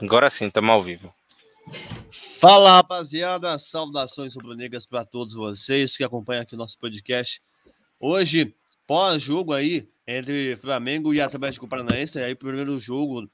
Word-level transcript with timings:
Agora 0.00 0.30
sim, 0.30 0.46
estamos 0.46 0.70
ao 0.70 0.82
vivo. 0.82 1.12
Fala, 2.40 2.72
rapaziada. 2.72 3.58
Saudações 3.58 4.34
rubro-negras 4.34 4.86
para 4.86 5.04
todos 5.04 5.34
vocês 5.34 5.96
que 5.96 6.04
acompanham 6.04 6.42
aqui 6.42 6.54
o 6.54 6.58
nosso 6.58 6.78
podcast. 6.78 7.42
Hoje, 8.00 8.54
pós-jogo 8.86 9.52
aí 9.52 9.88
entre 10.06 10.56
Flamengo 10.56 11.12
e 11.12 11.20
Atlético 11.20 11.68
Paranaense, 11.68 12.18
aí 12.18 12.34
primeiro 12.34 12.78
jogo 12.78 13.28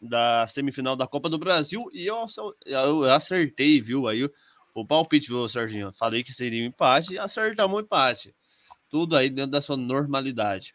da 0.00 0.46
semifinal 0.46 0.94
da 0.94 1.06
Copa 1.06 1.28
do 1.28 1.38
Brasil 1.38 1.90
e 1.92 2.06
eu, 2.06 2.24
eu 2.64 3.04
acertei, 3.04 3.80
viu, 3.80 4.06
aí 4.06 4.28
o 4.74 4.86
palpite, 4.86 5.28
viu, 5.28 5.48
Serginho? 5.48 5.92
Falei 5.92 6.22
que 6.22 6.32
seria 6.32 6.62
um 6.62 6.66
empate 6.66 7.14
e 7.14 7.18
acertamos 7.18 7.76
um 7.76 7.80
empate. 7.80 8.34
Tudo 8.88 9.16
aí 9.16 9.28
dentro 9.28 9.52
da 9.52 9.60
sua 9.60 9.76
normalidade. 9.76 10.74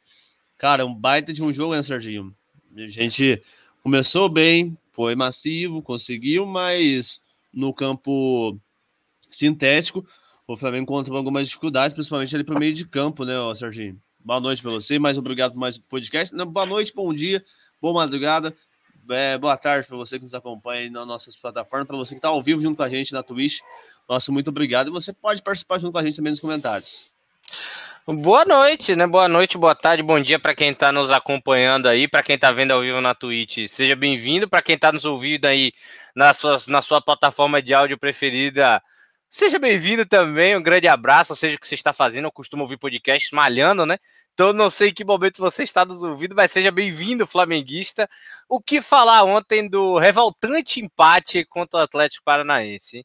Cara, 0.58 0.86
um 0.86 0.94
baita 0.94 1.32
de 1.32 1.44
um 1.44 1.54
jogo, 1.54 1.76
né, 1.76 1.84
Serginho? 1.84 2.34
A 2.76 2.88
gente 2.88 3.42
começou 3.82 4.28
bem, 4.28 4.78
foi 4.96 5.14
massivo, 5.14 5.82
conseguiu, 5.82 6.46
mas 6.46 7.20
no 7.54 7.74
campo 7.74 8.58
sintético, 9.30 10.08
o 10.48 10.56
Flamengo 10.56 10.84
encontrou 10.84 11.18
algumas 11.18 11.48
dificuldades, 11.48 11.94
principalmente 11.94 12.34
ali 12.34 12.46
para 12.46 12.56
o 12.56 12.60
meio 12.60 12.74
de 12.74 12.88
campo, 12.88 13.26
né, 13.26 13.34
Serginho? 13.56 14.02
Boa 14.24 14.40
noite 14.40 14.62
para 14.62 14.72
você, 14.72 14.98
mais 14.98 15.18
obrigado 15.18 15.52
por 15.52 15.60
mais 15.60 15.78
podcast. 15.78 16.34
Boa 16.46 16.66
noite, 16.66 16.94
bom 16.96 17.14
dia, 17.14 17.44
boa 17.82 17.94
madrugada, 17.94 18.54
é, 19.10 19.38
boa 19.38 19.58
tarde 19.58 19.86
para 19.86 19.98
você 19.98 20.18
que 20.18 20.24
nos 20.24 20.34
acompanha 20.34 20.90
nas 20.90 21.06
nossas 21.06 21.36
plataformas, 21.36 21.88
para 21.88 21.98
você 21.98 22.16
que 22.16 22.20
está 22.20 22.30
ao 22.30 22.42
vivo 22.42 22.62
junto 22.62 22.78
com 22.78 22.84
a 22.84 22.90
gente 22.90 23.12
na 23.12 23.22
Twitch. 23.22 23.60
Nosso 24.08 24.32
muito 24.32 24.50
obrigado. 24.50 24.88
E 24.88 24.92
você 24.92 25.12
pode 25.12 25.42
participar 25.42 25.78
junto 25.78 25.92
com 25.92 25.98
a 25.98 26.04
gente 26.04 26.16
também 26.16 26.32
nos 26.32 26.40
comentários. 26.40 27.12
Boa 28.08 28.46
noite, 28.46 28.96
né? 28.96 29.08
Boa 29.08 29.28
noite, 29.28 29.58
boa 29.58 29.74
tarde, 29.74 30.04
bom 30.04 30.20
dia 30.20 30.38
para 30.40 30.54
quem 30.54 30.70
está 30.70 30.92
nos 30.92 31.10
acompanhando 31.10 31.88
aí, 31.90 32.08
para 32.08 32.22
quem 32.22 32.36
está 32.36 32.52
vendo 32.52 32.70
ao 32.70 32.82
vivo 32.82 33.02
na 33.02 33.16
Twitch. 33.16 33.68
Seja 33.68 33.96
bem-vindo. 33.96 34.48
Para 34.48 34.62
quem 34.62 34.76
está 34.76 34.92
nos 34.92 35.06
ouvindo 35.06 35.46
aí 35.46 35.72
na 36.16 36.32
sua, 36.32 36.60
na 36.68 36.84
sua 36.84 37.02
plataforma 37.02 37.60
de 37.64 37.74
áudio 37.74 37.98
preferida, 37.98 38.80
seja 39.28 39.58
bem-vindo 39.58 40.06
também. 40.06 40.56
Um 40.56 40.62
grande 40.62 40.88
abraço, 40.88 41.36
seja 41.36 41.56
o 41.56 41.60
que 41.60 41.66
você 41.66 41.74
está 41.74 41.92
fazendo. 41.92 42.26
Eu 42.26 42.32
costumo 42.32 42.62
ouvir 42.62 42.78
podcasts 42.78 43.32
malhando, 43.32 43.88
né? 43.88 43.98
Então 44.36 44.54
não 44.54 44.70
sei 44.70 44.90
em 44.90 44.94
que 44.94 45.04
momento 45.04 45.40
você 45.40 45.64
está 45.64 45.84
nos 45.84 46.04
ouvindo, 46.04 46.36
mas 46.36 46.52
seja 46.52 46.70
bem-vindo, 46.72 47.26
flamenguista. 47.26 48.08
O 48.48 48.62
que 48.62 48.84
falar 48.84 49.24
ontem 49.24 49.68
do 49.68 49.98
revoltante 49.98 50.80
empate 50.80 51.44
contra 51.46 51.80
o 51.80 51.84
Atlético 51.84 52.24
Paranaense? 52.24 53.04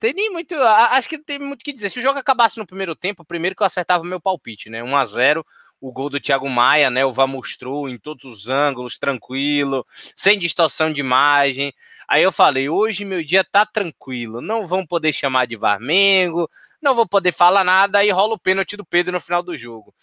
Tem 0.00 0.14
nem 0.14 0.30
muito. 0.30 0.54
Acho 0.54 1.08
que 1.08 1.18
não 1.18 1.24
tem 1.24 1.38
muito 1.38 1.60
o 1.60 1.64
que 1.64 1.74
dizer. 1.74 1.90
Se 1.90 1.98
o 1.98 2.02
jogo 2.02 2.18
acabasse 2.18 2.58
no 2.58 2.66
primeiro 2.66 2.96
tempo, 2.96 3.24
primeiro 3.24 3.54
que 3.54 3.62
eu 3.62 3.66
acertava 3.66 4.02
o 4.02 4.06
meu 4.06 4.18
palpite, 4.18 4.70
né? 4.70 4.82
1 4.82 4.96
a 4.96 5.04
0 5.04 5.46
o 5.80 5.92
gol 5.92 6.10
do 6.10 6.20
Thiago 6.20 6.48
Maia, 6.48 6.90
né? 6.90 7.04
O 7.04 7.12
Vá 7.12 7.26
mostrou 7.26 7.88
em 7.88 7.98
todos 7.98 8.24
os 8.24 8.48
ângulos, 8.48 8.98
tranquilo, 8.98 9.86
sem 10.16 10.38
distorção 10.38 10.92
de 10.92 11.00
imagem. 11.00 11.72
Aí 12.08 12.22
eu 12.22 12.32
falei: 12.32 12.68
hoje 12.68 13.04
meu 13.04 13.22
dia 13.22 13.44
tá 13.44 13.66
tranquilo, 13.66 14.40
não 14.40 14.66
vão 14.66 14.86
poder 14.86 15.12
chamar 15.12 15.46
de 15.46 15.56
Varmengo, 15.56 16.50
não 16.80 16.94
vou 16.94 17.06
poder 17.06 17.32
falar 17.32 17.62
nada. 17.62 17.98
Aí 17.98 18.10
rola 18.10 18.34
o 18.34 18.38
pênalti 18.38 18.76
do 18.76 18.84
Pedro 18.84 19.12
no 19.12 19.20
final 19.20 19.42
do 19.42 19.56
jogo. 19.56 19.94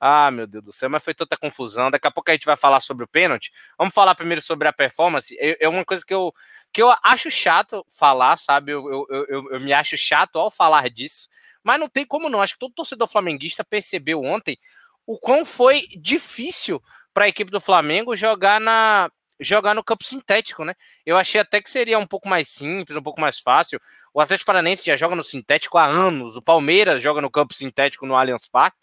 Ah, 0.00 0.30
meu 0.30 0.46
Deus 0.46 0.64
do 0.64 0.72
céu, 0.72 0.90
mas 0.90 1.02
foi 1.02 1.14
tanta 1.14 1.36
confusão. 1.36 1.90
Daqui 1.90 2.06
a 2.06 2.10
pouco 2.10 2.30
a 2.30 2.34
gente 2.34 2.44
vai 2.44 2.56
falar 2.56 2.80
sobre 2.80 3.04
o 3.04 3.08
pênalti. 3.08 3.50
Vamos 3.78 3.94
falar 3.94 4.14
primeiro 4.14 4.42
sobre 4.42 4.68
a 4.68 4.72
performance. 4.72 5.34
É 5.38 5.68
uma 5.68 5.84
coisa 5.84 6.04
que 6.04 6.12
eu, 6.12 6.32
que 6.72 6.82
eu 6.82 6.92
acho 7.02 7.30
chato 7.30 7.84
falar, 7.88 8.36
sabe? 8.36 8.72
Eu, 8.72 8.86
eu, 8.90 9.26
eu, 9.28 9.52
eu 9.52 9.60
me 9.60 9.72
acho 9.72 9.96
chato 9.96 10.38
ao 10.38 10.50
falar 10.50 10.90
disso, 10.90 11.28
mas 11.62 11.80
não 11.80 11.88
tem 11.88 12.04
como 12.04 12.28
não. 12.28 12.42
Acho 12.42 12.54
que 12.54 12.58
todo 12.58 12.74
torcedor 12.74 13.08
flamenguista 13.08 13.64
percebeu 13.64 14.22
ontem 14.22 14.58
o 15.06 15.18
quão 15.18 15.44
foi 15.44 15.86
difícil 15.98 16.82
para 17.12 17.24
a 17.24 17.28
equipe 17.28 17.50
do 17.50 17.60
Flamengo 17.60 18.16
jogar 18.16 18.60
na 18.60 19.10
jogar 19.40 19.74
no 19.74 19.82
campo 19.82 20.04
sintético, 20.04 20.64
né? 20.64 20.74
Eu 21.04 21.16
achei 21.16 21.40
até 21.40 21.60
que 21.60 21.68
seria 21.68 21.98
um 21.98 22.06
pouco 22.06 22.28
mais 22.28 22.48
simples, 22.48 22.96
um 22.96 23.02
pouco 23.02 23.20
mais 23.20 23.40
fácil. 23.40 23.80
O 24.12 24.20
Atlético 24.20 24.46
Paranense 24.46 24.86
já 24.86 24.96
joga 24.96 25.16
no 25.16 25.24
sintético 25.24 25.76
há 25.76 25.84
anos, 25.84 26.36
o 26.36 26.42
Palmeiras 26.42 27.02
joga 27.02 27.20
no 27.20 27.30
campo 27.30 27.52
sintético 27.52 28.06
no 28.06 28.14
Allianz 28.14 28.48
Parque 28.48 28.78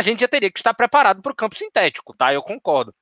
a 0.00 0.02
gente 0.02 0.20
já 0.20 0.28
teria 0.28 0.50
que 0.50 0.58
estar 0.58 0.72
preparado 0.72 1.20
para 1.20 1.30
o 1.30 1.36
campo 1.36 1.54
sintético, 1.54 2.14
tá? 2.16 2.32
Eu 2.32 2.42
concordo. 2.42 2.94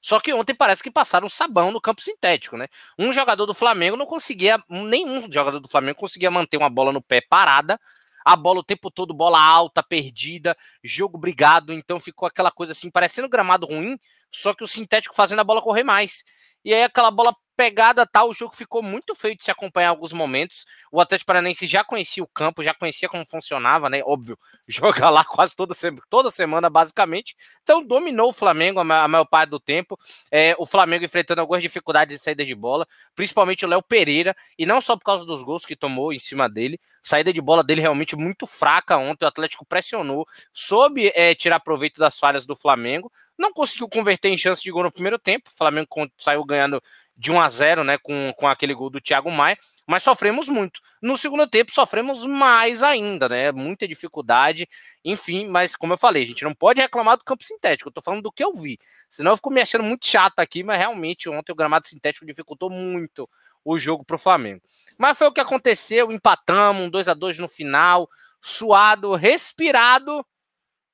Só 0.00 0.20
que 0.20 0.32
ontem 0.32 0.54
parece 0.54 0.80
que 0.80 0.90
passaram 0.90 1.28
sabão 1.28 1.72
no 1.72 1.80
campo 1.80 2.00
sintético, 2.00 2.56
né? 2.56 2.68
Um 2.96 3.12
jogador 3.12 3.44
do 3.44 3.52
Flamengo 3.52 3.96
não 3.96 4.06
conseguia, 4.06 4.62
nenhum 4.70 5.20
jogador 5.32 5.58
do 5.58 5.68
Flamengo 5.68 5.98
conseguia 5.98 6.30
manter 6.30 6.58
uma 6.58 6.70
bola 6.70 6.92
no 6.92 7.02
pé 7.02 7.20
parada, 7.20 7.76
a 8.24 8.36
bola 8.36 8.60
o 8.60 8.64
tempo 8.64 8.88
todo, 8.88 9.12
bola 9.12 9.40
alta, 9.40 9.82
perdida, 9.82 10.56
jogo 10.82 11.18
brigado, 11.18 11.72
então 11.72 11.98
ficou 11.98 12.26
aquela 12.28 12.52
coisa 12.52 12.70
assim, 12.70 12.88
parecendo 12.88 13.28
gramado 13.28 13.66
ruim, 13.66 13.98
só 14.30 14.54
que 14.54 14.62
o 14.62 14.68
sintético 14.68 15.14
fazendo 15.14 15.40
a 15.40 15.44
bola 15.44 15.60
correr 15.60 15.82
mais. 15.82 16.22
E 16.66 16.74
aí 16.74 16.82
aquela 16.82 17.12
bola 17.12 17.32
pegada 17.56 18.04
tal, 18.04 18.28
o 18.28 18.34
jogo 18.34 18.56
ficou 18.56 18.82
muito 18.82 19.14
feio 19.14 19.36
de 19.36 19.44
se 19.44 19.52
acompanhar 19.52 19.86
em 19.86 19.90
alguns 19.90 20.12
momentos. 20.12 20.66
O 20.90 21.00
Atlético 21.00 21.28
Paranaense 21.28 21.64
já 21.64 21.84
conhecia 21.84 22.24
o 22.24 22.26
campo, 22.26 22.60
já 22.60 22.74
conhecia 22.74 23.08
como 23.08 23.24
funcionava, 23.24 23.88
né? 23.88 24.02
Óbvio, 24.04 24.36
joga 24.66 25.08
lá 25.08 25.24
quase 25.24 25.54
toda, 25.54 25.76
toda 26.10 26.28
semana, 26.28 26.68
basicamente. 26.68 27.36
Então 27.62 27.86
dominou 27.86 28.30
o 28.30 28.32
Flamengo 28.32 28.80
a 28.80 28.84
maior 28.84 29.24
parte 29.26 29.50
do 29.50 29.60
tempo. 29.60 29.96
É, 30.28 30.56
o 30.58 30.66
Flamengo 30.66 31.04
enfrentando 31.04 31.40
algumas 31.40 31.62
dificuldades 31.62 32.18
de 32.18 32.22
saída 32.22 32.44
de 32.44 32.54
bola, 32.54 32.84
principalmente 33.14 33.64
o 33.64 33.68
Léo 33.68 33.80
Pereira, 33.80 34.34
e 34.58 34.66
não 34.66 34.80
só 34.80 34.96
por 34.96 35.04
causa 35.04 35.24
dos 35.24 35.44
gols 35.44 35.64
que 35.64 35.76
tomou 35.76 36.12
em 36.12 36.18
cima 36.18 36.48
dele. 36.48 36.80
Saída 37.00 37.32
de 37.32 37.40
bola 37.40 37.62
dele 37.62 37.80
realmente 37.80 38.16
muito 38.16 38.44
fraca 38.44 38.96
ontem. 38.96 39.24
O 39.24 39.28
Atlético 39.28 39.64
pressionou, 39.64 40.26
soube 40.52 41.12
é, 41.14 41.32
tirar 41.32 41.60
proveito 41.60 42.00
das 42.00 42.18
falhas 42.18 42.44
do 42.44 42.56
Flamengo. 42.56 43.10
Não 43.38 43.52
conseguiu 43.52 43.88
converter 43.88 44.28
em 44.28 44.38
chance 44.38 44.62
de 44.62 44.70
gol 44.70 44.84
no 44.84 44.92
primeiro 44.92 45.18
tempo. 45.18 45.50
O 45.50 45.56
Flamengo 45.56 45.88
saiu 46.18 46.44
ganhando 46.44 46.82
de 47.16 47.32
1 47.32 47.40
a 47.40 47.48
0 47.48 47.84
né, 47.84 47.96
com, 47.98 48.32
com 48.36 48.46
aquele 48.46 48.74
gol 48.74 48.90
do 48.90 49.00
Thiago 49.00 49.30
Maia, 49.30 49.56
mas 49.86 50.02
sofremos 50.02 50.48
muito. 50.48 50.80
No 51.00 51.16
segundo 51.16 51.46
tempo, 51.46 51.72
sofremos 51.72 52.24
mais 52.26 52.82
ainda, 52.82 53.28
né? 53.28 53.52
Muita 53.52 53.88
dificuldade, 53.88 54.68
enfim, 55.04 55.46
mas 55.46 55.74
como 55.74 55.94
eu 55.94 55.98
falei, 55.98 56.24
a 56.24 56.26
gente 56.26 56.44
não 56.44 56.54
pode 56.54 56.80
reclamar 56.80 57.16
do 57.16 57.24
campo 57.24 57.42
sintético, 57.42 57.88
eu 57.88 57.92
tô 57.92 58.02
falando 58.02 58.22
do 58.22 58.32
que 58.32 58.44
eu 58.44 58.52
vi. 58.52 58.78
Senão 59.08 59.30
eu 59.30 59.36
fico 59.36 59.50
me 59.50 59.62
achando 59.62 59.84
muito 59.84 60.06
chato 60.06 60.40
aqui, 60.40 60.62
mas 60.62 60.76
realmente 60.76 61.28
ontem 61.28 61.52
o 61.52 61.56
gramado 61.56 61.86
sintético 61.86 62.26
dificultou 62.26 62.68
muito 62.68 63.28
o 63.64 63.78
jogo 63.78 64.04
para 64.04 64.16
o 64.16 64.18
Flamengo. 64.18 64.60
Mas 64.98 65.16
foi 65.16 65.26
o 65.26 65.32
que 65.32 65.40
aconteceu, 65.40 66.12
empatamos, 66.12 66.82
um 66.82 66.90
2 66.90 67.08
a 67.08 67.14
2 67.14 67.38
no 67.38 67.48
final, 67.48 68.08
suado, 68.42 69.14
respirado, 69.14 70.24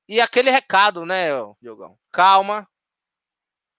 e 0.07 0.19
aquele 0.19 0.49
recado, 0.49 1.05
né, 1.05 1.29
Diogão? 1.61 1.97
Calma, 2.11 2.67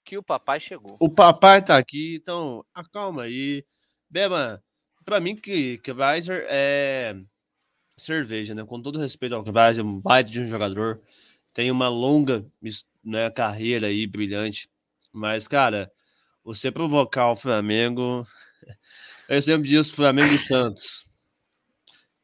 que 0.05 0.19
o 0.19 0.23
papai 0.23 0.61
chegou. 0.61 0.97
O 1.01 1.11
papai 1.11 1.65
tá 1.65 1.77
aqui, 1.77 2.17
então 2.17 2.65
acalma 2.75 3.23
aí. 3.23 3.65
Beba, 4.09 4.63
pra 5.05 5.19
mim 5.19 5.35
que 5.35 5.79
Kaiser 5.79 6.47
é 6.49 7.17
cerveja, 7.97 8.55
né? 8.55 8.65
Com 8.65 8.81
todo 8.81 8.99
respeito 8.99 9.35
ao 9.35 9.45
Kaiser, 9.45 9.85
é 9.85 9.89
um 9.89 10.01
baita 10.01 10.31
de 10.31 10.41
um 10.41 10.49
jogador, 10.49 11.01
tem 11.53 11.71
uma 11.71 11.89
longa 11.89 12.45
né, 13.03 13.31
carreira 13.31 13.87
aí, 13.87 14.07
brilhante. 14.07 14.69
Mas, 15.13 15.49
cara, 15.49 15.91
você 16.45 16.71
provocar 16.71 17.31
o 17.31 17.37
Flamengo. 17.37 18.27
Eu 19.27 19.41
sempre 19.41 19.69
disse 19.69 19.93
Flamengo 19.93 20.35
e 20.35 20.39
Santos. 20.39 21.07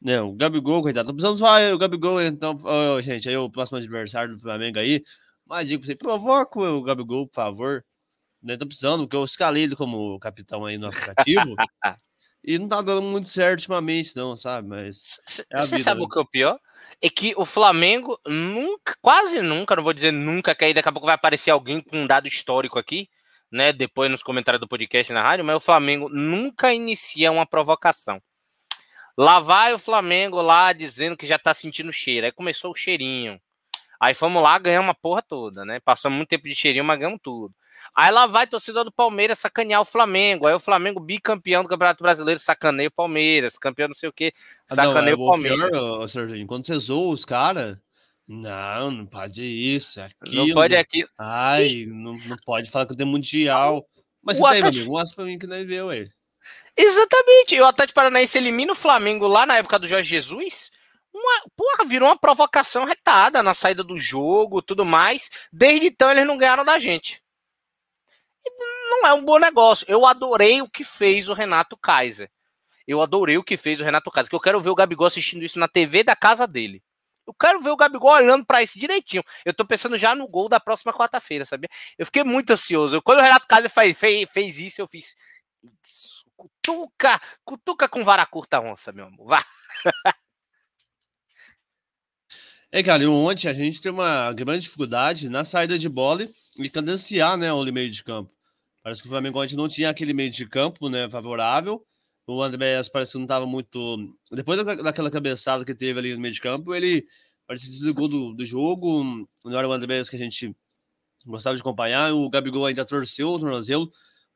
Não, 0.01 0.31
o 0.31 0.35
Gabigol, 0.35 0.83
coitado. 0.83 1.09
Não 1.09 1.15
precisamos 1.15 1.41
falar 1.41 1.75
o 1.75 1.79
Gabigol, 1.79 2.23
então, 2.23 2.57
oh, 2.65 3.01
gente, 3.03 3.29
aí 3.29 3.37
o 3.37 3.51
próximo 3.51 3.77
adversário 3.79 4.35
do 4.35 4.41
Flamengo 4.41 4.79
aí. 4.79 5.05
Mas 5.47 5.69
digo 5.69 5.83
pra 5.83 5.87
você, 5.87 5.97
provoca 5.97 6.59
o 6.59 6.83
Gabigol, 6.83 7.27
por 7.27 7.35
favor. 7.35 7.85
Né? 8.43 8.57
Tô 8.57 8.67
precisando, 8.67 9.03
porque 9.03 9.17
eu 9.17 9.25
escalei 9.25 9.65
ele 9.65 9.77
como 9.77 10.19
capitão 10.19 10.65
aí 10.65 10.79
no 10.79 10.87
aplicativo. 10.87 11.55
e 12.43 12.59
não 12.59 12.69
tá 12.69 12.81
dando 12.81 13.03
muito 13.03 13.29
certo 13.29 13.59
ultimamente, 13.59 14.17
não, 14.17 14.35
sabe? 14.37 14.69
Mas. 14.69 15.19
Você 15.27 15.45
é 15.51 15.79
sabe 15.79 16.01
né? 16.01 16.07
o 16.07 16.09
que 16.09 16.19
é 16.19 16.23
o 16.23 16.27
pior? 16.27 16.59
É 17.03 17.11
que 17.11 17.35
o 17.37 17.45
Flamengo 17.45 18.19
nunca, 18.27 18.97
quase 19.03 19.43
nunca, 19.43 19.77
não 19.77 19.83
vou 19.83 19.93
dizer 19.93 20.13
nunca, 20.13 20.55
que 20.55 20.65
aí 20.65 20.75
daqui 20.75 20.89
a 20.89 20.93
pouco 20.93 21.07
vai 21.07 21.15
aparecer 21.15 21.51
alguém 21.51 21.81
com 21.81 21.99
um 21.99 22.07
dado 22.07 22.27
histórico 22.27 22.79
aqui, 22.79 23.09
né? 23.51 23.73
Depois 23.73 24.11
nos 24.11 24.23
comentários 24.23 24.61
do 24.61 24.69
podcast 24.69 25.13
na 25.13 25.23
rádio, 25.23 25.45
mas 25.45 25.57
o 25.57 25.61
Flamengo 25.61 26.09
nunca 26.09 26.73
inicia 26.73 27.31
uma 27.31 27.45
provocação. 27.45 28.21
Lá 29.17 29.41
vai 29.41 29.73
o 29.75 29.79
Flamengo 29.79 30.41
lá 30.41 30.73
dizendo 30.73 31.17
que 31.17 31.27
já 31.27 31.39
tá 31.39 31.53
sentindo 31.53 31.93
cheiro. 31.93 32.27
Aí 32.27 32.33
começou 32.33 32.73
o 32.73 32.77
cheirinho. 32.77 33.41
Aí 34.01 34.15
fomos 34.15 34.43
lá, 34.43 34.59
ganhamos 34.59 34.91
a 34.91 34.95
porra 34.95 35.21
toda, 35.21 35.65
né? 35.65 35.79
Passamos 35.81 36.17
muito 36.17 36.31
tempo 36.31 36.49
de 36.49 36.55
cheirinho, 36.55 36.85
mas 36.85 36.99
ganhamos 36.99 37.21
tudo. 37.23 37.55
Aí 37.95 38.11
lá 38.11 38.27
vai 38.27 38.47
torcedor 38.47 38.85
do 38.85 38.93
Palmeiras 38.93 39.39
sacanear 39.39 39.81
o 39.81 39.85
Flamengo. 39.85 40.47
Aí 40.47 40.55
o 40.55 40.61
Flamengo 40.61 41.01
bicampeão 41.01 41.63
do 41.63 41.69
Campeonato 41.69 42.03
Brasileiro 42.03 42.41
sacaneia 42.41 42.89
o 42.89 42.93
Palmeiras, 42.93 43.59
campeão 43.59 43.89
não 43.89 43.95
sei 43.95 44.09
o 44.09 44.13
quê, 44.13 44.33
sacaneia 44.69 45.17
não, 45.17 45.23
é 45.23 45.27
o 45.27 45.31
Palmeiras. 45.31 45.71
Pior, 45.71 46.07
Serginho, 46.07 46.47
quando 46.47 46.67
você 46.67 46.79
zoa 46.79 47.13
os 47.13 47.25
caras, 47.25 47.77
não, 48.29 48.91
não 48.91 49.07
pode 49.07 49.45
isso, 49.45 50.01
é 50.01 50.05
aquilo. 50.05 50.47
Não 50.47 50.55
pode 50.55 50.77
aquilo. 50.77 51.09
Ai, 51.19 51.85
não, 51.87 52.13
não 52.13 52.37
pode 52.45 52.71
falar 52.71 52.87
que 52.87 52.97
tem 52.97 53.07
mundial. 53.07 53.87
Mas 54.23 54.39
você 54.39 54.61
tem, 54.61 54.63
amigo, 54.63 54.93
mostra 54.93 55.17
pra 55.17 55.25
mim 55.25 55.39
que 55.39 55.47
não 55.47 55.65
viu 55.65 55.93
ele. 55.93 56.11
Exatamente. 56.83 57.55
E 57.55 57.61
o 57.61 57.67
Atlético 57.67 57.95
Paranaense 57.97 58.39
elimina 58.39 58.73
o 58.73 58.77
Flamengo 58.77 59.27
lá 59.27 59.45
na 59.45 59.57
época 59.57 59.79
do 59.79 59.89
Jorge 59.89 60.09
Jesus 60.09 60.71
uma, 61.13 61.43
porra, 61.57 61.85
virou 61.87 62.09
uma 62.09 62.19
provocação 62.19 62.85
retada 62.85 63.43
na 63.43 63.53
saída 63.53 63.83
do 63.83 63.99
jogo, 63.99 64.63
tudo 64.63 64.85
mais. 64.85 65.31
Desde 65.53 65.87
então 65.87 66.11
eles 66.11 66.27
não 66.27 66.39
ganharam 66.39 66.65
da 66.65 66.79
gente. 66.79 67.23
E 68.45 68.51
não 68.91 69.07
é 69.07 69.13
um 69.13 69.25
bom 69.25 69.39
negócio. 69.39 69.85
Eu 69.89 70.07
adorei 70.07 70.63
o 70.63 70.69
que 70.69 70.85
fez 70.85 71.29
o 71.29 71.35
Renato 71.35 71.77
Kaiser. 71.77 72.31
Eu 72.87 73.03
adorei 73.03 73.39
o 73.39 73.45
que 73.45 73.57
fez 73.57 73.81
o 73.81 73.85
Renato 73.85 74.11
Kaiser, 74.11 74.31
que 74.31 74.35
eu 74.35 74.41
quero 74.41 74.61
ver 74.61 74.71
o 74.71 74.75
Gabigol 74.75 75.07
assistindo 75.07 75.45
isso 75.45 75.59
na 75.59 75.69
TV 75.69 76.03
da 76.03 76.17
casa 76.17 76.47
dele. 76.47 76.83
Eu 77.27 77.35
quero 77.35 77.61
ver 77.61 77.71
o 77.71 77.77
Gabigol 77.77 78.11
olhando 78.11 78.45
para 78.45 78.63
isso 78.63 78.79
direitinho. 78.79 79.23
Eu 79.45 79.55
tô 79.55 79.65
pensando 79.65 79.97
já 79.97 80.15
no 80.15 80.27
gol 80.27 80.49
da 80.49 80.59
próxima 80.59 80.93
quarta-feira, 80.93 81.45
sabia? 81.45 81.69
Eu 81.97 82.07
fiquei 82.07 82.25
muito 82.25 82.51
ansioso. 82.53 83.01
Quando 83.03 83.19
o 83.19 83.23
Renato 83.23 83.47
Kaiser 83.47 83.71
fez, 83.71 83.97
fez, 83.97 84.31
fez 84.31 84.59
isso, 84.59 84.81
eu 84.81 84.89
fiz. 84.89 85.15
Isso, 85.63 86.20
cutuca, 86.71 87.21
cutuca 87.45 87.89
com 87.89 88.05
vara 88.05 88.25
curta 88.25 88.61
onça, 88.61 88.93
meu 88.93 89.07
amor. 89.07 89.27
Vá. 89.29 89.45
É, 92.73 92.85
cara, 92.85 93.11
ontem 93.11 93.49
a 93.49 93.53
gente 93.53 93.83
tem 93.83 93.91
uma 93.91 94.33
grande 94.33 94.63
dificuldade 94.63 95.29
na 95.29 95.45
saída 95.45 95.77
de 95.77 95.89
bola 95.89 96.29
e 96.57 96.71
cadenciar, 96.71 97.37
né, 97.37 97.53
o 97.53 97.65
meio 97.65 97.91
de 97.91 98.05
campo. 98.05 98.31
Parece 98.81 99.03
que 99.03 99.09
o 99.09 99.11
Flamengo 99.11 99.43
ontem 99.43 99.57
não 99.57 99.69
tinha 99.69 99.91
aquele 99.91 100.15
meio 100.15 100.31
de 100.31 100.47
campo, 100.47 100.89
né, 100.89 101.11
favorável. 101.11 101.85
O 102.29 102.41
Andréas 102.41 102.89
parece 102.89 103.13
que 103.13 103.19
não 103.19 103.25
estava 103.25 103.45
muito. 103.45 104.17
Depois 104.31 104.65
daquela 104.65 105.11
cabeçada 105.11 105.65
que 105.65 105.75
teve 105.75 105.99
ali 105.99 106.15
no 106.15 106.21
meio 106.21 106.33
de 106.33 106.41
campo, 106.41 106.73
ele 106.73 107.05
parece 107.45 107.65
que 107.65 107.73
desligou 107.73 108.07
do, 108.07 108.35
do 108.35 108.47
jogo. 108.47 109.27
Não 109.45 109.59
era 109.59 109.69
o 109.69 109.73
Andréas 109.73 110.09
que 110.09 110.15
a 110.15 110.19
gente 110.19 110.55
gostava 111.27 111.57
de 111.57 111.63
acompanhar. 111.63 112.15
O 112.15 112.31
Gabigol 112.31 112.67
ainda 112.67 112.85
torceu 112.85 113.31
o 113.31 113.39
tornozelo. 113.41 113.91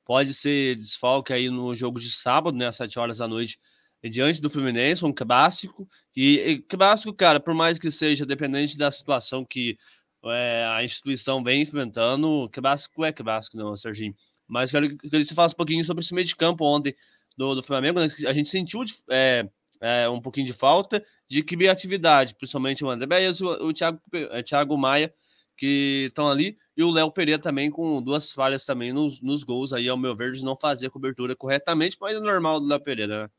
Pode 0.04 0.34
ser 0.34 0.76
desfalque 0.76 1.32
aí 1.32 1.48
no 1.48 1.74
jogo 1.74 1.98
de 1.98 2.10
sábado, 2.10 2.56
né, 2.56 2.66
às 2.66 2.76
7 2.76 2.98
horas 2.98 3.18
da 3.18 3.28
noite, 3.28 3.58
diante 4.02 4.40
do 4.40 4.50
Fluminense, 4.50 5.04
um 5.04 5.12
clássico. 5.12 5.88
E, 6.14 6.38
e 6.38 6.58
clássico, 6.58 7.12
cara, 7.12 7.40
por 7.40 7.54
mais 7.54 7.78
que 7.78 7.90
seja 7.90 8.26
dependente 8.26 8.76
da 8.76 8.90
situação 8.90 9.44
que 9.44 9.78
é, 10.26 10.64
a 10.68 10.84
instituição 10.84 11.42
vem 11.42 11.62
enfrentando, 11.62 12.48
clássico 12.52 13.04
é 13.04 13.12
clássico, 13.12 13.56
não, 13.56 13.74
Serginho. 13.76 14.14
Mas 14.46 14.70
quero 14.70 14.96
que 14.96 15.24
você 15.24 15.34
fale 15.34 15.52
um 15.52 15.56
pouquinho 15.56 15.84
sobre 15.84 16.04
esse 16.04 16.14
meio 16.14 16.26
de 16.26 16.36
campo 16.36 16.64
ontem 16.64 16.94
do, 17.36 17.54
do 17.54 17.62
Flamengo. 17.62 18.00
Né? 18.00 18.06
A 18.26 18.32
gente 18.32 18.48
sentiu 18.48 18.84
é, 19.10 19.48
é, 19.80 20.08
um 20.08 20.20
pouquinho 20.20 20.46
de 20.46 20.52
falta 20.52 21.02
de 21.28 21.42
criatividade, 21.42 22.34
principalmente 22.34 22.84
o 22.84 22.90
André 22.90 23.24
e 23.24 23.30
o, 23.42 23.68
o 23.68 23.72
Thiago, 23.72 24.00
é, 24.12 24.42
Thiago 24.42 24.76
Maia, 24.76 25.12
que 25.56 26.06
estão 26.08 26.28
ali, 26.28 26.56
e 26.76 26.82
o 26.82 26.90
Léo 26.90 27.10
Pereira 27.10 27.40
também 27.40 27.70
com 27.70 28.02
duas 28.02 28.32
falhas 28.32 28.64
também 28.64 28.92
nos, 28.92 29.20
nos 29.20 29.44
gols 29.44 29.72
aí, 29.72 29.88
ao 29.88 29.96
meu 29.96 30.14
ver, 30.14 30.32
de 30.32 30.44
não 30.44 30.56
fazer 30.56 30.88
a 30.88 30.90
cobertura 30.90 31.36
corretamente, 31.36 31.96
mas 32.00 32.16
é 32.16 32.20
normal 32.20 32.60
do 32.60 32.66
Léo 32.66 32.80
Pereira, 32.80 33.22
né? 33.24 33.30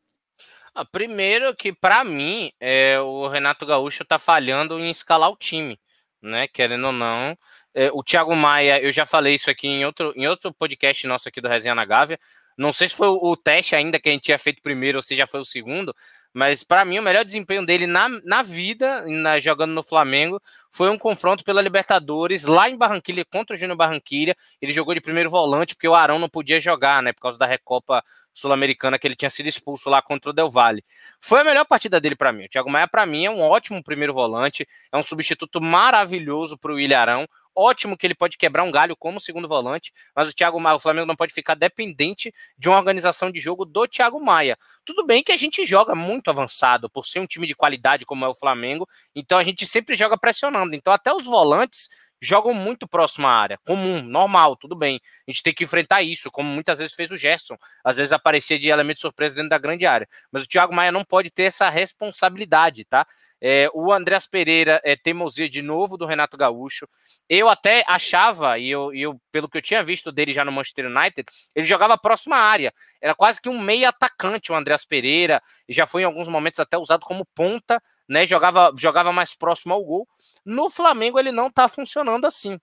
Ah, 0.73 0.83
primeiro 0.83 1.55
que, 1.55 1.71
para 1.71 2.03
mim, 2.03 2.51
é, 2.59 2.99
o 2.99 3.29
Renato 3.29 3.65
Gaúcho 3.65 4.03
tá 4.03 4.19
falhando 4.19 4.77
em 4.77 4.91
escalar 4.91 5.29
o 5.29 5.37
time, 5.37 5.79
né? 6.21 6.47
Querendo 6.49 6.87
ou 6.87 6.91
não. 6.91 7.37
É, 7.73 7.89
o 7.93 8.03
Thiago 8.03 8.35
Maia, 8.35 8.81
eu 8.81 8.91
já 8.91 9.05
falei 9.05 9.35
isso 9.35 9.49
aqui 9.49 9.67
em 9.67 9.85
outro, 9.85 10.13
em 10.17 10.27
outro 10.27 10.53
podcast 10.53 11.07
nosso 11.07 11.29
aqui 11.29 11.39
do 11.39 11.47
Resenha 11.47 11.73
na 11.75 11.85
Gávea. 11.85 12.19
Não 12.57 12.73
sei 12.73 12.89
se 12.89 12.95
foi 12.95 13.07
o 13.07 13.35
teste 13.37 13.75
ainda 13.75 13.99
que 13.99 14.09
a 14.09 14.11
gente 14.11 14.23
tinha 14.23 14.37
feito 14.37 14.61
primeiro 14.61 14.97
ou 14.97 15.01
se 15.01 15.15
já 15.15 15.25
foi 15.25 15.39
o 15.39 15.45
segundo, 15.45 15.95
mas 16.35 16.65
para 16.65 16.83
mim 16.83 16.99
o 16.99 17.01
melhor 17.01 17.23
desempenho 17.23 17.65
dele 17.65 17.87
na, 17.87 18.09
na 18.25 18.43
vida, 18.43 19.05
na, 19.07 19.39
jogando 19.39 19.71
no 19.71 19.81
Flamengo, 19.81 20.37
foi 20.69 20.89
um 20.89 20.97
confronto 20.97 21.45
pela 21.45 21.61
Libertadores 21.61 22.43
lá 22.43 22.69
em 22.69 22.75
Barranquilha 22.75 23.23
contra 23.23 23.55
o 23.55 23.57
Júnior 23.57 23.77
Barranquilha. 23.77 24.35
Ele 24.61 24.73
jogou 24.73 24.93
de 24.93 24.99
primeiro 24.99 25.29
volante 25.29 25.75
porque 25.75 25.87
o 25.87 25.95
Arão 25.95 26.19
não 26.19 26.27
podia 26.27 26.59
jogar, 26.59 27.01
né, 27.01 27.13
por 27.13 27.21
causa 27.21 27.37
da 27.39 27.45
Recopa 27.45 28.03
Sul-Americana 28.33 28.99
que 28.99 29.07
ele 29.07 29.15
tinha 29.15 29.29
sido 29.29 29.47
expulso 29.47 29.89
lá 29.89 30.01
contra 30.01 30.31
o 30.31 30.33
Del 30.33 30.51
Valle. 30.51 30.83
Foi 31.21 31.39
a 31.39 31.43
melhor 31.45 31.63
partida 31.63 32.01
dele 32.01 32.17
para 32.17 32.33
mim. 32.33 32.43
O 32.43 32.49
Thiago 32.49 32.69
Maia 32.69 32.85
para 32.85 33.05
mim 33.05 33.23
é 33.23 33.31
um 33.31 33.39
ótimo 33.39 33.81
primeiro 33.81 34.13
volante, 34.13 34.67
é 34.91 34.97
um 34.97 35.03
substituto 35.03 35.61
maravilhoso 35.61 36.57
para 36.57 36.73
o 36.73 36.79
Ilharão. 36.79 37.25
Ótimo 37.55 37.97
que 37.97 38.05
ele 38.05 38.15
pode 38.15 38.37
quebrar 38.37 38.63
um 38.63 38.71
galho 38.71 38.95
como 38.97 39.19
segundo 39.19 39.47
volante, 39.47 39.93
mas 40.15 40.29
o 40.29 40.33
Thiago 40.33 40.59
Maia, 40.59 40.75
o 40.75 40.79
Flamengo 40.79 41.05
não 41.07 41.15
pode 41.15 41.33
ficar 41.33 41.55
dependente 41.55 42.33
de 42.57 42.67
uma 42.67 42.77
organização 42.77 43.31
de 43.31 43.39
jogo 43.39 43.63
do 43.63 43.87
Thiago 43.87 44.19
Maia. 44.19 44.57
Tudo 44.83 45.05
bem 45.05 45.23
que 45.23 45.31
a 45.31 45.37
gente 45.37 45.65
joga 45.65 45.95
muito 45.95 46.29
avançado, 46.29 46.89
por 46.89 47.05
ser 47.05 47.19
um 47.19 47.25
time 47.25 47.47
de 47.47 47.55
qualidade 47.55 48.05
como 48.05 48.25
é 48.25 48.27
o 48.27 48.35
Flamengo, 48.35 48.87
então 49.15 49.37
a 49.37 49.43
gente 49.43 49.65
sempre 49.65 49.95
joga 49.95 50.17
pressionando. 50.17 50.75
Então 50.75 50.91
até 50.91 51.13
os 51.13 51.25
volantes 51.25 51.87
jogam 52.21 52.53
muito 52.53 52.87
próximo 52.87 53.27
à 53.27 53.31
área, 53.31 53.59
comum, 53.65 54.01
normal, 54.01 54.55
tudo 54.55 54.75
bem. 54.75 54.99
A 55.27 55.31
gente 55.31 55.43
tem 55.43 55.53
que 55.53 55.63
enfrentar 55.63 56.01
isso, 56.01 56.31
como 56.31 56.49
muitas 56.49 56.79
vezes 56.79 56.95
fez 56.95 57.11
o 57.11 57.17
Gerson. 57.17 57.57
Às 57.83 57.97
vezes 57.97 58.11
aparecia 58.11 58.57
de 58.57 58.69
elemento 58.69 58.99
surpresa 58.99 59.35
dentro 59.35 59.49
da 59.49 59.57
grande 59.57 59.85
área. 59.85 60.07
Mas 60.31 60.43
o 60.43 60.47
Thiago 60.47 60.73
Maia 60.73 60.91
não 60.91 61.03
pode 61.03 61.29
ter 61.29 61.43
essa 61.43 61.69
responsabilidade, 61.69 62.85
tá? 62.85 63.05
É, 63.47 63.69
o 63.75 63.93
Andreas 63.93 64.25
Pereira 64.25 64.81
é 64.83 64.95
teimosia 64.95 65.47
de 65.47 65.61
novo 65.61 65.97
do 65.97 66.05
Renato 66.07 66.35
Gaúcho. 66.35 66.87
Eu 67.29 67.47
até 67.47 67.83
achava, 67.87 68.57
e 68.57 68.69
eu, 68.71 68.91
eu, 68.91 69.21
pelo 69.31 69.47
que 69.47 69.57
eu 69.57 69.61
tinha 69.61 69.83
visto 69.83 70.11
dele 70.11 70.33
já 70.33 70.43
no 70.43 70.51
Manchester 70.51 70.87
United, 70.87 71.25
ele 71.53 71.67
jogava 71.67 71.95
próxima 71.95 72.37
área. 72.37 72.73
Era 72.99 73.13
quase 73.13 73.39
que 73.39 73.47
um 73.47 73.59
meio 73.59 73.87
atacante 73.87 74.51
o 74.51 74.55
Andreas 74.55 74.83
Pereira, 74.83 75.43
e 75.69 75.73
já 75.73 75.85
foi 75.85 76.01
em 76.01 76.05
alguns 76.05 76.27
momentos 76.27 76.59
até 76.59 76.75
usado 76.75 77.05
como 77.05 77.23
ponta 77.35 77.79
né? 78.07 78.25
Jogava, 78.25 78.71
jogava 78.77 79.11
mais 79.11 79.35
próximo 79.35 79.73
ao 79.73 79.83
gol. 79.83 80.07
No 80.45 80.69
Flamengo 80.69 81.19
ele 81.19 81.31
não 81.31 81.47
está 81.47 81.67
funcionando 81.67 82.25
assim. 82.25 82.59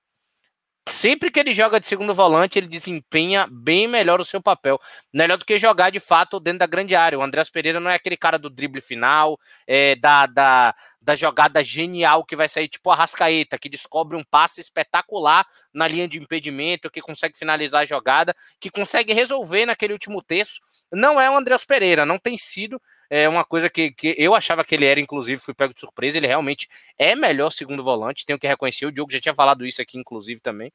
Sempre 0.88 1.30
que 1.30 1.38
ele 1.38 1.54
joga 1.54 1.78
de 1.78 1.86
segundo 1.86 2.12
volante, 2.12 2.58
ele 2.58 2.66
desempenha 2.66 3.46
bem 3.48 3.86
melhor 3.86 4.20
o 4.20 4.24
seu 4.24 4.42
papel. 4.42 4.80
Melhor 5.12 5.38
do 5.38 5.44
que 5.44 5.56
jogar 5.56 5.90
de 5.90 6.00
fato 6.00 6.40
dentro 6.40 6.58
da 6.58 6.66
grande 6.66 6.96
área. 6.96 7.18
O 7.18 7.22
Andrés 7.22 7.48
Pereira 7.48 7.78
não 7.78 7.88
é 7.88 7.94
aquele 7.94 8.16
cara 8.16 8.36
do 8.36 8.50
drible 8.50 8.80
final, 8.80 9.38
é, 9.64 9.94
da, 9.94 10.26
da, 10.26 10.74
da 11.00 11.14
jogada 11.14 11.62
genial 11.62 12.24
que 12.24 12.34
vai 12.34 12.48
sair 12.48 12.68
tipo 12.68 12.90
a 12.90 12.96
Rascaeta, 12.96 13.58
que 13.58 13.68
descobre 13.68 14.16
um 14.16 14.24
passe 14.24 14.60
espetacular 14.60 15.46
na 15.72 15.86
linha 15.86 16.08
de 16.08 16.18
impedimento, 16.18 16.90
que 16.90 17.00
consegue 17.00 17.38
finalizar 17.38 17.82
a 17.82 17.86
jogada, 17.86 18.34
que 18.58 18.68
consegue 18.68 19.12
resolver 19.12 19.66
naquele 19.66 19.92
último 19.92 20.20
terço. 20.20 20.60
Não 20.92 21.20
é 21.20 21.30
o 21.30 21.36
Andrés 21.36 21.64
Pereira, 21.64 22.04
não 22.04 22.18
tem 22.18 22.36
sido 22.36 22.80
é 23.14 23.28
uma 23.28 23.44
coisa 23.44 23.68
que, 23.68 23.92
que 23.92 24.14
eu 24.16 24.34
achava 24.34 24.64
que 24.64 24.74
ele 24.74 24.86
era, 24.86 24.98
inclusive, 24.98 25.38
fui 25.38 25.52
pego 25.52 25.74
de 25.74 25.80
surpresa. 25.80 26.16
Ele 26.16 26.26
realmente 26.26 26.66
é 26.98 27.14
melhor 27.14 27.50
segundo 27.50 27.84
volante, 27.84 28.24
tenho 28.24 28.38
que 28.38 28.46
reconhecer. 28.46 28.86
O 28.86 28.90
Diogo 28.90 29.12
já 29.12 29.20
tinha 29.20 29.34
falado 29.34 29.66
isso 29.66 29.82
aqui, 29.82 29.98
inclusive, 29.98 30.40
também. 30.40 30.72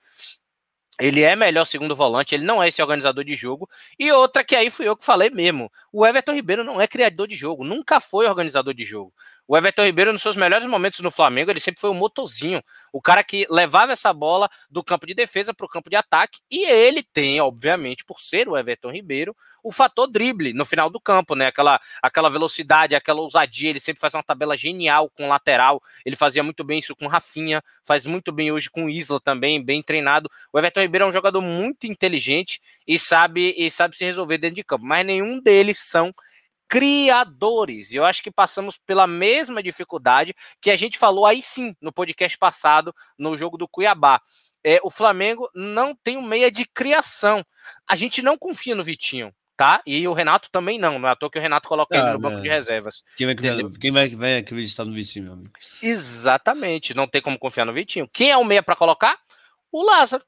Ele 0.99 1.21
é 1.21 1.35
melhor 1.35 1.65
segundo 1.65 1.95
volante, 1.95 2.35
ele 2.35 2.45
não 2.45 2.61
é 2.61 2.67
esse 2.67 2.81
organizador 2.81 3.23
de 3.23 3.35
jogo. 3.35 3.67
E 3.97 4.11
outra 4.11 4.43
que 4.43 4.55
aí 4.55 4.69
fui 4.69 4.87
eu 4.87 4.95
que 4.95 5.03
falei 5.03 5.31
mesmo. 5.31 5.71
O 5.91 6.05
Everton 6.05 6.33
Ribeiro 6.33 6.63
não 6.63 6.79
é 6.79 6.87
criador 6.87 7.27
de 7.27 7.35
jogo, 7.35 7.63
nunca 7.63 7.99
foi 7.99 8.27
organizador 8.27 8.73
de 8.73 8.85
jogo. 8.85 9.11
O 9.47 9.55
Everton 9.55 9.85
Ribeiro, 9.85 10.11
nos 10.11 10.21
seus 10.21 10.35
melhores 10.35 10.67
momentos 10.67 10.99
no 10.99 11.09
Flamengo, 11.09 11.49
ele 11.49 11.61
sempre 11.61 11.79
foi 11.79 11.89
um 11.89 11.93
motorzinho. 11.93 12.61
O 12.91 13.01
cara 13.01 13.23
que 13.23 13.47
levava 13.49 13.93
essa 13.93 14.11
bola 14.11 14.49
do 14.69 14.83
campo 14.83 15.07
de 15.07 15.13
defesa 15.13 15.53
para 15.53 15.65
o 15.65 15.69
campo 15.69 15.89
de 15.89 15.95
ataque. 15.95 16.41
E 16.51 16.69
ele 16.69 17.01
tem, 17.01 17.39
obviamente, 17.39 18.03
por 18.03 18.19
ser 18.19 18.49
o 18.49 18.57
Everton 18.57 18.91
Ribeiro, 18.91 19.33
o 19.63 19.71
fator 19.71 20.05
drible 20.05 20.51
no 20.51 20.65
final 20.65 20.89
do 20.89 20.99
campo, 20.99 21.33
né? 21.33 21.47
Aquela, 21.47 21.79
aquela 22.03 22.29
velocidade, 22.29 22.93
aquela 22.93 23.21
ousadia. 23.21 23.69
Ele 23.69 23.79
sempre 23.79 24.01
faz 24.01 24.13
uma 24.13 24.23
tabela 24.23 24.57
genial 24.57 25.09
com 25.09 25.29
lateral. 25.29 25.81
Ele 26.05 26.17
fazia 26.17 26.43
muito 26.43 26.65
bem 26.65 26.79
isso 26.79 26.93
com 26.93 27.07
Rafinha, 27.07 27.63
faz 27.85 28.05
muito 28.05 28.33
bem 28.33 28.51
hoje 28.51 28.69
com 28.69 28.89
Isla 28.89 29.21
também, 29.21 29.63
bem 29.63 29.81
treinado. 29.81 30.29
O 30.51 30.59
Everton 30.59 30.81
Ribeiro 30.81 31.05
é 31.05 31.07
um 31.07 31.13
jogador 31.13 31.41
muito 31.41 31.87
inteligente 31.87 32.61
e 32.85 32.99
sabe, 32.99 33.55
e 33.57 33.71
sabe 33.71 33.95
se 33.95 34.03
resolver 34.03 34.37
dentro 34.37 34.57
de 34.57 34.63
campo, 34.63 34.85
mas 34.85 35.05
nenhum 35.05 35.39
deles 35.39 35.79
são 35.79 36.13
criadores. 36.67 37.91
E 37.91 37.95
eu 37.95 38.05
acho 38.05 38.21
que 38.21 38.31
passamos 38.31 38.77
pela 38.77 39.07
mesma 39.07 39.63
dificuldade 39.63 40.35
que 40.61 40.71
a 40.71 40.75
gente 40.75 40.97
falou 40.97 41.25
aí 41.25 41.41
sim 41.41 41.75
no 41.81 41.91
podcast 41.91 42.37
passado, 42.37 42.93
no 43.17 43.37
jogo 43.37 43.57
do 43.57 43.67
Cuiabá. 43.67 44.21
É, 44.63 44.79
o 44.83 44.89
Flamengo 44.89 45.49
não 45.55 45.95
tem 45.95 46.17
um 46.17 46.21
meia 46.21 46.51
de 46.51 46.65
criação. 46.65 47.43
A 47.87 47.95
gente 47.95 48.21
não 48.21 48.37
confia 48.37 48.75
no 48.75 48.83
Vitinho 48.83 49.33
tá? 49.57 49.81
E 49.87 50.07
o 50.07 50.13
Renato 50.13 50.49
também 50.51 50.77
não, 50.77 50.99
não 50.99 51.09
é 51.09 51.11
à 51.11 51.15
toa 51.15 51.31
que 51.31 51.39
o 51.39 51.41
Renato 51.41 51.67
coloca 51.67 51.97
ah, 51.97 51.99
ele 51.99 52.13
no 52.13 52.19
banco 52.19 52.41
de 52.43 52.47
reservas. 52.47 53.03
Quem 53.17 53.25
vai, 53.25 53.35
quem 53.81 53.91
vai, 53.91 54.09
vai 54.09 54.37
acreditar 54.37 54.85
no 54.85 54.93
Vitinho, 54.93 55.25
meu 55.25 55.33
amigo? 55.33 55.51
Exatamente, 55.81 56.93
não 56.93 57.07
tem 57.07 57.21
como 57.21 57.39
confiar 57.39 57.65
no 57.65 57.73
Vitinho. 57.73 58.07
Quem 58.13 58.29
é 58.29 58.37
o 58.37 58.45
meia 58.45 58.61
para 58.61 58.75
colocar? 58.75 59.17
O 59.71 59.83
Lázaro. 59.83 60.23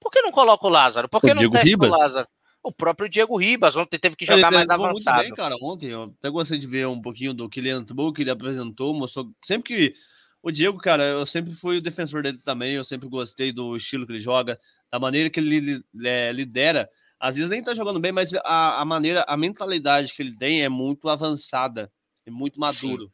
Por 0.00 0.10
que 0.10 0.22
não 0.22 0.32
coloca 0.32 0.66
o 0.66 0.70
Lázaro? 0.70 1.10
Por 1.10 1.20
que 1.20 1.26
o 1.26 1.34
não 1.34 1.36
Diego 1.36 1.52
testa 1.52 1.86
o 1.86 1.90
Lázaro? 1.90 2.28
O 2.62 2.70
próprio 2.70 3.08
Diego 3.08 3.36
Ribas 3.36 3.76
ontem 3.76 3.98
teve 3.98 4.16
que 4.16 4.26
jogar 4.26 4.48
ele 4.48 4.56
mais 4.56 4.70
avançado. 4.70 5.16
Muito 5.16 5.28
bem, 5.28 5.36
cara, 5.36 5.56
ontem 5.62 5.90
eu 5.90 6.14
até 6.18 6.28
gostei 6.28 6.58
de 6.58 6.66
ver 6.66 6.86
um 6.86 7.00
pouquinho 7.00 7.32
do 7.32 7.48
que 7.48 7.60
ele 7.60 7.70
entrou, 7.70 8.12
que 8.12 8.22
ele 8.22 8.30
apresentou, 8.30 8.92
mostrou 8.92 9.32
sempre 9.42 9.68
que 9.68 9.94
o 10.42 10.50
Diego, 10.50 10.78
cara, 10.78 11.04
eu 11.04 11.24
sempre 11.24 11.54
fui 11.54 11.78
o 11.78 11.82
defensor 11.82 12.22
dele 12.22 12.38
também, 12.38 12.74
eu 12.74 12.84
sempre 12.84 13.08
gostei 13.08 13.52
do 13.52 13.76
estilo 13.76 14.06
que 14.06 14.12
ele 14.12 14.20
joga, 14.20 14.58
da 14.90 14.98
maneira 14.98 15.30
que 15.30 15.40
ele 15.40 15.82
é, 16.04 16.32
lidera 16.32 16.88
às 17.20 17.36
vezes 17.36 17.50
nem 17.50 17.62
tá 17.62 17.74
jogando 17.74 18.00
bem, 18.00 18.10
mas 18.10 18.32
a, 18.32 18.80
a 18.80 18.84
maneira, 18.84 19.22
a 19.28 19.36
mentalidade 19.36 20.14
que 20.14 20.22
ele 20.22 20.34
tem 20.34 20.62
é 20.62 20.70
muito 20.70 21.06
avançada, 21.06 21.92
é 22.24 22.30
muito 22.30 22.58
maduro. 22.58 23.04
Sim. 23.04 23.10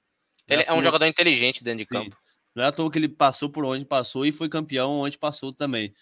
Ele 0.47 0.63
é, 0.63 0.67
é 0.69 0.73
um 0.73 0.83
jogador 0.83 1.07
inteligente 1.07 1.65
dentro 1.65 1.79
de 1.79 1.89
Sim. 1.89 1.95
campo. 2.05 2.17
Não 2.55 2.63
é 2.63 2.69
à 2.69 2.73
toa 2.73 2.91
que 2.91 2.99
ele 2.99 3.09
passou 3.09 3.51
por 3.51 3.65
onde 3.65 3.85
passou 3.85 4.25
e 4.25 4.31
foi 4.31 4.49
campeão 4.49 5.01
onde 5.01 5.19
passou 5.19 5.53
também. 5.53 5.93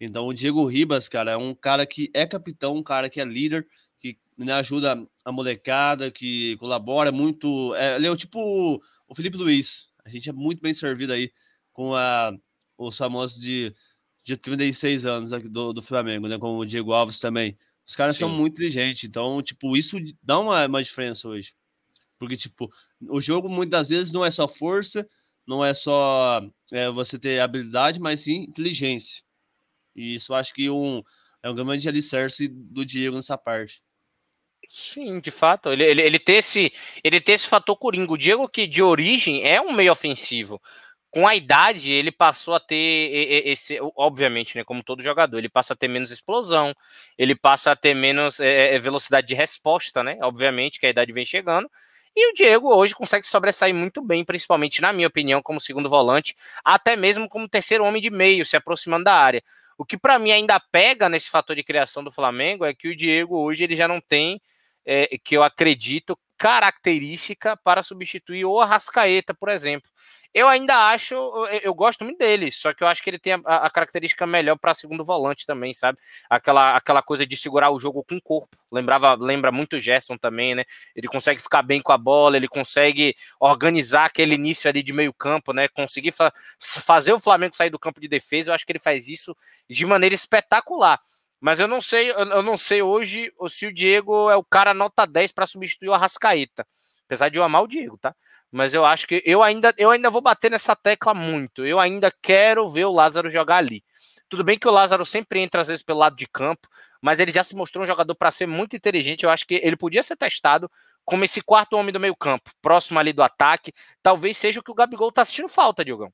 Então 0.00 0.26
o 0.26 0.34
Diego 0.34 0.64
Ribas, 0.66 1.08
cara, 1.08 1.32
é 1.32 1.36
um 1.36 1.54
cara 1.54 1.86
que 1.86 2.10
é 2.14 2.26
capitão, 2.26 2.76
um 2.76 2.82
cara 2.82 3.10
que 3.10 3.20
é 3.20 3.24
líder, 3.24 3.66
que 3.98 4.18
né, 4.36 4.52
ajuda 4.52 5.06
a 5.24 5.32
molecada, 5.32 6.10
que 6.10 6.56
colabora 6.58 7.10
muito. 7.10 7.74
É, 7.74 7.96
ele 7.96 8.06
é 8.06 8.10
o 8.10 8.16
tipo 8.16 8.80
o 9.08 9.14
Felipe 9.14 9.36
Luiz. 9.36 9.88
A 10.04 10.08
gente 10.08 10.28
é 10.28 10.32
muito 10.32 10.62
bem 10.62 10.72
servido 10.72 11.12
aí 11.12 11.30
com 11.72 11.94
a, 11.94 12.32
os 12.76 12.96
famosos 12.96 13.40
de 13.40 13.74
de 14.28 14.36
36 14.36 15.06
anos 15.06 15.30
do, 15.30 15.72
do 15.72 15.80
Flamengo, 15.80 16.28
né? 16.28 16.38
Como 16.38 16.58
o 16.58 16.66
Diego 16.66 16.92
Alves 16.92 17.18
também. 17.18 17.56
Os 17.86 17.96
caras 17.96 18.16
Sim. 18.16 18.20
são 18.20 18.28
muito 18.28 18.54
inteligentes, 18.54 19.04
então, 19.04 19.40
tipo, 19.42 19.74
isso 19.74 19.96
dá 20.22 20.38
uma, 20.38 20.66
uma 20.66 20.82
diferença 20.82 21.26
hoje. 21.26 21.54
Porque, 22.18 22.36
tipo, 22.36 22.70
o 23.08 23.20
jogo 23.20 23.48
muitas 23.48 23.88
vezes 23.88 24.12
não 24.12 24.22
é 24.22 24.30
só 24.30 24.46
força, 24.46 25.08
não 25.46 25.64
é 25.64 25.72
só 25.72 26.46
é, 26.70 26.90
você 26.90 27.18
ter 27.18 27.40
habilidade, 27.40 27.98
mas 27.98 28.20
sim 28.20 28.42
inteligência. 28.42 29.22
E 29.98 30.14
isso 30.14 30.34
acho 30.34 30.54
que 30.54 30.70
um, 30.70 31.02
é 31.42 31.50
um 31.50 31.54
grande 31.54 31.88
alicerce 31.88 32.48
do 32.48 32.84
Diego 32.84 33.16
nessa 33.16 33.36
parte. 33.36 33.82
Sim, 34.68 35.20
de 35.20 35.30
fato. 35.30 35.72
Ele, 35.72 35.84
ele, 35.84 36.02
ele, 36.02 36.18
tem 36.18 36.36
esse, 36.36 36.72
ele 37.02 37.20
tem 37.20 37.34
esse 37.34 37.46
fator 37.46 37.76
coringa. 37.76 38.12
O 38.12 38.18
Diego, 38.18 38.48
que 38.48 38.66
de 38.66 38.82
origem 38.82 39.46
é 39.46 39.60
um 39.60 39.72
meio 39.72 39.92
ofensivo. 39.92 40.60
Com 41.10 41.26
a 41.26 41.34
idade, 41.34 41.90
ele 41.90 42.12
passou 42.12 42.54
a 42.54 42.60
ter 42.60 43.46
esse, 43.46 43.78
obviamente, 43.96 44.54
né, 44.58 44.62
como 44.62 44.82
todo 44.82 45.02
jogador, 45.02 45.38
ele 45.38 45.48
passa 45.48 45.72
a 45.72 45.76
ter 45.76 45.88
menos 45.88 46.10
explosão, 46.10 46.74
ele 47.16 47.34
passa 47.34 47.72
a 47.72 47.76
ter 47.76 47.94
menos 47.94 48.38
é, 48.40 48.74
é, 48.74 48.78
velocidade 48.78 49.26
de 49.26 49.34
resposta, 49.34 50.02
né? 50.04 50.18
Obviamente 50.20 50.78
que 50.78 50.84
a 50.84 50.90
idade 50.90 51.10
vem 51.12 51.24
chegando. 51.24 51.70
E 52.14 52.30
o 52.30 52.34
Diego 52.34 52.74
hoje 52.74 52.94
consegue 52.94 53.26
sobressair 53.26 53.74
muito 53.74 54.02
bem, 54.02 54.24
principalmente, 54.24 54.82
na 54.82 54.92
minha 54.92 55.06
opinião, 55.08 55.40
como 55.40 55.60
segundo 55.60 55.88
volante, 55.88 56.34
até 56.64 56.94
mesmo 56.94 57.28
como 57.28 57.48
terceiro 57.48 57.84
homem 57.84 58.02
de 58.02 58.10
meio, 58.10 58.44
se 58.44 58.56
aproximando 58.56 59.04
da 59.04 59.14
área. 59.14 59.42
O 59.78 59.84
que 59.84 59.96
para 59.96 60.18
mim 60.18 60.32
ainda 60.32 60.58
pega 60.58 61.08
nesse 61.08 61.30
fator 61.30 61.54
de 61.54 61.62
criação 61.62 62.02
do 62.02 62.10
Flamengo 62.10 62.64
é 62.64 62.74
que 62.74 62.88
o 62.88 62.96
Diego 62.96 63.38
hoje 63.38 63.62
ele 63.62 63.76
já 63.76 63.86
não 63.86 64.00
tem 64.00 64.40
é, 64.84 65.06
que 65.22 65.36
eu 65.36 65.44
acredito, 65.44 66.18
característica 66.36 67.56
para 67.56 67.82
substituir 67.82 68.44
o 68.44 68.60
Arrascaeta, 68.60 69.32
por 69.34 69.48
exemplo. 69.48 69.88
Eu 70.34 70.46
ainda 70.46 70.90
acho, 70.90 71.14
eu, 71.14 71.46
eu 71.62 71.74
gosto 71.74 72.04
muito 72.04 72.18
dele, 72.18 72.52
só 72.52 72.74
que 72.74 72.84
eu 72.84 72.86
acho 72.86 73.02
que 73.02 73.08
ele 73.08 73.18
tem 73.18 73.32
a, 73.32 73.38
a 73.66 73.70
característica 73.70 74.26
melhor 74.26 74.56
para 74.56 74.74
segundo 74.74 75.04
volante 75.04 75.46
também, 75.46 75.72
sabe? 75.72 75.98
Aquela, 76.28 76.76
aquela 76.76 77.02
coisa 77.02 77.26
de 77.26 77.36
segurar 77.36 77.70
o 77.70 77.80
jogo 77.80 78.04
com 78.04 78.16
o 78.16 78.22
corpo. 78.22 78.56
Lembrava, 78.70 79.14
lembra 79.14 79.50
muito 79.50 79.76
o 79.76 79.80
Gerson 79.80 80.18
também, 80.18 80.54
né? 80.54 80.64
Ele 80.94 81.08
consegue 81.08 81.40
ficar 81.40 81.62
bem 81.62 81.80
com 81.80 81.92
a 81.92 81.98
bola, 81.98 82.36
ele 82.36 82.46
consegue 82.46 83.16
organizar 83.40 84.04
aquele 84.04 84.34
início 84.34 84.68
ali 84.68 84.82
de 84.82 84.92
meio 84.92 85.12
campo, 85.14 85.52
né? 85.52 85.66
Conseguir 85.68 86.12
fa 86.12 86.32
fazer 86.60 87.12
o 87.12 87.20
Flamengo 87.20 87.56
sair 87.56 87.70
do 87.70 87.78
campo 87.78 88.00
de 88.00 88.08
defesa. 88.08 88.50
Eu 88.50 88.54
acho 88.54 88.66
que 88.66 88.72
ele 88.72 88.78
faz 88.78 89.08
isso 89.08 89.34
de 89.68 89.86
maneira 89.86 90.14
espetacular. 90.14 91.00
Mas 91.40 91.60
eu 91.60 91.68
não 91.68 91.80
sei, 91.80 92.10
eu 92.10 92.42
não 92.42 92.58
sei 92.58 92.82
hoje 92.82 93.32
se 93.48 93.66
o 93.66 93.72
Diego 93.72 94.28
é 94.28 94.36
o 94.36 94.44
cara 94.44 94.74
nota 94.74 95.06
10 95.06 95.32
para 95.32 95.46
substituir 95.46 95.88
o 95.88 95.94
Arrascaeta. 95.94 96.66
Apesar 97.06 97.28
de 97.30 97.38
eu 97.38 97.44
amar 97.44 97.62
o 97.62 97.68
Diego, 97.68 97.96
tá? 97.96 98.14
Mas 98.50 98.72
eu 98.74 98.84
acho 98.84 99.06
que 99.06 99.22
eu 99.24 99.42
ainda, 99.42 99.74
eu 99.76 99.90
ainda 99.90 100.10
vou 100.10 100.20
bater 100.20 100.50
nessa 100.50 100.74
tecla 100.74 101.14
muito. 101.14 101.66
Eu 101.66 101.78
ainda 101.78 102.12
quero 102.22 102.68
ver 102.68 102.86
o 102.86 102.92
Lázaro 102.92 103.30
jogar 103.30 103.56
ali. 103.56 103.82
Tudo 104.28 104.44
bem 104.44 104.58
que 104.58 104.68
o 104.68 104.70
Lázaro 104.70 105.04
sempre 105.06 105.40
entra 105.40 105.62
às 105.62 105.68
vezes 105.68 105.82
pelo 105.82 105.98
lado 105.98 106.16
de 106.16 106.26
campo, 106.26 106.68
mas 107.02 107.18
ele 107.18 107.32
já 107.32 107.44
se 107.44 107.54
mostrou 107.54 107.84
um 107.84 107.86
jogador 107.86 108.14
para 108.14 108.30
ser 108.30 108.46
muito 108.46 108.76
inteligente. 108.76 109.24
Eu 109.24 109.30
acho 109.30 109.46
que 109.46 109.54
ele 109.62 109.76
podia 109.76 110.02
ser 110.02 110.16
testado 110.16 110.70
como 111.04 111.24
esse 111.24 111.40
quarto 111.40 111.76
homem 111.76 111.92
do 111.92 112.00
meio 112.00 112.16
campo, 112.16 112.50
próximo 112.60 112.98
ali 112.98 113.12
do 113.12 113.22
ataque. 113.22 113.72
Talvez 114.02 114.36
seja 114.36 114.60
o 114.60 114.62
que 114.62 114.70
o 114.70 114.74
Gabigol 114.74 115.12
tá 115.12 115.22
assistindo 115.22 115.48
falta, 115.48 115.84
Diogão 115.84 116.12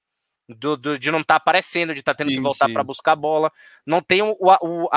do, 0.48 0.76
do, 0.76 0.98
de 0.98 1.10
não 1.10 1.20
estar 1.20 1.34
tá 1.34 1.38
aparecendo, 1.38 1.94
de 1.94 2.00
estar 2.00 2.12
tá 2.12 2.18
tendo 2.18 2.30
sim, 2.30 2.36
que 2.36 2.42
voltar 2.42 2.68
para 2.68 2.82
buscar 2.84 3.12
a 3.12 3.16
bola. 3.16 3.52
Não 3.86 4.00
tem 4.00 4.22
o, 4.22 4.36
o, 4.40 4.88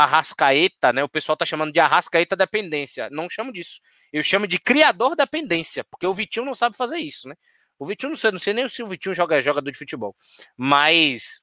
né? 0.93 1.03
O 1.03 1.09
pessoal 1.09 1.37
tá 1.37 1.45
chamando 1.45 1.71
de 1.71 1.79
Arrascaeta 1.79 2.35
dependência. 2.35 3.09
Não 3.09 3.29
chamo 3.29 3.51
disso. 3.51 3.79
Eu 4.11 4.23
chamo 4.23 4.47
de 4.47 4.59
criador 4.59 5.15
dependência, 5.15 5.83
porque 5.85 6.05
o 6.05 6.13
Vitinho 6.13 6.45
não 6.45 6.53
sabe 6.53 6.75
fazer 6.75 6.97
isso, 6.97 7.27
né? 7.27 7.35
O 7.79 7.85
Vitinho 7.85 8.11
não 8.11 8.17
sei, 8.17 8.31
não 8.31 8.39
sei 8.39 8.53
nem 8.53 8.67
se 8.67 8.81
o 8.81 8.87
Vitinho 8.87 9.13
joga 9.13 9.41
jogador 9.41 9.69
de 9.71 9.77
futebol, 9.77 10.15
mas 10.55 11.41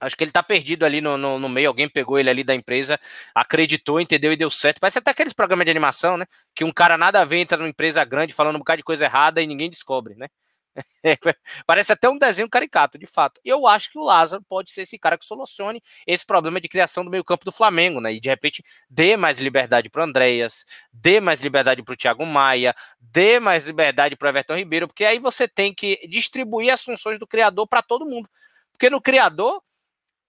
acho 0.00 0.16
que 0.16 0.22
ele 0.22 0.30
tá 0.30 0.42
perdido 0.42 0.84
ali 0.84 1.00
no, 1.00 1.16
no, 1.16 1.38
no, 1.38 1.48
meio. 1.48 1.68
Alguém 1.68 1.88
pegou 1.88 2.18
ele 2.18 2.30
ali 2.30 2.44
da 2.44 2.54
empresa, 2.54 3.00
acreditou, 3.34 4.00
entendeu 4.00 4.32
e 4.32 4.36
deu 4.36 4.50
certo. 4.50 4.78
Parece 4.78 4.98
até 4.98 5.10
aqueles 5.10 5.32
programas 5.32 5.64
de 5.64 5.70
animação, 5.70 6.16
né? 6.16 6.26
Que 6.54 6.64
um 6.64 6.70
cara 6.70 6.96
nada 6.96 7.20
a 7.20 7.24
ver 7.24 7.38
entra 7.38 7.56
numa 7.56 7.68
empresa 7.68 8.04
grande 8.04 8.32
falando 8.32 8.56
um 8.56 8.60
bocado 8.60 8.78
de 8.78 8.84
coisa 8.84 9.04
errada 9.04 9.42
e 9.42 9.46
ninguém 9.46 9.70
descobre, 9.70 10.14
né? 10.14 10.28
Parece 11.66 11.92
até 11.92 12.08
um 12.08 12.18
desenho 12.18 12.48
caricato, 12.48 12.98
de 12.98 13.06
fato. 13.06 13.40
Eu 13.44 13.66
acho 13.66 13.90
que 13.90 13.98
o 13.98 14.02
Lázaro 14.04 14.42
pode 14.48 14.72
ser 14.72 14.82
esse 14.82 14.98
cara 14.98 15.18
que 15.18 15.24
solucione 15.24 15.82
esse 16.06 16.24
problema 16.24 16.60
de 16.60 16.68
criação 16.68 17.04
do 17.04 17.10
meio-campo 17.10 17.44
do 17.44 17.52
Flamengo, 17.52 18.00
né? 18.00 18.12
E 18.12 18.20
de 18.20 18.28
repente 18.28 18.64
dê 18.88 19.16
mais 19.16 19.38
liberdade 19.38 19.88
para 19.90 20.04
Andréas, 20.04 20.64
dê 20.92 21.20
mais 21.20 21.40
liberdade 21.40 21.82
para 21.82 21.92
o 21.92 21.96
Thiago 21.96 22.26
Maia, 22.26 22.74
dê 23.00 23.40
mais 23.40 23.66
liberdade 23.66 24.16
para 24.16 24.28
Everton 24.28 24.56
Ribeiro, 24.56 24.86
porque 24.86 25.04
aí 25.04 25.18
você 25.18 25.48
tem 25.48 25.74
que 25.74 26.06
distribuir 26.08 26.72
as 26.72 26.82
funções 26.82 27.18
do 27.18 27.26
criador 27.26 27.66
para 27.66 27.82
todo 27.82 28.06
mundo. 28.06 28.28
Porque 28.72 28.90
no 28.90 29.00
criador, 29.00 29.62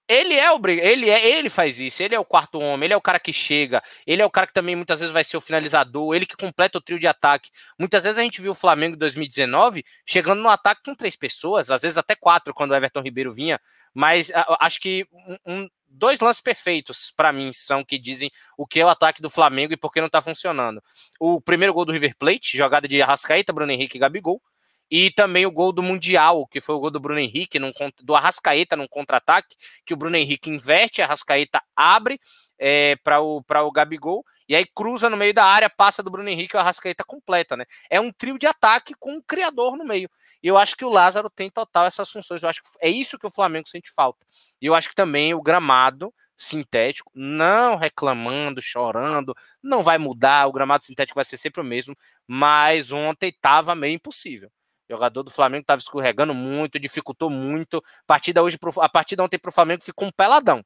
ele 0.08 0.36
é 0.36 0.52
obrigado, 0.52 0.86
ele 0.86 1.10
é, 1.10 1.38
ele 1.38 1.50
faz 1.50 1.80
isso, 1.80 2.02
ele 2.02 2.16
é 2.16 2.20
o 2.20 2.26
quarto 2.26 2.60
homem, 2.60 2.88
ele 2.88 2.94
é 2.94 2.98
o 2.98 3.02
cara 3.02 3.20
que 3.20 3.34
chega, 3.34 3.82
ele 4.06 4.22
é 4.22 4.26
o 4.26 4.30
cara 4.30 4.48
que 4.48 4.54
também 4.54 4.76
muitas 4.76 5.00
vezes 5.00 5.14
vai 5.14 5.24
ser 5.24 5.38
o 5.38 5.42
finalizador, 5.42 6.16
ele 6.16 6.26
que 6.26 6.38
completa 6.38 6.78
o 6.78 6.82
trio 6.82 7.00
de 7.00 7.08
ataque. 7.08 7.52
Muitas 7.78 8.04
vezes 8.04 8.18
a 8.18 8.22
gente 8.22 8.42
viu 8.42 8.52
o 8.52 8.56
Flamengo 8.56 8.96
em 8.96 9.00
2019 9.00 9.84
chegando 10.06 10.42
no 10.42 10.50
ataque 10.50 10.82
com 10.84 10.96
três 10.96 11.16
pessoas, 11.16 11.70
às 11.70 11.82
vezes 11.82 11.98
até 11.98 12.16
quatro 12.16 12.54
quando 12.54 12.72
o 12.72 12.76
Everton 12.76 13.02
Ribeiro 13.02 13.34
vinha, 13.34 13.60
mas 13.94 14.32
acho 14.60 14.80
que 14.80 15.08
um, 15.46 15.68
dois 15.90 16.20
lances 16.20 16.42
perfeitos 16.42 17.12
para 17.16 17.34
mim 17.34 17.52
são 17.52 17.84
que 17.84 17.98
dizem 17.98 18.32
o 18.58 18.66
que 18.66 18.80
é 18.80 18.86
o 18.86 18.90
ataque 18.90 19.22
do 19.22 19.30
Flamengo 19.30 19.74
e 19.74 19.78
por 19.78 19.92
que 19.92 20.02
não 20.02 20.10
tá 20.10 20.22
funcionando. 20.22 20.82
O 21.20 21.42
primeiro 21.42 21.74
gol 21.74 21.86
do 21.86 21.92
River 21.92 22.16
Plate, 22.18 22.58
jogada 22.58 22.88
de 22.88 23.02
Arrascaeta, 23.02 23.54
Bruno 23.54 23.72
Henrique 23.72 23.98
e 23.98 24.00
Gabigol. 24.00 24.42
E 24.90 25.12
também 25.12 25.46
o 25.46 25.52
gol 25.52 25.72
do 25.72 25.84
Mundial, 25.84 26.48
que 26.48 26.62
foi 26.62 26.76
o 26.76 26.80
gol 26.80 26.92
do 26.92 27.00
Bruno 27.00 27.20
Henrique, 27.20 27.60
num, 27.60 27.72
do 28.02 28.16
Arrascaeta 28.16 28.76
num 28.76 28.88
contra-ataque, 28.88 29.56
que 29.86 29.94
o 29.94 29.98
Bruno 29.98 30.16
Henrique 30.16 30.50
inverte, 30.50 31.02
a 31.02 31.06
Arrascaeta 31.06 31.62
abre 31.76 32.20
é, 32.58 32.96
para 33.04 33.22
o, 33.22 33.44
o 33.46 33.72
Gabigol, 33.72 34.24
e 34.48 34.56
aí 34.56 34.66
cruza 34.66 35.10
no 35.10 35.18
meio 35.18 35.34
da 35.34 35.44
área, 35.44 35.70
passa 35.70 36.02
do 36.02 36.10
Bruno 36.10 36.30
Henrique 36.30 36.56
o 36.56 36.60
Arrascaeta 36.60 37.04
completa, 37.04 37.58
né? 37.58 37.66
É 37.90 38.00
um 38.00 38.12
trio 38.12 38.40
de 38.40 38.48
ataque 38.48 38.94
com 38.98 39.14
um 39.14 39.22
criador 39.22 39.76
no 39.76 39.84
meio. 39.84 40.10
E 40.42 40.48
eu 40.48 40.58
acho 40.58 40.76
que 40.76 40.86
o 40.86 40.90
Lázaro 40.90 41.30
tem 41.30 41.50
total 41.50 41.86
essas 41.86 42.10
funções. 42.10 42.42
Eu 42.42 42.50
acho 42.50 42.62
que 42.62 42.70
é 42.82 42.90
isso 42.90 43.20
que 43.20 43.28
o 43.28 43.32
Flamengo 43.32 43.68
sente 43.68 43.92
falta. 43.92 44.26
E 44.62 44.66
eu 44.66 44.74
acho 44.74 44.90
que 44.90 44.96
também 44.96 45.34
o 45.34 45.42
gramado 45.42 46.14
sintético, 46.38 47.12
não 47.16 47.76
reclamando, 47.76 48.62
chorando, 48.62 49.36
não 49.62 49.84
vai 49.84 49.98
mudar, 49.98 50.48
o 50.48 50.52
gramado 50.52 50.86
sintético 50.86 51.16
vai 51.16 51.26
ser 51.26 51.38
sempre 51.38 51.62
o 51.62 51.64
mesmo, 51.64 51.98
mas 52.28 52.92
ontem 52.92 53.30
estava 53.30 53.74
meio 53.76 53.96
impossível. 53.96 54.52
O 54.90 54.94
jogador 54.94 55.24
do 55.24 55.32
Flamengo 55.32 55.62
estava 55.62 55.80
escorregando 55.80 56.34
muito, 56.34 56.80
dificultou 56.80 57.30
muito. 57.30 57.78
A 57.78 58.08
partida 58.08 58.42
hoje, 58.42 58.58
a 58.80 58.90
partida 58.90 59.24
ontem 59.24 59.38
para 59.38 59.50
o 59.50 59.54
Flamengo 59.54 59.84
ficou 59.84 60.08
um 60.08 60.12
peladão. 60.12 60.64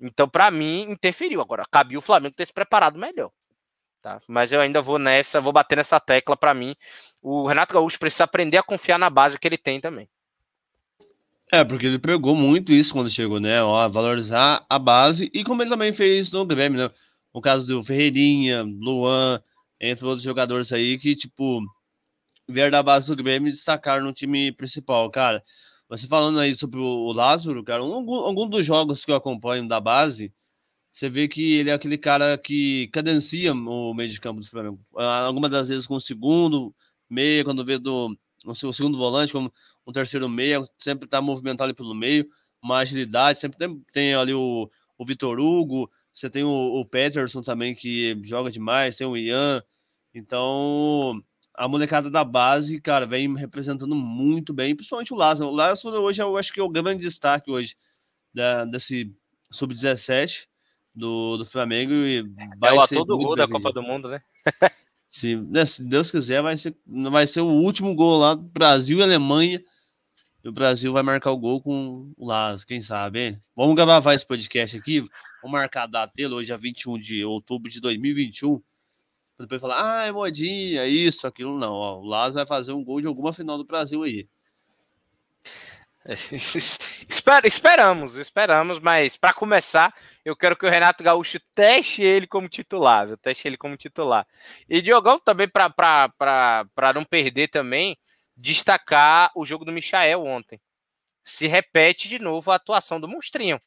Então, 0.00 0.28
para 0.28 0.50
mim, 0.50 0.82
interferiu. 0.90 1.40
Agora, 1.40 1.62
cabia 1.70 1.98
o 1.98 2.02
Flamengo 2.02 2.34
ter 2.34 2.46
se 2.46 2.52
preparado 2.52 2.98
melhor. 2.98 3.30
Tá? 4.02 4.20
Mas 4.26 4.50
eu 4.50 4.60
ainda 4.60 4.82
vou 4.82 4.98
nessa, 4.98 5.40
vou 5.40 5.52
bater 5.52 5.76
nessa 5.76 6.00
tecla 6.00 6.36
para 6.36 6.52
mim. 6.52 6.74
O 7.22 7.46
Renato 7.46 7.72
Gaúcho 7.72 8.00
precisa 8.00 8.24
aprender 8.24 8.58
a 8.58 8.62
confiar 8.62 8.98
na 8.98 9.08
base 9.08 9.38
que 9.38 9.46
ele 9.46 9.56
tem 9.56 9.80
também. 9.80 10.08
É, 11.52 11.62
porque 11.62 11.86
ele 11.86 11.98
pregou 11.98 12.34
muito 12.34 12.72
isso 12.72 12.92
quando 12.92 13.08
chegou, 13.08 13.38
né? 13.38 13.62
Ó, 13.62 13.88
valorizar 13.88 14.66
a 14.68 14.78
base 14.78 15.30
e 15.32 15.44
como 15.44 15.62
ele 15.62 15.70
também 15.70 15.92
fez 15.92 16.32
no 16.32 16.44
Grêmio, 16.44 16.82
né? 16.82 16.90
No 17.32 17.40
caso 17.40 17.66
do 17.66 17.82
Ferreirinha, 17.84 18.62
Luan, 18.62 19.40
entre 19.80 20.04
outros 20.04 20.24
jogadores 20.24 20.72
aí 20.72 20.98
que, 20.98 21.14
tipo, 21.14 21.60
vier 22.52 22.70
da 22.70 22.82
base 22.82 23.08
do 23.08 23.16
Grêmio 23.16 23.48
e 23.48 23.52
destacar 23.52 24.02
no 24.02 24.12
time 24.12 24.52
principal, 24.52 25.10
cara. 25.10 25.42
Você 25.88 26.06
falando 26.06 26.38
aí 26.38 26.54
sobre 26.54 26.80
o 26.80 27.12
Lázaro, 27.12 27.62
cara, 27.64 27.84
um, 27.84 27.92
algum, 27.94 28.14
algum 28.14 28.48
dos 28.48 28.64
jogos 28.64 29.04
que 29.04 29.10
eu 29.10 29.16
acompanho 29.16 29.68
da 29.68 29.80
base, 29.80 30.32
você 30.92 31.08
vê 31.08 31.28
que 31.28 31.54
ele 31.54 31.70
é 31.70 31.74
aquele 31.74 31.98
cara 31.98 32.38
que 32.38 32.88
cadencia 32.88 33.52
o 33.52 33.94
meio 33.94 34.08
de 34.10 34.20
campo 34.20 34.40
do 34.40 34.46
Flamengo. 34.46 34.80
Ah, 34.96 35.20
algumas 35.26 35.50
das 35.50 35.68
vezes 35.68 35.86
com 35.86 35.96
o 35.96 36.00
segundo 36.00 36.74
meia, 37.10 37.44
quando 37.44 37.64
vê 37.64 37.78
do 37.78 38.16
o 38.44 38.72
segundo 38.72 38.98
volante, 38.98 39.32
como 39.32 39.52
um 39.86 39.92
terceiro 39.92 40.28
meia, 40.28 40.64
sempre 40.78 41.08
tá 41.08 41.20
movimentado 41.20 41.64
ali 41.68 41.74
pelo 41.74 41.94
meio, 41.94 42.26
uma 42.62 42.78
agilidade, 42.78 43.38
sempre 43.38 43.58
tem, 43.58 43.80
tem 43.92 44.14
ali 44.14 44.34
o, 44.34 44.70
o 44.98 45.06
Vitor 45.06 45.38
Hugo, 45.38 45.90
você 46.12 46.28
tem 46.28 46.44
o, 46.44 46.48
o 46.48 46.84
Peterson 46.84 47.42
também 47.42 47.74
que 47.74 48.18
joga 48.22 48.50
demais, 48.50 48.96
tem 48.96 49.06
o 49.06 49.16
Ian, 49.16 49.62
então 50.14 51.22
a 51.54 51.68
molecada 51.68 52.10
da 52.10 52.24
base, 52.24 52.80
cara, 52.80 53.06
vem 53.06 53.34
representando 53.36 53.94
muito 53.94 54.52
bem, 54.52 54.74
principalmente 54.74 55.12
o 55.12 55.16
Lázaro. 55.16 55.50
O 55.50 55.54
Lázaro 55.54 56.00
hoje 56.00 56.22
eu 56.22 56.36
acho 56.36 56.52
que 56.52 56.60
é 56.60 56.62
o 56.62 56.68
grande 56.68 57.02
destaque 57.02 57.50
hoje 57.50 57.76
da, 58.32 58.64
desse 58.64 59.14
sub-17 59.50 60.46
do, 60.94 61.36
do 61.36 61.44
Flamengo. 61.44 61.92
E 61.92 62.22
vai 62.58 62.74
é 62.74 62.78
o 62.78 62.80
ator 62.80 63.04
do 63.04 63.18
gol 63.18 63.36
da 63.36 63.46
Copa 63.46 63.72
do 63.72 63.82
Mundo, 63.82 64.08
né? 64.08 64.22
se, 65.08 65.36
né, 65.36 65.64
se 65.66 65.84
Deus 65.84 66.10
quiser, 66.10 66.42
vai 66.42 66.56
ser, 66.56 66.74
vai 66.86 67.26
ser 67.26 67.40
o 67.40 67.46
último 67.48 67.94
gol 67.94 68.18
lá 68.18 68.34
do 68.34 68.42
Brasil 68.42 68.98
e 68.98 69.02
Alemanha. 69.02 69.62
E 70.42 70.48
o 70.48 70.52
Brasil 70.52 70.92
vai 70.92 71.04
marcar 71.04 71.30
o 71.30 71.38
gol 71.38 71.62
com 71.62 72.12
o 72.16 72.26
Lázaro, 72.26 72.66
quem 72.66 72.80
sabe, 72.80 73.20
hein? 73.20 73.42
Vamos 73.54 73.76
gravar 73.76 74.12
esse 74.12 74.26
podcast 74.26 74.76
aqui. 74.76 75.00
Vamos 75.40 75.52
marcar 75.52 75.84
a 75.84 75.86
data 75.86 76.12
dele, 76.16 76.34
hoje 76.34 76.52
é 76.52 76.56
21 76.56 76.98
de 76.98 77.24
outubro 77.24 77.70
de 77.70 77.80
2021 77.80 78.60
depois 79.38 79.60
falar, 79.60 80.02
ah, 80.02 80.06
é 80.06 80.12
modinha, 80.12 80.86
isso, 80.86 81.26
aquilo, 81.26 81.58
não. 81.58 81.72
Ó, 81.72 82.00
o 82.00 82.04
Lázaro 82.04 82.46
vai 82.46 82.58
fazer 82.58 82.72
um 82.72 82.84
gol 82.84 83.00
de 83.00 83.06
alguma 83.06 83.32
final 83.32 83.58
do 83.58 83.64
Brasil 83.64 84.02
aí. 84.02 84.28
Esper, 86.04 87.46
esperamos, 87.46 88.16
esperamos, 88.16 88.80
mas 88.80 89.16
para 89.16 89.32
começar, 89.32 89.94
eu 90.24 90.36
quero 90.36 90.56
que 90.56 90.66
o 90.66 90.68
Renato 90.68 91.04
Gaúcho 91.04 91.38
teste 91.54 92.02
ele 92.02 92.26
como 92.26 92.48
titular, 92.48 93.16
teste 93.18 93.46
ele 93.46 93.56
como 93.56 93.76
titular. 93.76 94.26
E 94.68 94.82
Diogão 94.82 95.18
também 95.20 95.48
para 95.48 96.92
não 96.92 97.04
perder 97.04 97.48
também, 97.48 97.96
destacar 98.36 99.30
o 99.36 99.46
jogo 99.46 99.64
do 99.64 99.72
Michael 99.72 100.24
ontem. 100.24 100.60
Se 101.24 101.46
repete 101.46 102.08
de 102.08 102.18
novo 102.18 102.50
a 102.50 102.56
atuação 102.56 103.00
do 103.00 103.06
monstrinho, 103.06 103.60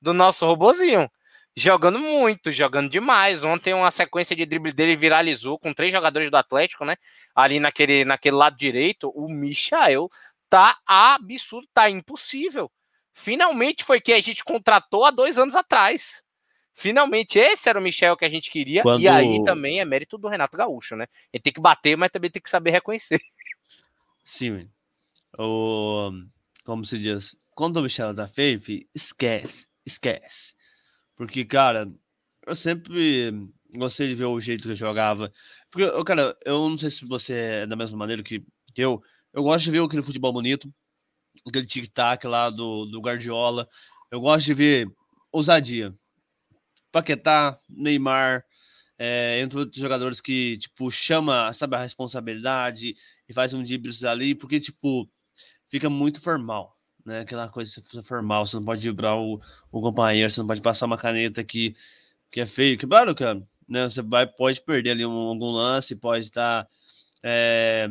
do 0.00 0.12
nosso 0.12 0.44
robozinho. 0.44 1.10
Jogando 1.58 1.98
muito, 1.98 2.52
jogando 2.52 2.88
demais. 2.88 3.42
Ontem 3.42 3.74
uma 3.74 3.90
sequência 3.90 4.36
de 4.36 4.46
drible 4.46 4.72
dele 4.72 4.94
viralizou 4.94 5.58
com 5.58 5.74
três 5.74 5.90
jogadores 5.90 6.30
do 6.30 6.36
Atlético, 6.36 6.84
né? 6.84 6.96
Ali 7.34 7.58
naquele, 7.58 8.04
naquele 8.04 8.36
lado 8.36 8.56
direito, 8.56 9.10
o 9.12 9.28
Michael 9.28 10.08
tá 10.48 10.78
absurdo, 10.86 11.66
tá 11.74 11.90
impossível. 11.90 12.70
Finalmente 13.12 13.82
foi 13.82 14.00
que 14.00 14.12
a 14.12 14.20
gente 14.20 14.44
contratou 14.44 15.04
há 15.04 15.10
dois 15.10 15.36
anos 15.36 15.56
atrás. 15.56 16.22
Finalmente, 16.72 17.40
esse 17.40 17.68
era 17.68 17.80
o 17.80 17.82
Michel 17.82 18.16
que 18.16 18.24
a 18.24 18.28
gente 18.28 18.52
queria. 18.52 18.84
Quando... 18.84 19.00
E 19.00 19.08
aí 19.08 19.42
também 19.42 19.80
é 19.80 19.84
mérito 19.84 20.16
do 20.16 20.28
Renato 20.28 20.56
Gaúcho, 20.56 20.94
né? 20.94 21.08
Ele 21.32 21.42
tem 21.42 21.52
que 21.52 21.60
bater, 21.60 21.96
mas 21.96 22.10
também 22.12 22.30
tem 22.30 22.40
que 22.40 22.48
saber 22.48 22.70
reconhecer. 22.70 23.20
Sim, 24.22 24.70
o 25.36 26.12
como 26.62 26.84
se 26.84 26.98
diz, 26.98 27.34
quando 27.56 27.78
o 27.78 27.82
Michel 27.82 28.14
tá 28.14 28.28
feio, 28.28 28.60
esquece, 28.94 29.66
esquece. 29.84 30.54
Porque, 31.18 31.44
cara, 31.44 31.92
eu 32.46 32.54
sempre 32.54 33.32
gostei 33.74 34.06
de 34.06 34.14
ver 34.14 34.26
o 34.26 34.38
jeito 34.38 34.62
que 34.62 34.68
ele 34.68 34.76
jogava. 34.76 35.32
Porque, 35.68 36.04
cara, 36.04 36.38
eu 36.46 36.68
não 36.68 36.78
sei 36.78 36.90
se 36.90 37.04
você 37.04 37.34
é 37.34 37.66
da 37.66 37.74
mesma 37.74 37.98
maneira 37.98 38.22
que 38.22 38.44
eu, 38.76 39.02
eu 39.34 39.42
gosto 39.42 39.64
de 39.64 39.72
ver 39.72 39.82
aquele 39.82 40.00
futebol 40.00 40.32
bonito, 40.32 40.72
aquele 41.44 41.66
tic-tac 41.66 42.24
lá 42.24 42.50
do, 42.50 42.86
do 42.86 43.00
Guardiola. 43.00 43.68
Eu 44.12 44.20
gosto 44.20 44.46
de 44.46 44.54
ver 44.54 44.88
ousadia. 45.32 45.92
Paquetá, 46.92 47.58
Neymar, 47.68 48.44
é, 48.96 49.40
entre 49.40 49.58
outros 49.58 49.82
jogadores 49.82 50.20
que, 50.20 50.56
tipo, 50.58 50.88
chama, 50.88 51.52
sabe, 51.52 51.74
a 51.74 51.82
responsabilidade 51.82 52.94
e 53.28 53.34
faz 53.34 53.52
um 53.52 53.62
dribles 53.62 54.04
ali, 54.04 54.36
porque, 54.36 54.60
tipo, 54.60 55.10
fica 55.68 55.90
muito 55.90 56.20
formal, 56.20 56.77
né? 57.08 57.20
Aquela 57.20 57.48
coisa 57.48 57.82
formal, 58.02 58.46
você 58.46 58.56
não 58.56 58.64
pode 58.64 58.82
vibrar 58.82 59.16
o, 59.16 59.40
o 59.72 59.80
companheiro, 59.80 60.30
você 60.30 60.40
não 60.40 60.46
pode 60.46 60.60
passar 60.60 60.86
uma 60.86 60.98
caneta 60.98 61.42
que, 61.42 61.74
que 62.30 62.40
é 62.40 62.46
feio. 62.46 62.78
Que, 62.78 62.86
claro, 62.86 63.14
cara, 63.14 63.42
né? 63.68 63.88
Você 63.88 64.02
vai, 64.02 64.26
pode 64.26 64.60
perder 64.60 64.92
ali 64.92 65.06
um, 65.06 65.10
algum 65.10 65.50
lance, 65.50 65.96
pode 65.96 66.24
estar... 66.24 66.68
É, 67.22 67.90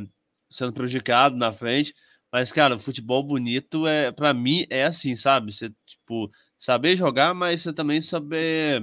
sendo 0.50 0.74
prejudicado 0.74 1.36
na 1.36 1.52
frente. 1.52 1.94
Mas, 2.32 2.52
cara, 2.52 2.76
o 2.76 2.80
futebol 2.80 3.24
bonito 3.24 3.88
é, 3.88 4.12
para 4.12 4.34
mim, 4.34 4.66
é 4.70 4.86
assim, 4.86 5.16
sabe? 5.16 5.52
Você, 5.52 5.72
tipo, 5.86 6.32
saber 6.58 6.96
jogar, 6.96 7.34
mas 7.34 7.62
você 7.62 7.74
também 7.74 8.02
saber 8.02 8.82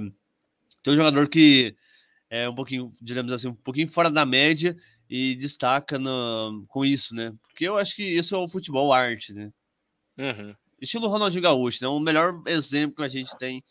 ter 0.83 0.91
um 0.91 0.95
jogador 0.95 1.27
que 1.27 1.75
é 2.29 2.49
um 2.49 2.55
pouquinho, 2.55 2.89
digamos 3.01 3.31
assim, 3.31 3.49
um 3.49 3.55
pouquinho 3.55 3.87
fora 3.87 4.09
da 4.09 4.25
média 4.25 4.75
e 5.09 5.35
destaca 5.35 5.99
no, 5.99 6.65
com 6.67 6.83
isso, 6.83 7.13
né? 7.13 7.33
Porque 7.43 7.65
eu 7.65 7.77
acho 7.77 7.95
que 7.95 8.03
isso 8.03 8.35
é 8.35 8.37
o 8.37 8.49
futebol 8.49 8.91
arte, 8.91 9.31
né? 9.33 9.51
Uhum. 10.17 10.55
Estilo 10.81 11.07
Ronaldinho 11.07 11.43
Gaúcho, 11.43 11.83
né? 11.83 11.87
O 11.87 11.99
melhor 11.99 12.41
exemplo 12.47 12.97
que 12.97 13.03
a 13.03 13.07
gente 13.07 13.35
tem 13.37 13.63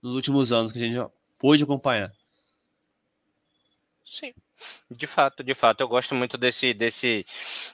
nos 0.00 0.14
últimos 0.14 0.52
anos, 0.52 0.72
que 0.72 0.78
a 0.78 0.86
gente 0.86 1.12
pôde 1.38 1.62
acompanhar. 1.62 2.12
Sim, 4.04 4.34
de 4.90 5.06
fato, 5.06 5.42
de 5.42 5.54
fato, 5.54 5.80
eu 5.80 5.88
gosto 5.88 6.14
muito 6.14 6.36
desse, 6.36 6.74
desse, 6.74 7.24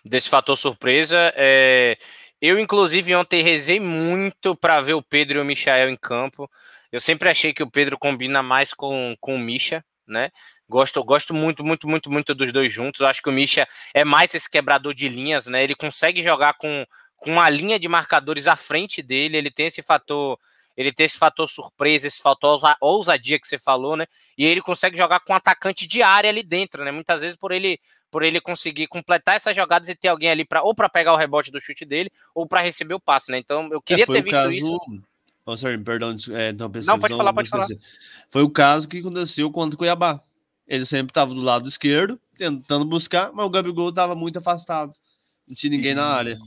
desse 0.05 0.29
fator 0.29 0.57
surpresa. 0.57 1.33
É, 1.35 1.99
eu, 2.41 2.59
inclusive, 2.59 3.15
ontem 3.15 3.43
rezei 3.43 3.81
muito 3.81 4.55
para 4.55 4.81
ver 4.81 4.95
o 4.95 5.03
Pedro 5.03 5.39
e 5.39 5.43
o 5.43 5.45
Michael 5.45 5.91
em 5.91 5.97
campo. 5.97 6.49
Eu 6.93 7.01
sempre 7.01 7.29
achei 7.29 7.53
que 7.53 7.63
o 7.63 7.71
Pedro 7.71 7.99
combina 7.99 8.43
mais 8.43 8.73
com, 8.73 9.17
com 9.21 9.35
o 9.35 9.39
Misha, 9.39 9.85
né? 10.07 10.31
Gosto, 10.69 11.03
gosto 11.03 11.35
muito, 11.35 11.65
muito, 11.65 11.89
muito, 11.89 12.11
muito 12.11 12.35
dos 12.35 12.53
dois 12.53 12.73
juntos. 12.73 13.01
Eu 13.01 13.07
acho 13.07 13.23
que 13.23 13.29
o 13.29 13.33
Misha 13.33 13.67
é 13.93 14.05
mais 14.05 14.35
esse 14.35 14.49
quebrador 14.49 14.95
de 14.95 15.09
linhas, 15.09 15.47
né? 15.47 15.65
Ele 15.65 15.75
consegue 15.75 16.23
jogar 16.23 16.55
com, 16.55 16.87
com 17.19 17.33
uma 17.33 17.51
linha 17.51 17.79
de 17.79 17.89
marcadores 17.89 18.47
à 18.47 18.57
frente 18.57 19.03
dele, 19.03 19.37
ele 19.37 19.51
tem 19.51 19.67
esse 19.67 19.83
fator 19.83 20.39
ele 20.79 20.93
tem 20.93 21.07
esse 21.07 21.19
fator 21.19 21.49
surpresa, 21.49 22.07
esse 22.07 22.23
fator 22.23 22.57
ousadia 22.81 23.37
que 23.41 23.49
você 23.49 23.59
falou, 23.59 23.97
né? 23.97 24.07
E 24.39 24.47
ele 24.47 24.63
consegue 24.63 24.97
jogar 24.97 25.19
com 25.19 25.33
um 25.33 25.37
atacante 25.37 25.89
de 25.89 26.03
área 26.03 26.31
ali 26.31 26.45
dentro, 26.45 26.85
né? 26.85 26.93
Muitas 26.93 27.21
vezes 27.21 27.37
por 27.37 27.51
ele 27.51 27.81
por 28.13 28.23
ele 28.23 28.41
conseguir 28.41 28.87
completar 28.87 29.35
essas 29.35 29.57
jogadas 29.57 29.89
e 29.89 29.95
ter 29.97 30.07
alguém 30.07 30.31
ali 30.31 30.45
para 30.45 30.63
ou 30.63 30.77
para 30.77 30.89
pegar 30.89 31.13
o 31.13 31.17
rebote 31.17 31.51
do 31.51 31.61
chute 31.61 31.85
dele 31.85 32.13
ou 32.33 32.47
para 32.47 32.61
receber 32.61 32.95
o 32.95 33.01
passe, 33.01 33.33
né? 33.33 33.39
Então 33.39 33.69
eu 33.73 33.83
queria 33.83 34.05
é, 34.05 34.07
ter 34.07 34.23
visto 34.23 34.31
caso... 34.31 34.53
isso. 34.53 34.79
Oh, 35.45 35.57
sorry, 35.57 35.79
perdão, 35.79 36.15
é, 36.31 36.53
não, 36.53 36.71
não, 36.87 36.99
pode 37.01 37.17
falar, 37.17 37.33
pode 37.33 37.49
falar. 37.49 37.67
Foi 38.31 38.43
o 38.43 38.51
caso 38.51 38.89
que 38.89 38.99
aconteceu 38.99 39.51
contra 39.51 39.75
o 39.75 39.79
Cuiabá. 39.79 40.23
Ele 40.67 40.87
sempre 40.87 41.11
estava 41.11 41.35
do 41.35 41.41
lado 41.41 41.69
esquerdo, 41.69 42.21
tentando 42.37 42.85
buscar, 42.85 43.33
mas 43.33 43.47
o 43.47 43.51
Gabigol 43.51 43.89
estava 43.89 44.15
muito 44.15 44.39
afastado. 44.39 44.93
Não 45.49 45.57
tinha 45.57 45.71
ninguém 45.71 45.95
na 45.95 46.05
área. 46.05 46.39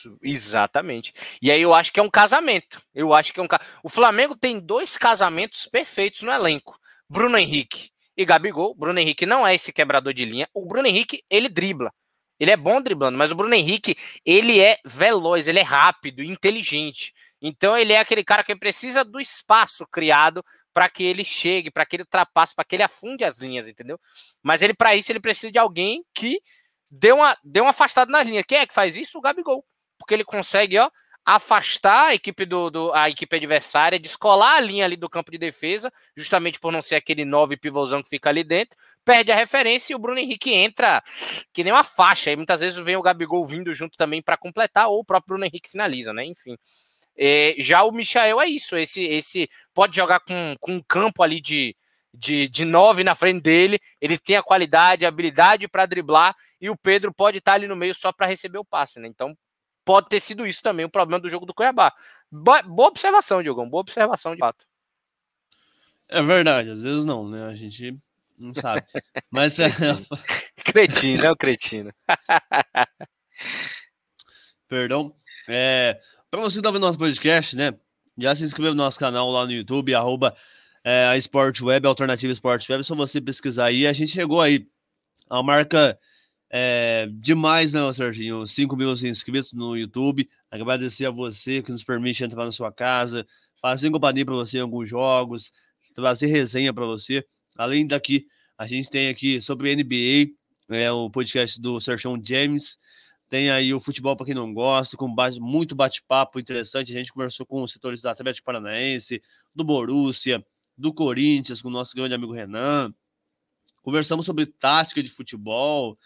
Isso, 0.00 0.16
exatamente. 0.22 1.12
E 1.42 1.50
aí 1.50 1.60
eu 1.60 1.74
acho 1.74 1.92
que 1.92 2.00
é 2.00 2.02
um 2.02 2.10
casamento. 2.10 2.80
Eu 2.94 3.12
acho 3.12 3.32
que 3.32 3.40
é 3.40 3.42
um 3.42 3.48
O 3.82 3.88
Flamengo 3.88 4.36
tem 4.36 4.58
dois 4.58 4.96
casamentos 4.96 5.66
perfeitos 5.66 6.22
no 6.22 6.32
elenco. 6.32 6.78
Bruno 7.08 7.36
Henrique 7.36 7.90
e 8.16 8.24
Gabigol. 8.24 8.74
Bruno 8.74 8.98
Henrique 8.98 9.26
não 9.26 9.46
é 9.46 9.54
esse 9.54 9.72
quebrador 9.72 10.14
de 10.14 10.24
linha. 10.24 10.48
O 10.54 10.66
Bruno 10.66 10.86
Henrique, 10.86 11.22
ele 11.28 11.48
dribla. 11.48 11.92
Ele 12.38 12.50
é 12.50 12.56
bom 12.56 12.80
driblando, 12.80 13.18
mas 13.18 13.30
o 13.30 13.34
Bruno 13.34 13.54
Henrique, 13.54 13.94
ele 14.24 14.60
é 14.60 14.78
veloz, 14.82 15.46
ele 15.46 15.58
é 15.58 15.62
rápido, 15.62 16.22
inteligente. 16.22 17.12
Então 17.42 17.76
ele 17.76 17.92
é 17.92 17.98
aquele 17.98 18.24
cara 18.24 18.42
que 18.42 18.56
precisa 18.56 19.04
do 19.04 19.20
espaço 19.20 19.86
criado 19.86 20.42
para 20.72 20.88
que 20.88 21.02
ele 21.02 21.24
chegue, 21.24 21.70
para 21.70 21.84
que 21.84 21.96
ele 21.96 22.04
ultrapasse, 22.04 22.54
para 22.54 22.64
que 22.64 22.76
ele 22.76 22.82
afunde 22.82 23.24
as 23.24 23.38
linhas, 23.38 23.68
entendeu? 23.68 24.00
Mas 24.42 24.62
ele 24.62 24.72
para 24.72 24.94
isso 24.96 25.12
ele 25.12 25.20
precisa 25.20 25.52
de 25.52 25.58
alguém 25.58 26.02
que 26.14 26.40
dê 26.90 27.12
uma, 27.12 27.36
dê 27.44 27.60
uma 27.60 27.70
afastada 27.70 28.10
nas 28.10 28.26
linhas. 28.26 28.44
Quem 28.46 28.58
é 28.58 28.66
que 28.66 28.74
faz 28.74 28.96
isso? 28.96 29.18
O 29.18 29.20
Gabigol 29.20 29.64
porque 30.10 30.14
ele 30.14 30.24
consegue, 30.24 30.76
ó, 30.76 30.90
afastar 31.24 32.08
a 32.08 32.14
equipe 32.14 32.44
do, 32.44 32.68
do, 32.68 32.92
a 32.92 33.08
equipe 33.08 33.36
adversária, 33.36 34.00
descolar 34.00 34.56
a 34.56 34.60
linha 34.60 34.84
ali 34.84 34.96
do 34.96 35.08
campo 35.08 35.30
de 35.30 35.38
defesa, 35.38 35.92
justamente 36.16 36.58
por 36.58 36.72
não 36.72 36.82
ser 36.82 36.96
aquele 36.96 37.24
nove 37.24 37.56
pivôzão 37.56 38.02
que 38.02 38.08
fica 38.08 38.28
ali 38.28 38.42
dentro, 38.42 38.76
perde 39.04 39.30
a 39.30 39.36
referência 39.36 39.92
e 39.92 39.96
o 39.96 40.00
Bruno 40.00 40.18
Henrique 40.18 40.52
entra 40.52 41.00
que 41.52 41.62
nem 41.62 41.72
uma 41.72 41.84
faixa. 41.84 42.32
E 42.32 42.36
muitas 42.36 42.60
vezes 42.60 42.84
vem 42.84 42.96
o 42.96 43.02
Gabigol 43.02 43.46
vindo 43.46 43.72
junto 43.72 43.96
também 43.96 44.20
para 44.20 44.36
completar, 44.36 44.88
ou 44.88 44.98
o 44.98 45.04
próprio 45.04 45.34
Bruno 45.34 45.44
Henrique 45.44 45.70
finaliza, 45.70 46.12
né? 46.12 46.24
Enfim. 46.24 46.56
É, 47.16 47.54
já 47.58 47.84
o 47.84 47.92
Michael 47.92 48.40
é 48.40 48.46
isso, 48.48 48.76
esse, 48.76 49.02
esse 49.02 49.48
pode 49.72 49.94
jogar 49.94 50.18
com, 50.20 50.56
com 50.58 50.72
um 50.72 50.82
campo 50.82 51.22
ali 51.22 51.40
de, 51.40 51.76
de, 52.12 52.48
de 52.48 52.64
nove 52.64 53.04
na 53.04 53.14
frente 53.14 53.42
dele, 53.42 53.78
ele 54.00 54.18
tem 54.18 54.36
a 54.36 54.42
qualidade, 54.42 55.04
a 55.04 55.08
habilidade 55.08 55.68
para 55.68 55.86
driblar, 55.86 56.34
e 56.60 56.68
o 56.68 56.76
Pedro 56.76 57.14
pode 57.14 57.38
estar 57.38 57.52
ali 57.54 57.68
no 57.68 57.76
meio 57.76 57.94
só 57.94 58.12
para 58.12 58.26
receber 58.26 58.58
o 58.58 58.64
passe, 58.64 58.98
né? 58.98 59.06
Então 59.06 59.36
pode 59.84 60.08
ter 60.08 60.20
sido 60.20 60.46
isso 60.46 60.62
também 60.62 60.84
o 60.84 60.90
problema 60.90 61.20
do 61.20 61.28
jogo 61.30 61.46
do 61.46 61.54
Cuiabá. 61.54 61.92
Boa, 62.30 62.62
boa 62.62 62.88
observação, 62.88 63.42
Diogão. 63.42 63.68
Boa 63.68 63.80
observação 63.80 64.34
de 64.34 64.40
fato. 64.40 64.64
É 66.08 66.20
verdade, 66.22 66.70
às 66.70 66.82
vezes 66.82 67.04
não, 67.04 67.28
né? 67.28 67.46
A 67.46 67.54
gente 67.54 67.96
não 68.36 68.52
sabe. 68.54 68.82
Mas 69.30 69.58
é. 69.58 69.68
cretino, 70.64 71.24
é 71.26 71.30
o 71.30 71.36
cretino. 71.36 71.92
Perdão. 74.68 75.14
É, 75.48 76.00
para 76.30 76.40
você 76.40 76.58
que 76.58 76.62
tá 76.62 76.70
vendo 76.70 76.82
nosso 76.82 76.98
podcast, 76.98 77.54
né? 77.56 77.72
Já 78.18 78.34
se 78.34 78.44
inscreveu 78.44 78.72
no 78.74 78.82
nosso 78.82 78.98
canal 78.98 79.30
lá 79.30 79.46
no 79.46 79.52
YouTube, 79.52 79.94
arroba 79.94 80.36
é, 80.84 81.06
a 81.06 81.16
Sport 81.16 81.60
Web, 81.60 81.86
Alternativa 81.86 82.32
Sport 82.32 82.68
Web, 82.68 82.84
só 82.84 82.94
você 82.94 83.20
pesquisar 83.20 83.66
aí. 83.66 83.86
A 83.86 83.92
gente 83.92 84.12
chegou 84.12 84.40
aí 84.40 84.66
a 85.28 85.42
marca 85.42 85.98
é, 86.52 87.08
demais, 87.12 87.72
né, 87.72 87.92
Serginho? 87.92 88.44
5 88.44 88.76
mil 88.76 88.92
inscritos 88.92 89.52
no 89.52 89.76
YouTube. 89.76 90.28
Agradecer 90.50 91.06
a 91.06 91.10
você 91.10 91.62
que 91.62 91.70
nos 91.70 91.84
permite 91.84 92.24
entrar 92.24 92.44
na 92.44 92.50
sua 92.50 92.72
casa, 92.72 93.24
fazer 93.62 93.90
companhia 93.90 94.26
para 94.26 94.34
você 94.34 94.58
em 94.58 94.62
alguns 94.62 94.88
jogos, 94.88 95.52
trazer 95.94 96.26
resenha 96.26 96.74
para 96.74 96.84
você. 96.84 97.24
Além 97.56 97.86
daqui, 97.86 98.26
a 98.58 98.66
gente 98.66 98.90
tem 98.90 99.08
aqui 99.08 99.40
sobre 99.40 99.74
NBA, 99.76 100.32
é 100.68 100.90
o 100.90 101.08
podcast 101.08 101.60
do 101.60 101.78
Sergião 101.78 102.20
James. 102.22 102.76
Tem 103.28 103.48
aí 103.48 103.72
o 103.72 103.78
futebol 103.78 104.16
para 104.16 104.26
quem 104.26 104.34
não 104.34 104.52
gosta, 104.52 104.96
com 104.96 105.12
base, 105.14 105.38
muito 105.38 105.76
bate-papo 105.76 106.40
interessante. 106.40 106.92
A 106.92 106.98
gente 106.98 107.12
conversou 107.12 107.46
com 107.46 107.62
os 107.62 107.70
setores 107.70 108.00
do 108.00 108.08
Atlético 108.08 108.46
Paranaense, 108.46 109.22
do 109.54 109.62
Borussia, 109.62 110.44
do 110.76 110.92
Corinthians, 110.92 111.62
com 111.62 111.68
o 111.68 111.70
nosso 111.70 111.94
grande 111.94 112.12
amigo 112.12 112.32
Renan. 112.32 112.92
Conversamos 113.82 114.26
sobre 114.26 114.46
tática 114.46 115.00
de 115.00 115.10
futebol, 115.10 115.96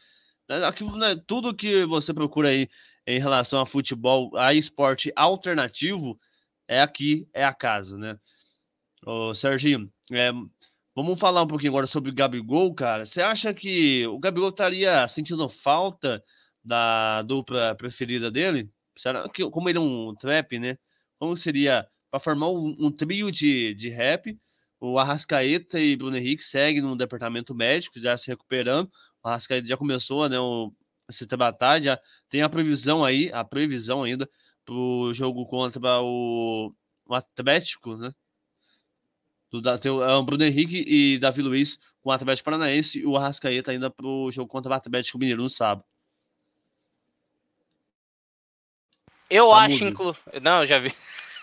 né, 0.49 0.65
aqui, 0.65 0.85
né, 0.85 1.17
tudo 1.27 1.55
que 1.55 1.85
você 1.85 2.13
procura 2.13 2.49
aí 2.49 2.69
em 3.07 3.19
relação 3.19 3.61
a 3.61 3.67
futebol, 3.67 4.35
a 4.37 4.55
esporte 4.55 5.13
alternativo, 5.15 6.19
é 6.69 6.81
aqui, 6.81 7.29
é 7.35 7.45
a 7.45 7.53
casa, 7.53 7.99
né? 7.99 8.19
Ô, 9.07 9.35
Serginho, 9.35 9.93
é, 10.13 10.33
vamos 10.95 11.19
falar 11.21 11.43
um 11.43 11.47
pouquinho 11.47 11.73
agora 11.73 11.87
sobre 11.87 12.11
o 12.11 12.15
Gabigol, 12.15 12.75
cara. 12.75 13.05
Você 13.05 13.21
acha 13.21 13.53
que 13.53 14.07
o 14.07 14.19
Gabigol 14.19 14.49
estaria 14.49 15.07
sentindo 15.09 15.47
falta 15.49 16.23
da 16.65 17.23
dupla 17.23 17.75
preferida 17.75 18.31
dele? 18.31 18.71
Será 18.97 19.29
que, 19.29 19.49
como 19.51 19.69
ele 19.69 19.79
é 19.79 19.81
um 19.81 20.15
trap, 20.15 20.59
né? 20.59 20.79
Como 21.19 21.37
seria 21.37 21.87
para 22.11 22.21
formar 22.21 22.49
um, 22.49 22.75
um, 22.79 22.91
trio 22.91 23.31
de, 23.31 23.75
de 23.75 23.91
rap? 23.91 24.39
O 24.81 24.99
Arrascaeta 24.99 25.79
e 25.81 25.97
Bruno 25.97 26.17
Henrique 26.17 26.43
seguem 26.43 26.83
no 26.83 26.97
departamento 26.97 27.55
médico, 27.55 27.99
já 28.01 28.17
se 28.17 28.29
recuperando. 28.29 28.91
O 29.25 29.29
Arrascaeta 29.29 29.67
já 29.67 29.77
começou, 29.77 30.29
né? 30.29 30.39
O, 30.39 30.71
se 31.11 31.27
tratar, 31.27 31.81
já 31.81 31.99
tem 32.29 32.43
a 32.43 32.49
previsão 32.49 33.05
aí, 33.05 33.31
a 33.33 33.43
previsão 33.43 34.03
ainda 34.03 34.29
para 34.65 34.75
o 34.75 35.13
jogo 35.13 35.47
contra 35.47 36.03
o, 36.03 36.73
o 37.07 37.15
Atlético, 37.15 37.97
né? 37.97 38.13
Do, 39.51 39.79
tem 39.79 39.91
o, 39.91 40.03
é 40.03 40.15
o 40.15 40.23
Bruno 40.23 40.45
Henrique 40.45 40.85
e 40.87 41.19
Davi 41.19 41.41
Luiz 41.41 41.79
com 42.03 42.11
o 42.11 42.13
Atlético 42.13 42.45
Paranaense 42.45 43.01
e 43.01 43.07
o 43.07 43.17
Arrascaeta 43.17 43.71
ainda 43.71 43.91
para 43.91 44.07
o 44.07 44.31
jogo 44.31 44.49
contra 44.49 44.73
o 44.73 44.75
Atlético 44.75 45.19
Mineiro 45.19 45.43
no 45.43 45.49
sábado. 45.49 45.85
Eu 49.31 49.51
tá 49.51 49.65
acho, 49.65 49.85
inclu... 49.85 50.17
não, 50.43 50.67
já 50.67 50.79
vi. 50.79 50.95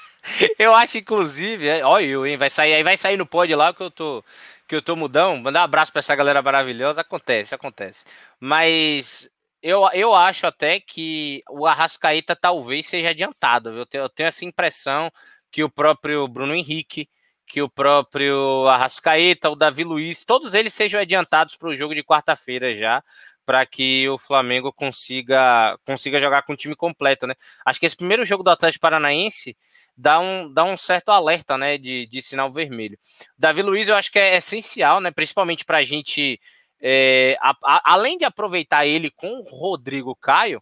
eu 0.60 0.76
acho, 0.76 0.98
inclusive, 0.98 1.68
é, 1.68 1.84
olha 1.84 2.06
eu, 2.06 2.28
hein? 2.28 2.38
Vai 2.38 2.50
sair 2.50 2.74
aí, 2.74 2.84
vai 2.84 2.96
sair 2.98 3.18
no 3.18 3.26
pod 3.26 3.54
lá 3.56 3.74
que 3.74 3.82
eu 3.82 3.90
tô 3.90 4.24
que 4.72 4.76
eu 4.78 4.82
tô 4.82 4.96
mudão. 4.96 5.38
Mandar 5.38 5.60
um 5.62 5.64
abraço 5.64 5.92
para 5.92 6.00
essa 6.00 6.16
galera 6.16 6.42
maravilhosa. 6.42 7.02
Acontece, 7.02 7.54
acontece. 7.54 8.06
Mas 8.40 9.30
eu, 9.62 9.86
eu 9.94 10.16
acho 10.16 10.48
até 10.48 10.80
que 10.80 11.44
o 11.50 11.68
Arrascaeta 11.68 12.38
talvez 12.38 12.86
seja 12.86 13.10
adiantado. 13.10 13.70
Eu 13.72 13.86
tenho, 13.86 14.06
eu 14.06 14.10
tenho 14.10 14.28
essa 14.28 14.46
impressão 14.46 15.12
que 15.52 15.62
o 15.62 15.70
próprio 15.70 16.26
Bruno 16.26 16.56
Henrique, 16.56 17.10
que 17.46 17.62
o 17.62 17.70
próprio 17.70 18.66
Arrascaeta, 18.70 19.50
o 19.50 19.58
Davi 19.58 19.84
Luiz, 19.84 20.24
todos 20.24 20.54
eles 20.54 20.74
sejam 20.74 21.02
adiantados 21.02 21.58
para 21.58 21.68
o 21.68 21.76
jogo 21.76 21.94
de 21.94 22.02
quarta-feira 22.02 22.74
já, 22.74 23.04
para 23.52 23.66
que 23.66 24.08
o 24.08 24.18
Flamengo 24.18 24.72
consiga 24.72 25.78
consiga 25.86 26.22
jogar 26.22 26.44
com 26.44 26.54
o 26.54 26.56
time 26.56 26.74
completo, 26.74 27.28
né? 27.28 27.36
Acho 27.66 27.82
que 27.82 27.86
esse 27.86 27.98
primeiro 27.98 28.26
jogo 28.26 28.44
do 28.44 28.50
Atlético 28.50 28.84
Paranaense 28.84 29.58
dá 29.98 30.22
um, 30.22 30.50
dá 30.54 30.64
um 30.64 30.78
certo 30.78 31.10
alerta, 31.10 31.58
né, 31.58 31.78
de, 31.78 32.08
de 32.08 32.22
sinal 32.22 32.50
vermelho. 32.50 32.98
Davi 33.38 33.62
Luiz 33.62 33.90
eu 33.90 33.96
acho 33.96 34.10
que 34.10 34.18
é 34.18 34.38
essencial, 34.38 35.02
né, 35.02 35.12
principalmente 35.12 35.66
para 35.66 35.80
a 35.80 35.84
gente 35.84 36.40
é, 36.82 37.36
a, 37.42 37.50
a, 37.62 37.94
além 37.94 38.18
de 38.18 38.24
aproveitar 38.24 38.86
ele 38.86 39.12
com 39.12 39.40
o 39.40 39.44
Rodrigo 39.44 40.16
Caio, 40.16 40.62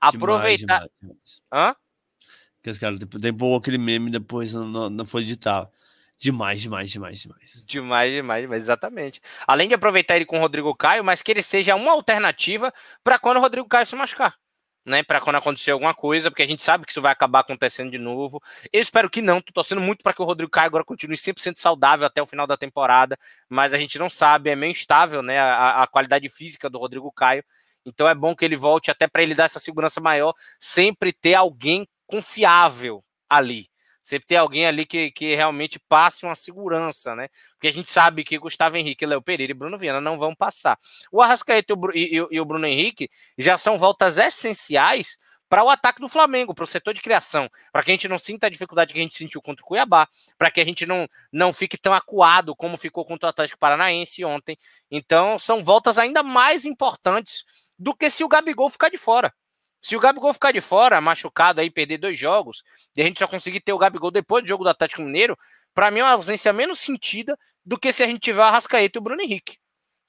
aproveitar. 0.00 0.86
Demais, 0.86 0.90
demais. 1.02 1.42
Hã? 1.52 1.74
Que 2.62 2.70
esse 2.70 2.78
cara 2.78 2.96
depois 2.96 3.60
aquele 3.60 3.78
meme 3.78 4.08
depois 4.08 4.54
não, 4.54 4.88
não 4.88 5.04
foi 5.04 5.22
editar. 5.22 5.68
Demais, 6.20 6.60
demais, 6.60 6.90
demais, 6.90 7.20
demais. 7.20 7.64
Demais, 7.66 8.12
demais, 8.12 8.42
demais, 8.42 8.62
exatamente. 8.62 9.20
Além 9.46 9.68
de 9.68 9.74
aproveitar 9.74 10.16
ele 10.16 10.26
com 10.26 10.36
o 10.36 10.40
Rodrigo 10.40 10.74
Caio, 10.74 11.02
mas 11.02 11.22
que 11.22 11.30
ele 11.30 11.42
seja 11.42 11.74
uma 11.74 11.92
alternativa 11.92 12.72
para 13.02 13.18
quando 13.18 13.38
o 13.38 13.40
Rodrigo 13.40 13.66
Caio 13.66 13.86
se 13.86 13.96
machucar 13.96 14.36
né, 14.86 15.02
para 15.02 15.20
quando 15.20 15.36
acontecer 15.36 15.70
alguma 15.70 15.94
coisa, 15.94 16.30
porque 16.30 16.42
a 16.42 16.46
gente 16.46 16.62
sabe 16.62 16.84
que 16.84 16.92
isso 16.92 17.02
vai 17.02 17.12
acabar 17.12 17.40
acontecendo 17.40 17.90
de 17.90 17.98
novo. 17.98 18.42
Eu 18.72 18.80
espero 18.80 19.10
que 19.10 19.22
não, 19.22 19.40
tô 19.40 19.52
torcendo 19.52 19.80
muito 19.80 20.02
para 20.02 20.12
que 20.12 20.22
o 20.22 20.24
Rodrigo 20.24 20.50
Caio 20.50 20.66
agora 20.66 20.84
continue 20.84 21.16
100% 21.16 21.58
saudável 21.58 22.06
até 22.06 22.22
o 22.22 22.26
final 22.26 22.46
da 22.46 22.56
temporada, 22.56 23.16
mas 23.48 23.72
a 23.72 23.78
gente 23.78 23.98
não 23.98 24.10
sabe, 24.10 24.50
é 24.50 24.56
meio 24.56 24.72
instável, 24.72 25.22
né, 25.22 25.38
a, 25.38 25.82
a 25.82 25.86
qualidade 25.86 26.28
física 26.28 26.68
do 26.68 26.78
Rodrigo 26.78 27.10
Caio. 27.12 27.44
Então 27.84 28.08
é 28.08 28.14
bom 28.14 28.34
que 28.34 28.44
ele 28.44 28.56
volte 28.56 28.90
até 28.90 29.06
para 29.06 29.22
ele 29.22 29.34
dar 29.34 29.44
essa 29.44 29.60
segurança 29.60 30.00
maior, 30.00 30.34
sempre 30.58 31.12
ter 31.12 31.34
alguém 31.34 31.86
confiável 32.06 33.02
ali. 33.28 33.69
Sempre 34.10 34.26
ter 34.26 34.36
alguém 34.38 34.66
ali 34.66 34.84
que, 34.84 35.12
que 35.12 35.36
realmente 35.36 35.78
passe 35.78 36.26
uma 36.26 36.34
segurança, 36.34 37.14
né? 37.14 37.28
Porque 37.52 37.68
a 37.68 37.72
gente 37.72 37.88
sabe 37.88 38.24
que 38.24 38.36
Gustavo 38.38 38.76
Henrique, 38.76 39.06
Léo 39.06 39.22
Pereira 39.22 39.52
e 39.52 39.54
Bruno 39.54 39.78
Viana 39.78 40.00
não 40.00 40.18
vão 40.18 40.34
passar. 40.34 40.76
O 41.12 41.22
Arrascaeta 41.22 41.72
e 41.94 42.20
o, 42.20 42.28
e 42.28 42.40
o 42.40 42.44
Bruno 42.44 42.66
Henrique 42.66 43.08
já 43.38 43.56
são 43.56 43.78
voltas 43.78 44.18
essenciais 44.18 45.16
para 45.48 45.62
o 45.62 45.70
ataque 45.70 46.00
do 46.00 46.08
Flamengo, 46.08 46.52
para 46.52 46.64
o 46.64 46.66
setor 46.66 46.92
de 46.92 47.00
criação, 47.00 47.48
para 47.72 47.84
que 47.84 47.92
a 47.92 47.94
gente 47.94 48.08
não 48.08 48.18
sinta 48.18 48.48
a 48.48 48.50
dificuldade 48.50 48.92
que 48.92 48.98
a 48.98 49.02
gente 49.02 49.16
sentiu 49.16 49.40
contra 49.40 49.62
o 49.62 49.66
Cuiabá, 49.66 50.08
para 50.36 50.50
que 50.50 50.60
a 50.60 50.64
gente 50.64 50.84
não, 50.84 51.06
não 51.32 51.52
fique 51.52 51.78
tão 51.78 51.94
acuado 51.94 52.56
como 52.56 52.76
ficou 52.76 53.04
contra 53.04 53.28
o 53.28 53.30
Atlético 53.30 53.60
Paranaense 53.60 54.24
ontem. 54.24 54.58
Então, 54.90 55.38
são 55.38 55.62
voltas 55.62 55.98
ainda 55.98 56.24
mais 56.24 56.64
importantes 56.64 57.44
do 57.78 57.94
que 57.94 58.10
se 58.10 58.24
o 58.24 58.28
Gabigol 58.28 58.70
ficar 58.70 58.88
de 58.88 58.98
fora. 58.98 59.32
Se 59.80 59.96
o 59.96 60.00
Gabigol 60.00 60.32
ficar 60.32 60.52
de 60.52 60.60
fora, 60.60 61.00
machucado 61.00 61.60
aí, 61.60 61.70
perder 61.70 61.98
dois 61.98 62.18
jogos, 62.18 62.62
e 62.96 63.02
a 63.02 63.04
gente 63.04 63.18
só 63.18 63.26
conseguir 63.26 63.60
ter 63.60 63.72
o 63.72 63.78
Gabigol 63.78 64.10
depois 64.10 64.42
do 64.44 64.48
jogo 64.48 64.64
do 64.64 64.70
Atlético 64.70 65.02
Mineiro, 65.02 65.38
para 65.74 65.90
mim 65.90 66.00
é 66.00 66.04
uma 66.04 66.12
ausência 66.12 66.52
menos 66.52 66.78
sentida 66.78 67.38
do 67.64 67.78
que 67.78 67.92
se 67.92 68.02
a 68.02 68.06
gente 68.06 68.20
tiver 68.20 68.40
o 68.40 68.44
Arrascaeta 68.44 68.98
e 68.98 69.00
o 69.00 69.02
Bruno 69.02 69.22
Henrique. 69.22 69.58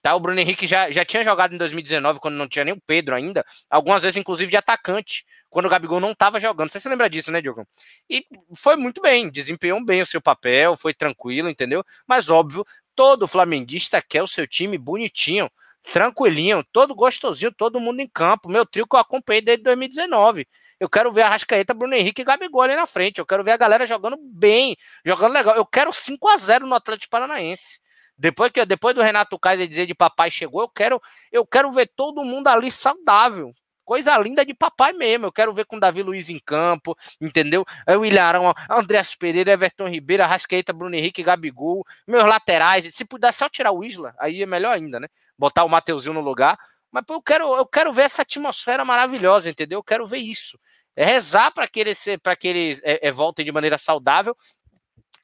Tá? 0.02 0.16
O 0.16 0.20
Bruno 0.20 0.40
Henrique 0.40 0.66
já, 0.66 0.90
já 0.90 1.06
tinha 1.06 1.24
jogado 1.24 1.54
em 1.54 1.58
2019, 1.58 2.20
quando 2.20 2.36
não 2.36 2.48
tinha 2.48 2.66
nem 2.66 2.74
o 2.74 2.82
Pedro 2.82 3.14
ainda, 3.14 3.46
algumas 3.70 4.02
vezes, 4.02 4.18
inclusive, 4.18 4.50
de 4.50 4.58
atacante, 4.58 5.26
quando 5.50 5.68
o 5.68 5.70
Gabigol 5.70 6.00
não 6.00 6.12
estava 6.12 6.40
jogando. 6.40 6.70
Você 6.70 6.80
se 6.80 6.90
lembra 6.90 7.10
disso, 7.10 7.32
né, 7.32 7.40
Diogo? 7.40 7.68
E 8.10 8.26
foi 8.56 8.76
muito 8.76 9.00
bem, 9.00 9.30
desempenhou 9.30 9.84
bem 9.84 10.02
o 10.02 10.06
seu 10.06 10.20
papel, 10.20 10.76
foi 10.76 10.94
tranquilo, 10.94 11.50
entendeu? 11.50 11.84
Mas, 12.08 12.32
óbvio, 12.32 12.66
todo 12.96 13.28
flamenguista 13.28 14.02
quer 14.02 14.24
o 14.24 14.28
seu 14.28 14.48
time 14.48 14.78
bonitinho 14.78 15.50
tranquilinho, 15.84 16.64
todo 16.72 16.96
gostosinho, 16.96 17.52
todo 17.52 17.80
mundo 17.80 18.02
em 18.02 18.08
campo. 18.08 18.50
Meu 18.50 18.66
trio 18.66 18.88
que 18.88 18.96
eu 18.96 19.00
acompanhei 19.00 19.42
desde 19.42 19.64
2019. 19.64 20.48
Eu 20.80 20.90
quero 20.90 21.12
ver 21.12 21.22
a 21.22 21.30
Rascaeta, 21.30 21.74
Bruno 21.74 21.94
Henrique 21.94 22.22
e 22.22 22.26
Gabigol 22.26 22.64
ali 22.64 22.76
na 22.76 22.86
frente. 22.88 23.20
Eu 23.20 23.26
quero 23.26 23.44
ver 23.44 23.52
a 23.52 23.58
galera 23.58 23.86
jogando 23.86 24.18
bem, 24.20 24.76
jogando 25.06 25.34
legal. 25.34 25.56
Eu 25.56 25.66
quero 25.66 25.94
5 25.94 26.28
a 26.28 26.38
0 26.38 26.66
no 26.68 26.76
Atlético 26.76 27.12
Paranaense. 27.12 27.80
Depois 28.18 28.52
que 28.52 28.66
depois 28.66 28.96
do 28.96 29.02
Renato 29.02 29.38
Kaiser 29.40 29.68
dizer 29.68 29.86
de 29.86 29.96
papai 29.96 30.30
chegou, 30.30 30.62
eu 30.62 30.70
quero 30.70 31.02
eu 31.32 31.46
quero 31.46 31.72
ver 31.72 31.88
todo 31.96 32.24
mundo 32.24 32.48
ali 32.48 32.72
saudável. 32.72 33.52
Coisa 33.84 34.18
linda 34.18 34.46
de 34.46 34.54
papai 34.54 34.94
mesmo. 34.94 35.26
Eu 35.26 35.32
quero 35.32 35.54
ver 35.54 35.66
com 35.66 35.80
Davi 35.80 36.04
Luiz 36.04 36.30
em 36.30 36.40
campo, 36.40 36.96
entendeu? 37.20 37.66
É 37.86 37.98
o 37.98 38.06
Ilharão, 38.06 38.54
Andréas 38.70 39.16
Pereira, 39.16 39.52
Everton 39.52 39.88
Ribeiro, 39.88 40.24
Rascaeta, 40.24 40.72
Bruno 40.72 40.96
Henrique, 40.96 41.24
Gabigol, 41.24 41.86
meus 42.08 42.26
laterais. 42.26 42.94
Se 42.94 43.04
puder 43.06 43.34
só 43.34 43.50
tirar 43.50 43.72
o 43.72 43.84
Isla, 43.84 44.14
aí 44.20 44.42
é 44.42 44.46
melhor 44.46 44.76
ainda, 44.76 45.00
né? 45.00 45.08
botar 45.42 45.64
o 45.64 45.70
Mateuzinho 45.70 46.14
no 46.14 46.22
lugar. 46.22 46.56
Mas 46.92 47.04
pô, 47.04 47.16
eu 47.16 47.22
quero, 47.22 47.56
eu 47.56 47.66
quero 47.66 47.92
ver 47.92 48.04
essa 48.04 48.22
atmosfera 48.22 48.86
maravilhosa, 48.86 49.50
entendeu? 49.50 49.80
Eu 49.80 49.84
quero 49.84 50.06
ver 50.06 50.20
isso. 50.20 50.60
É 50.96 51.04
rezar 51.04 51.52
para 51.52 51.68
que 51.68 51.80
eles, 51.80 52.06
pra 52.22 52.36
que 52.36 52.48
eles 52.48 52.82
é, 52.84 53.08
é, 53.08 53.12
voltem 53.12 53.44
de 53.44 53.52
maneira 53.52 53.78
saudável. 53.78 54.38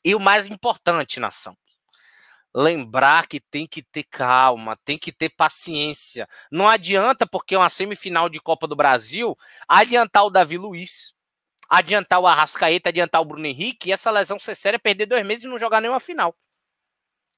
E 0.04 0.16
o 0.16 0.20
mais 0.20 0.48
importante, 0.48 1.20
nação, 1.20 1.56
lembrar 2.58 3.28
que 3.28 3.40
tem 3.40 3.68
que 3.68 3.84
ter 3.84 4.04
calma, 4.04 4.76
tem 4.84 4.98
que 4.98 5.12
ter 5.12 5.30
paciência. 5.30 6.28
Não 6.52 6.68
adianta, 6.68 7.28
porque 7.28 7.54
é 7.54 7.58
uma 7.58 7.70
semifinal 7.70 8.28
de 8.28 8.40
Copa 8.40 8.68
do 8.68 8.76
Brasil, 8.76 9.38
adiantar 9.68 10.26
o 10.26 10.32
Davi 10.32 10.58
Luiz, 10.58 11.14
adiantar 11.70 12.20
o 12.20 12.26
Arrascaeta, 12.26 12.90
adiantar 12.90 13.22
o 13.22 13.26
Bruno 13.26 13.46
Henrique, 13.46 13.90
e 13.90 13.92
essa 13.92 14.10
lesão 14.10 14.40
ser 14.40 14.56
séria, 14.56 14.80
perder 14.80 15.06
dois 15.06 15.24
meses 15.24 15.44
e 15.44 15.48
não 15.48 15.60
jogar 15.60 15.82
nenhuma 15.82 16.00
final 16.00 16.36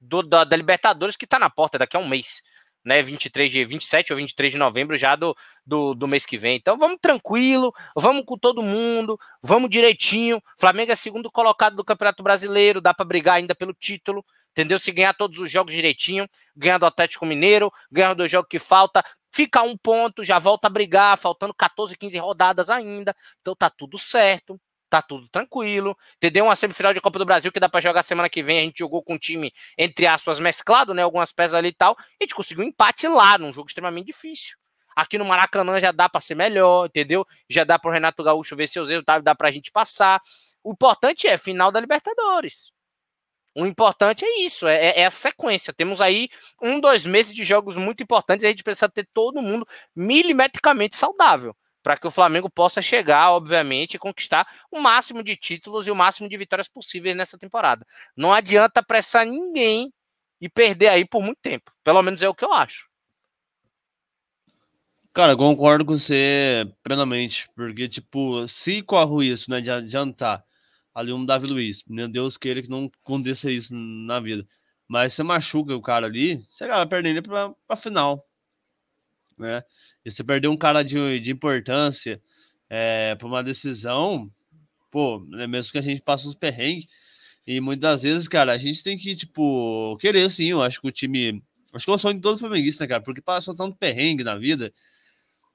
do, 0.00 0.22
da, 0.22 0.42
da 0.42 0.56
Libertadores, 0.56 1.16
que 1.16 1.26
está 1.26 1.38
na 1.38 1.50
porta 1.50 1.78
daqui 1.78 1.98
a 1.98 2.00
um 2.00 2.08
mês 2.08 2.42
né, 2.84 3.02
23 3.02 3.50
de 3.50 3.64
27 3.64 4.12
ou 4.12 4.16
23 4.16 4.52
de 4.52 4.58
novembro 4.58 4.96
já 4.96 5.14
do, 5.14 5.36
do, 5.64 5.94
do, 5.94 6.08
mês 6.08 6.24
que 6.24 6.38
vem. 6.38 6.56
Então 6.56 6.78
vamos 6.78 6.98
tranquilo, 7.00 7.72
vamos 7.94 8.24
com 8.24 8.38
todo 8.38 8.62
mundo, 8.62 9.18
vamos 9.42 9.70
direitinho. 9.70 10.42
Flamengo 10.58 10.92
é 10.92 10.96
segundo 10.96 11.30
colocado 11.30 11.76
do 11.76 11.84
Campeonato 11.84 12.22
Brasileiro, 12.22 12.80
dá 12.80 12.94
para 12.94 13.04
brigar 13.04 13.36
ainda 13.36 13.54
pelo 13.54 13.74
título, 13.74 14.24
entendeu? 14.50 14.78
Se 14.78 14.92
ganhar 14.92 15.14
todos 15.14 15.38
os 15.38 15.50
jogos 15.50 15.74
direitinho, 15.74 16.28
ganhar 16.56 16.78
do 16.78 16.86
Atlético 16.86 17.26
Mineiro, 17.26 17.72
ganhar 17.90 18.14
dois 18.14 18.30
jogos 18.30 18.48
que 18.48 18.58
falta, 18.58 19.04
fica 19.32 19.62
um 19.62 19.76
ponto, 19.76 20.24
já 20.24 20.38
volta 20.38 20.66
a 20.66 20.70
brigar, 20.70 21.16
faltando 21.16 21.54
14, 21.54 21.96
15 21.96 22.18
rodadas 22.18 22.70
ainda. 22.70 23.14
Então 23.40 23.54
tá 23.54 23.70
tudo 23.70 23.98
certo 23.98 24.60
tá 24.90 25.00
tudo 25.00 25.28
tranquilo. 25.28 25.96
Entendeu? 26.16 26.44
Uma 26.44 26.56
semifinal 26.56 26.92
de 26.92 27.00
Copa 27.00 27.18
do 27.18 27.24
Brasil 27.24 27.52
que 27.52 27.60
dá 27.60 27.68
para 27.68 27.80
jogar 27.80 28.02
semana 28.02 28.28
que 28.28 28.42
vem. 28.42 28.58
A 28.58 28.62
gente 28.62 28.80
jogou 28.80 29.02
com 29.02 29.14
um 29.14 29.18
time, 29.18 29.52
entre 29.78 30.06
aspas, 30.06 30.38
mesclado, 30.38 30.92
né? 30.92 31.02
Algumas 31.02 31.32
peças 31.32 31.54
ali 31.54 31.68
e 31.68 31.72
tal. 31.72 31.96
A 31.98 32.24
gente 32.24 32.34
conseguiu 32.34 32.64
um 32.64 32.68
empate 32.68 33.06
lá, 33.06 33.38
num 33.38 33.52
jogo 33.52 33.68
extremamente 33.68 34.06
difícil. 34.06 34.56
Aqui 34.94 35.16
no 35.16 35.24
Maracanã 35.24 35.80
já 35.80 35.92
dá 35.92 36.08
para 36.08 36.20
ser 36.20 36.34
melhor, 36.34 36.86
entendeu? 36.86 37.24
Já 37.48 37.62
dá 37.64 37.78
pro 37.78 37.92
Renato 37.92 38.22
Gaúcho 38.24 38.56
ver 38.56 38.66
seus 38.66 38.90
erros, 38.90 39.04
dá 39.22 39.34
pra 39.34 39.50
gente 39.50 39.70
passar. 39.70 40.20
O 40.62 40.72
importante 40.72 41.26
é 41.26 41.38
final 41.38 41.70
da 41.70 41.80
Libertadores. 41.80 42.72
O 43.60 43.66
importante 43.66 44.24
é 44.24 44.40
isso, 44.40 44.66
é, 44.66 44.86
é, 44.86 45.00
essa 45.00 45.28
sequência. 45.28 45.72
Temos 45.72 46.00
aí 46.00 46.28
um, 46.62 46.80
dois 46.80 47.04
meses 47.04 47.34
de 47.34 47.44
jogos 47.44 47.76
muito 47.76 48.02
importantes. 48.02 48.44
A 48.44 48.48
gente 48.48 48.64
precisa 48.64 48.88
ter 48.88 49.06
todo 49.12 49.42
mundo 49.42 49.66
milimetricamente 49.94 50.96
saudável 50.96 51.54
para 51.82 51.96
que 51.96 52.06
o 52.06 52.10
Flamengo 52.10 52.48
possa 52.48 52.80
chegar, 52.80 53.30
obviamente, 53.32 53.94
e 53.94 53.98
conquistar 53.98 54.46
o 54.70 54.80
máximo 54.80 55.22
de 55.22 55.36
títulos 55.36 55.86
e 55.86 55.90
o 55.90 55.96
máximo 55.96 56.28
de 56.28 56.36
vitórias 56.38 56.68
possíveis 56.68 57.14
nessa 57.14 57.36
temporada. 57.36 57.86
Não 58.16 58.32
adianta 58.32 58.80
apressar 58.80 59.26
ninguém 59.26 59.92
e 60.40 60.48
perder 60.48 60.88
aí 60.88 61.04
por 61.04 61.22
muito 61.22 61.38
tempo. 61.42 61.70
Pelo 61.84 62.02
menos 62.02 62.22
é 62.22 62.28
o 62.28 62.34
que 62.34 62.44
eu 62.44 62.52
acho. 62.52 62.88
Cara, 65.12 65.36
concordo 65.36 65.84
com 65.84 65.98
você 65.98 66.66
plenamente, 66.82 67.50
porque, 67.54 67.88
tipo, 67.88 68.46
se 68.48 68.80
corre 68.80 69.26
isso, 69.26 69.50
né, 69.50 69.60
de 69.60 69.70
adiantar 69.70 70.42
ali 70.94 71.12
um 71.12 71.24
Davi 71.24 71.46
Luiz, 71.46 71.84
meu 71.86 72.08
Deus 72.08 72.36
queira 72.36 72.62
que 72.62 72.68
não 72.68 72.90
aconteça 73.02 73.50
isso 73.50 73.74
na 73.74 74.20
vida, 74.20 74.44
mas 74.88 75.12
você 75.12 75.22
machuca 75.22 75.74
o 75.74 75.82
cara 75.82 76.06
ali, 76.06 76.42
você 76.48 76.64
acaba 76.64 76.86
perdendo 76.86 77.22
para 77.22 77.50
pra 77.66 77.76
final, 77.76 78.26
né? 79.38 79.62
E 80.04 80.10
você 80.10 80.22
perdeu 80.22 80.50
um 80.50 80.56
cara 80.56 80.82
de, 80.82 81.20
de 81.20 81.32
importância 81.32 82.20
é, 82.68 83.14
para 83.14 83.26
uma 83.26 83.42
decisão, 83.42 84.30
pô, 84.90 85.26
é 85.38 85.46
mesmo 85.46 85.72
que 85.72 85.78
a 85.78 85.82
gente 85.82 86.02
passe 86.02 86.26
uns 86.26 86.34
perrengues. 86.34 86.86
E 87.46 87.60
muitas 87.60 88.02
vezes, 88.02 88.28
cara, 88.28 88.52
a 88.52 88.58
gente 88.58 88.82
tem 88.82 88.98
que, 88.98 89.16
tipo, 89.16 89.96
querer 89.98 90.30
sim. 90.30 90.50
Eu 90.50 90.62
acho 90.62 90.80
que 90.80 90.86
o 90.86 90.92
time. 90.92 91.42
Acho 91.72 91.84
que 91.84 91.90
é 91.90 91.94
o 91.94 91.98
sonho 91.98 92.16
de 92.16 92.20
todo 92.20 92.38
flamenguista, 92.38 92.86
cara, 92.86 93.02
porque 93.02 93.20
passou 93.20 93.54
tanto 93.54 93.76
perrengue 93.76 94.24
na 94.24 94.36
vida 94.36 94.72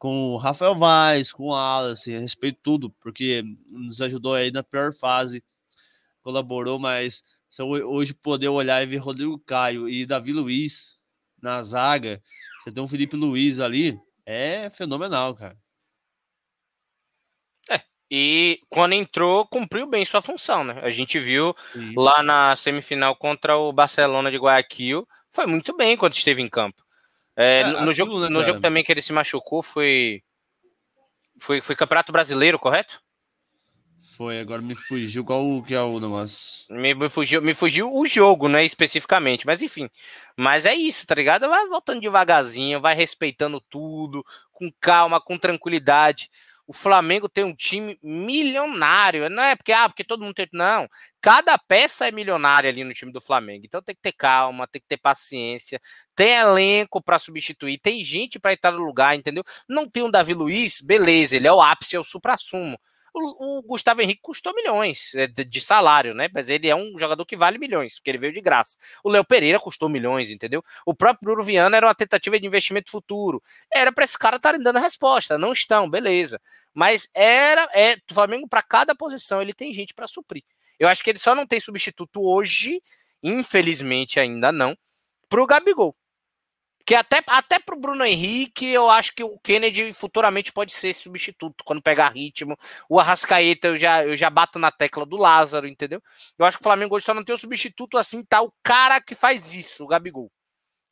com 0.06 0.34
o 0.34 0.38
Rafael 0.38 0.76
Vaz, 0.76 1.32
com 1.32 1.46
o 1.46 1.48
Wallace, 1.48 2.16
respeito 2.16 2.60
tudo, 2.62 2.92
porque 3.02 3.44
nos 3.66 4.04
ajudou 4.04 4.36
aí 4.36 4.52
na 4.52 4.62
pior 4.62 4.94
fase, 4.94 5.44
colaborou, 6.22 6.78
mas 6.78 7.24
hoje 7.60 8.14
poder 8.14 8.50
olhar 8.50 8.84
e 8.84 8.86
ver 8.86 8.98
Rodrigo 8.98 9.40
Caio 9.40 9.90
e 9.90 10.06
Davi 10.06 10.32
Luiz 10.32 11.00
na 11.42 11.64
zaga, 11.64 12.22
você 12.60 12.72
tem 12.72 12.84
um 12.84 12.88
Felipe 12.88 13.16
Luiz 13.16 13.60
ali, 13.60 14.00
é 14.28 14.70
fenomenal, 14.70 15.34
cara. 15.34 15.58
É, 17.72 17.82
e 18.12 18.62
quando 18.70 18.94
entrou, 18.94 19.48
cumpriu 19.48 19.88
bem 19.88 20.06
sua 20.06 20.22
função, 20.22 20.64
né? 20.64 20.82
A 20.84 20.92
gente 20.92 21.18
viu 21.18 21.56
Sim. 21.74 21.96
lá 21.98 22.22
na 22.22 22.56
semifinal 22.56 23.16
contra 23.16 23.58
o 23.58 23.74
Barcelona 23.74 24.30
de 24.30 24.38
Guayaquil, 24.38 25.08
foi 25.32 25.48
muito 25.48 25.76
bem 25.76 25.98
quando 25.98 26.14
esteve 26.14 26.44
em 26.44 26.48
campo. 26.48 26.85
É, 27.36 27.62
é, 27.62 27.82
no, 27.82 27.94
jogo, 27.94 28.20
né, 28.20 28.30
no 28.30 28.44
jogo 28.44 28.60
também 28.60 28.84
que 28.84 28.92
ele 28.92 29.02
se 29.02 29.12
machucou 29.12 29.62
foi, 29.62 30.24
foi, 31.38 31.62
foi 31.62 31.76
Campeonato 31.76 32.12
Brasileiro, 32.12 32.58
correto? 32.58 33.02
Foi, 34.16 34.40
agora 34.40 34.62
me 34.62 34.76
fugiu 34.76 35.26
qual 35.26 35.62
que 35.64 35.76
é 35.76 35.82
o 35.82 36.00
negócio. 36.00 36.66
Me, 36.74 36.94
me, 36.94 37.10
fugiu, 37.10 37.42
me 37.42 37.54
fugiu 37.54 37.92
o 37.94 38.08
jogo, 38.08 38.48
né, 38.48 38.64
especificamente, 38.64 39.46
mas 39.46 39.62
enfim. 39.62 39.90
Mas 40.38 40.66
é 40.66 40.74
isso, 40.74 41.06
tá 41.06 41.14
ligado? 41.14 41.50
Vai 41.50 41.68
voltando 41.68 42.00
devagarzinho, 42.00 42.80
vai 42.80 42.96
respeitando 42.96 43.60
tudo, 43.60 44.24
com 44.54 44.72
calma, 44.80 45.20
com 45.20 45.38
tranquilidade. 45.38 46.30
O 46.68 46.74
Flamengo 46.74 47.30
tem 47.30 47.44
um 47.44 47.54
time 47.56 47.98
milionário. 48.02 49.30
Não 49.30 49.44
é 49.44 49.56
porque, 49.56 49.72
ah, 49.72 49.88
porque 49.88 50.04
todo 50.04 50.24
mundo 50.24 50.34
tem. 50.34 50.48
Não. 50.52 50.90
Cada 51.22 51.58
peça 51.58 52.08
é 52.08 52.12
milionária 52.12 52.70
ali 52.70 52.84
no 52.84 52.94
time 52.94 53.12
do 53.12 53.22
Flamengo. 53.22 53.66
Então 53.66 53.82
tem 53.82 53.96
que 53.96 54.02
ter 54.02 54.14
calma, 54.14 54.68
tem 54.68 54.82
que 54.82 54.88
ter 54.88 54.98
paciência. 54.98 55.80
Tem 56.16 56.34
elenco 56.34 57.02
para 57.02 57.20
substituir, 57.20 57.78
tem 57.78 58.04
gente 58.04 58.40
para 58.40 58.54
entrar 58.54 58.72
no 58.72 58.84
lugar, 58.84 59.16
entendeu? 59.16 59.44
Não 59.70 59.88
tem 59.90 60.04
um 60.04 60.12
Davi 60.12 60.34
Luiz, 60.34 60.82
beleza, 60.82 61.36
ele 61.36 61.48
é 61.48 61.54
o 61.54 61.62
ápice, 61.62 61.96
é 61.96 62.00
o 62.00 62.04
supra-sumo 62.04 62.80
o, 63.16 63.60
o 63.60 63.64
Gustavo 63.64 64.02
Henrique 64.02 64.22
custou 64.22 64.54
milhões 64.54 65.14
é, 65.16 65.26
de, 65.28 65.46
de, 65.46 65.62
salário, 65.62 66.14
né? 66.14 66.30
Mas 66.34 66.50
ele 66.50 66.68
é 66.68 66.76
um 66.76 67.00
jogador 67.00 67.26
que 67.26 67.36
vale 67.36 67.58
milhões, 67.58 67.96
porque 67.96 68.10
ele 68.12 68.18
veio 68.18 68.34
de 68.34 68.42
graça. 68.42 68.78
O 69.04 69.10
Léo 69.10 69.24
Pereira 69.24 69.60
custou 69.60 69.88
milhões, 69.88 70.30
entendeu? 70.30 70.64
O 70.86 70.94
próprio 70.94 71.24
Bruno 71.24 71.44
Viana 71.44 71.78
era 71.78 71.88
uma 71.88 71.96
tentativa 71.96 72.40
de 72.40 72.46
investimento 72.46 72.92
futuro. 72.92 73.42
Era 73.74 73.92
para 73.92 74.04
esse 74.04 74.18
cara 74.18 74.36
estarem 74.36 74.62
dando 74.62 74.80
resposta. 74.80 75.38
Não 75.38 75.54
estão, 75.54 75.90
beleza. 75.90 76.42
Mas 76.74 77.10
era, 77.14 77.70
é, 77.74 77.96
o 78.10 78.14
Flamengo, 78.14 78.48
para 78.48 78.62
cada 78.62 78.94
posição, 78.94 79.42
ele 79.42 79.54
tem 79.54 79.74
gente 79.74 79.94
para 79.94 80.08
suprir. 80.08 80.44
Eu 80.78 80.90
acho 80.90 81.04
que 81.04 81.10
ele 81.10 81.20
só 81.20 81.34
não 81.34 81.48
tem 81.48 81.60
substituto 81.60 82.22
hoje, 82.22 82.82
infelizmente 83.24 84.20
ainda 84.20 84.52
não, 84.52 84.78
para 85.30 85.42
o 85.42 85.48
Gabigol. 85.48 85.96
Que 86.86 86.94
até, 86.94 87.24
até 87.28 87.58
pro 87.58 87.80
Bruno 87.80 88.06
Henrique, 88.06 88.68
eu 88.68 88.90
acho 88.90 89.16
que 89.16 89.24
o 89.24 89.40
Kennedy 89.40 89.92
futuramente 89.92 90.54
pode 90.54 90.72
ser 90.72 90.94
substituto 90.94 91.64
quando 91.64 91.82
pegar 91.82 92.10
ritmo. 92.10 92.56
O 92.88 93.00
Arrascaeta, 93.00 93.70
eu 93.70 93.78
já, 93.78 94.06
eu 94.06 94.16
já 94.16 94.30
bato 94.30 94.60
na 94.60 94.72
tecla 94.72 95.06
do 95.06 95.18
Lázaro, 95.18 95.68
entendeu? 95.68 96.02
Eu 96.38 96.46
acho 96.46 96.58
que 96.58 96.62
o 96.62 96.64
Flamengo 96.64 96.96
hoje 96.96 97.06
só 97.06 97.14
não 97.14 97.24
tem 97.24 97.34
o 97.34 97.38
substituto 97.40 97.98
assim, 97.98 98.24
tá 98.24 98.42
o 98.42 98.54
cara 98.62 99.02
que 99.02 99.16
faz 99.16 99.56
isso, 99.56 99.84
o 99.84 99.88
Gabigol. 99.88 100.32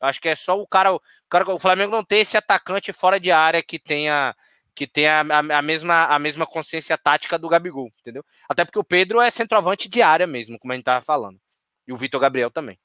Eu 0.01 0.07
acho 0.07 0.19
que 0.19 0.29
é 0.29 0.35
só 0.35 0.59
o 0.59 0.67
cara, 0.67 0.93
o 0.93 1.01
cara. 1.29 1.49
O 1.53 1.59
Flamengo 1.59 1.91
não 1.91 2.03
tem 2.03 2.21
esse 2.21 2.35
atacante 2.37 2.91
fora 2.91 3.19
de 3.19 3.31
área 3.31 3.63
que 3.63 3.79
tenha 3.79 4.35
que 4.75 4.87
tenha 4.87 5.21
a, 5.21 5.57
a, 5.59 5.61
mesma, 5.61 6.05
a 6.05 6.19
mesma 6.19 6.47
consciência 6.47 6.97
tática 6.97 7.37
do 7.37 7.47
Gabigol, 7.47 7.91
entendeu? 7.99 8.25
Até 8.49 8.65
porque 8.65 8.79
o 8.79 8.83
Pedro 8.83 9.21
é 9.21 9.29
centroavante 9.31 9.87
de 9.87 10.01
área 10.01 10.25
mesmo, 10.27 10.57
como 10.59 10.73
a 10.73 10.75
gente 10.75 10.85
tava 10.85 11.01
falando. 11.01 11.39
E 11.87 11.93
o 11.93 11.97
Vitor 11.97 12.19
Gabriel 12.19 12.49
também. 12.51 12.79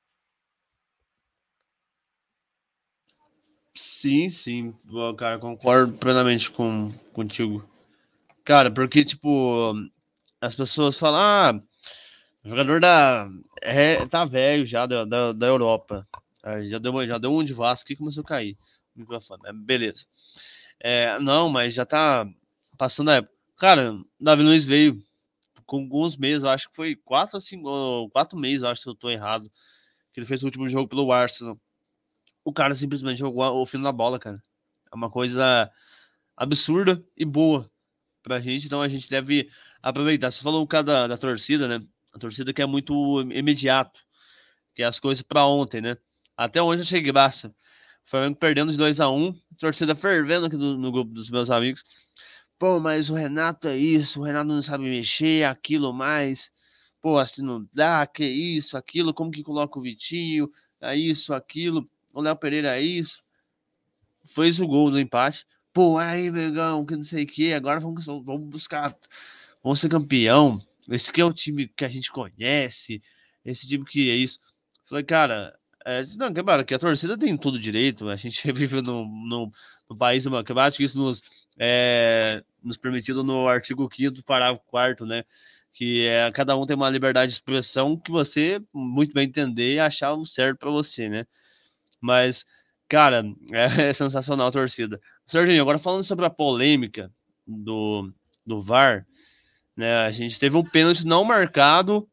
Sim, 3.81 4.29
sim, 4.29 4.75
cara, 5.17 5.39
concordo 5.39 5.97
plenamente 5.99 6.51
com, 6.51 6.91
contigo. 7.13 7.65
Cara, 8.45 8.73
porque, 8.73 9.05
tipo, 9.05 9.73
as 10.41 10.57
pessoas 10.57 10.99
falam, 10.99 11.21
ah, 11.21 11.63
o 12.45 12.49
jogador 12.49 12.81
da, 12.81 13.31
é, 13.63 14.05
tá 14.07 14.25
velho 14.25 14.67
já 14.67 14.85
da, 14.85 15.05
da, 15.05 15.33
da 15.33 15.47
Europa. 15.47 16.05
já, 16.67 16.79
deu, 16.79 17.07
já 17.07 17.19
deu 17.19 17.33
um 17.33 17.45
de 17.45 17.55
Vasco 17.55 17.93
e 17.93 17.97
começou 17.97 18.23
a 18.23 18.27
cair 18.27 18.59
o 18.97 19.01
microfone. 19.01 19.43
Beleza. 19.65 20.07
É, 20.81 21.17
não, 21.21 21.49
mas 21.49 21.73
já 21.73 21.87
tá 21.87 22.29
passando 22.77 23.13
a 23.13 23.15
época. 23.15 23.33
Cara, 23.59 23.97
Davi 24.19 24.43
Luiz 24.43 24.65
veio 24.65 25.01
com 25.65 25.77
alguns 25.77 26.17
meses, 26.17 26.43
acho 26.43 26.69
que 26.69 26.75
foi 26.75 26.97
quatro 26.97 27.41
cinco, 27.41 28.11
quatro 28.11 28.37
meses, 28.37 28.65
acho 28.65 28.83
que 28.83 28.89
eu 28.89 28.95
tô 28.97 29.09
errado, 29.09 29.49
que 30.13 30.19
ele 30.19 30.27
fez 30.27 30.43
o 30.43 30.47
último 30.47 30.69
jogo 30.69 30.89
pelo 30.89 31.13
Arsenal 31.13 31.57
o 32.49 32.53
cara 32.53 32.75
simplesmente 32.75 33.19
jogou 33.19 33.61
o 33.61 33.67
fino 33.67 33.83
da 33.83 33.93
bola, 33.93 34.19
cara. 34.19 34.43
É 34.91 34.97
uma 34.97 35.11
coisa 35.11 35.71
absurda 36.35 36.99
e 37.15 37.25
boa 37.25 37.71
pra 38.23 38.41
gente, 38.41 38.67
então 38.67 38.81
a 38.81 38.89
gente 38.89 39.09
deve 39.09 39.51
aproveitar. 39.83 40.31
Você 40.31 40.43
falou 40.43 40.63
o 40.63 40.67
cara 40.67 40.83
da, 40.83 41.07
da 41.09 41.19
torcida, 41.19 41.69
né? 41.69 41.87
A 42.11 42.19
torcida 42.19 42.53
que 42.53 42.63
é 42.63 42.67
muito 42.67 43.21
imediato, 43.33 44.01
que 44.75 44.83
é 44.83 44.87
as 44.87 44.99
coisas 44.99 45.21
para 45.21 45.45
ontem, 45.45 45.83
né? 45.83 45.99
Até 46.35 46.63
hoje 46.63 46.83
eu 46.83 46.87
cheguei 46.87 47.13
graça. 47.13 47.55
Flamengo 48.03 48.37
perdendo 48.37 48.73
de 48.73 48.79
2 48.79 48.99
a 49.01 49.11
1 49.11 49.27
um, 49.27 49.35
torcida 49.59 49.95
fervendo 49.95 50.47
aqui 50.47 50.57
no, 50.57 50.79
no, 50.79 50.91
grupo 50.91 51.13
dos 51.13 51.31
meus 51.31 51.51
amigos. 51.51 51.85
Pô, 52.59 52.81
mas 52.81 53.11
o 53.11 53.15
Renato 53.15 53.69
é 53.69 53.77
isso, 53.77 54.21
o 54.21 54.25
Renato 54.25 54.49
não 54.49 54.63
sabe 54.63 54.85
mexer, 54.85 55.45
aquilo 55.45 55.93
mais. 55.93 56.51
Pô, 57.03 57.19
assim 57.19 57.43
não 57.43 57.69
dá, 57.75 58.07
que 58.07 58.25
isso, 58.25 58.79
aquilo, 58.79 59.13
como 59.13 59.31
que 59.31 59.43
coloca 59.43 59.79
o 59.79 59.83
Vitinho, 59.83 60.51
é 60.81 60.97
isso, 60.97 61.35
aquilo 61.35 61.89
o 62.19 62.21
Léo 62.21 62.37
Pereira 62.37 62.77
é 62.77 62.83
isso. 62.83 63.23
Fez 64.35 64.59
o 64.59 64.67
gol 64.67 64.91
do 64.91 64.99
empate. 64.99 65.47
Pô, 65.73 65.99
aí, 65.99 66.31
Megão, 66.33 66.85
que 66.85 66.97
não 66.97 67.05
sei 67.05 67.23
o 67.23 67.27
que. 67.27 67.53
Agora 67.53 67.79
vamos, 67.79 68.07
vamos 68.07 68.49
buscar. 68.49 68.93
Vamos 69.63 69.79
ser 69.79 69.89
campeão. 69.89 70.61
Esse 70.89 71.11
aqui 71.11 71.21
é 71.21 71.25
o 71.25 71.33
time 71.33 71.69
que 71.69 71.85
a 71.85 71.89
gente 71.89 72.11
conhece. 72.11 73.01
Esse 73.45 73.69
time 73.69 73.85
que 73.85 74.11
é 74.11 74.17
isso. 74.17 74.41
Falei, 74.85 75.05
cara, 75.05 75.57
é, 75.87 76.03
não, 76.17 76.33
cara, 76.33 76.65
que 76.65 76.75
a 76.75 76.79
torcida 76.79 77.17
tem 77.17 77.37
todo 77.37 77.57
direito. 77.57 78.09
A 78.09 78.17
gente 78.17 78.41
vive 78.53 78.83
no, 78.83 79.07
no, 79.07 79.53
no 79.89 79.97
país 79.97 80.25
democrático. 80.25 80.83
Isso 80.83 80.99
nos, 80.99 81.23
é, 81.57 82.43
nos 82.61 82.77
permitido 82.77 83.23
no 83.23 83.47
artigo 83.47 83.89
5 83.95 84.25
parágrafo 84.25 84.63
4 84.67 85.07
né? 85.07 85.23
Que 85.73 86.05
é 86.07 86.33
cada 86.33 86.57
um 86.57 86.67
tem 86.67 86.75
uma 86.75 86.91
liberdade 86.91 87.31
de 87.31 87.35
expressão 87.35 87.97
que 87.97 88.11
você 88.11 88.61
muito 88.75 89.15
bem 89.15 89.29
entender 89.29 89.75
e 89.75 89.79
achar 89.79 90.15
o 90.15 90.25
certo 90.25 90.59
para 90.59 90.71
você, 90.71 91.09
né? 91.09 91.25
Mas, 92.01 92.45
cara, 92.89 93.25
é, 93.53 93.89
é 93.91 93.93
sensacional 93.93 94.49
a 94.49 94.53
torcida. 94.53 95.01
Serginho, 95.27 95.63
agora 95.63 95.79
falando 95.79 96.03
sobre 96.03 96.25
a 96.25 96.31
polêmica 96.31 97.13
do, 97.47 98.13
do 98.47 98.61
VAR, 98.61 99.07
né? 99.77 99.99
A 100.07 100.11
gente 100.11 100.39
teve 100.41 100.57
um 100.57 100.65
pênalti 100.65 101.07
não 101.07 101.25
marcado. 101.25 102.09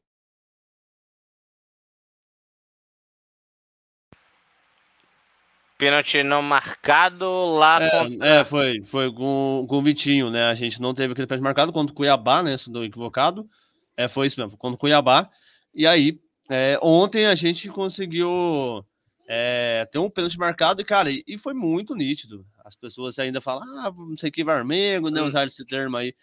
Pênalti 5.78 6.24
não 6.24 6.41
marcado 6.41 7.26
lá 7.56 7.82
é, 7.82 7.89
contra... 7.89 8.28
é, 8.28 8.43
foi, 8.45 8.84
foi 8.86 9.12
com, 9.12 9.65
com 9.67 9.78
o 9.78 9.82
Vitinho, 9.82 10.30
né? 10.30 10.45
A 10.45 10.54
gente 10.54 10.80
não 10.80 10.93
teve 10.93 11.13
aquele 11.13 11.28
pênalti 11.28 11.43
marcado 11.43 11.74
contra 11.74 11.91
o 11.91 11.95
Cuiabá, 11.95 12.41
né? 12.41 12.56
Se 12.58 12.71
não 12.71 12.84
equivocado. 12.84 13.50
É, 13.98 14.08
foi 14.08 14.28
isso 14.28 14.39
mesmo, 14.39 14.58
contra 14.58 14.76
o 14.76 14.80
Cuiabá. 14.80 15.30
E 15.74 15.86
aí, 15.88 16.19
é, 16.50 16.78
ontem 16.82 17.26
a 17.26 17.36
gente 17.36 17.67
conseguiu 17.69 18.86
é, 19.27 19.88
tem 19.91 19.99
um 19.99 20.09
pênalti 20.09 20.38
marcado 20.38 20.81
e, 20.81 20.85
cara, 20.85 21.09
e 21.09 21.38
foi 21.38 21.53
muito 21.53 21.95
nítido. 21.95 22.45
As 22.63 22.75
pessoas 22.75 23.17
ainda 23.17 23.41
falam, 23.41 23.63
ah, 23.79 23.91
não 23.91 24.17
sei 24.17 24.29
que 24.29 24.43
Varmengo, 24.43 25.09
né? 25.09 25.21
Usar 25.21 25.45
esse 25.45 25.65
termo 25.65 25.97
aí 25.97 26.13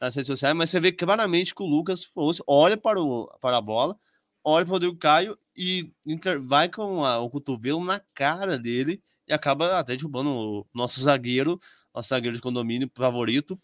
nas 0.00 0.14
redes 0.14 0.26
sociais, 0.26 0.56
mas 0.56 0.70
você 0.70 0.78
vê 0.78 0.92
claramente 0.92 1.54
que 1.54 1.62
o 1.62 1.66
Lucas 1.66 2.04
fosse, 2.04 2.42
olha 2.46 2.76
para, 2.76 3.00
o, 3.00 3.26
para 3.40 3.56
a 3.56 3.60
bola, 3.60 3.98
olha 4.42 4.64
para 4.64 4.70
o 4.70 4.74
Rodrigo 4.74 4.96
Caio 4.96 5.38
e 5.56 5.90
inter, 6.06 6.40
vai 6.42 6.68
com 6.68 7.04
a, 7.04 7.18
o 7.20 7.30
cotovelo 7.30 7.82
na 7.84 8.00
cara 8.14 8.58
dele 8.58 9.02
e 9.26 9.32
acaba 9.32 9.78
até 9.78 9.96
derrubando 9.96 10.30
o 10.30 10.66
nosso 10.74 11.00
zagueiro, 11.00 11.58
nosso 11.94 12.10
zagueiro 12.10 12.36
de 12.36 12.42
condomínio 12.42 12.90
favorito. 12.94 13.58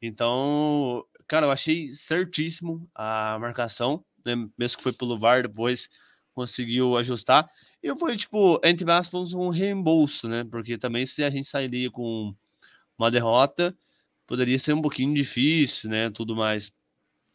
Então, 0.00 1.04
cara, 1.26 1.46
eu 1.46 1.50
achei 1.50 1.88
certíssimo 1.88 2.88
a 2.94 3.38
marcação, 3.38 4.04
né? 4.24 4.34
mesmo 4.56 4.78
que 4.78 4.82
foi 4.82 4.92
pelo 4.92 5.18
VAR, 5.18 5.42
depois 5.42 5.88
conseguiu 6.32 6.96
ajustar. 6.96 7.50
E 7.86 7.96
foi, 7.96 8.16
tipo, 8.16 8.60
entre 8.64 8.90
aspas, 8.90 9.32
um 9.32 9.48
reembolso, 9.48 10.26
né? 10.26 10.42
Porque 10.50 10.76
também 10.76 11.06
se 11.06 11.22
a 11.22 11.30
gente 11.30 11.46
sairia 11.46 11.88
com 11.88 12.34
uma 12.98 13.12
derrota, 13.12 13.76
poderia 14.26 14.58
ser 14.58 14.72
um 14.72 14.82
pouquinho 14.82 15.14
difícil, 15.14 15.88
né? 15.88 16.10
Tudo 16.10 16.34
mais. 16.34 16.72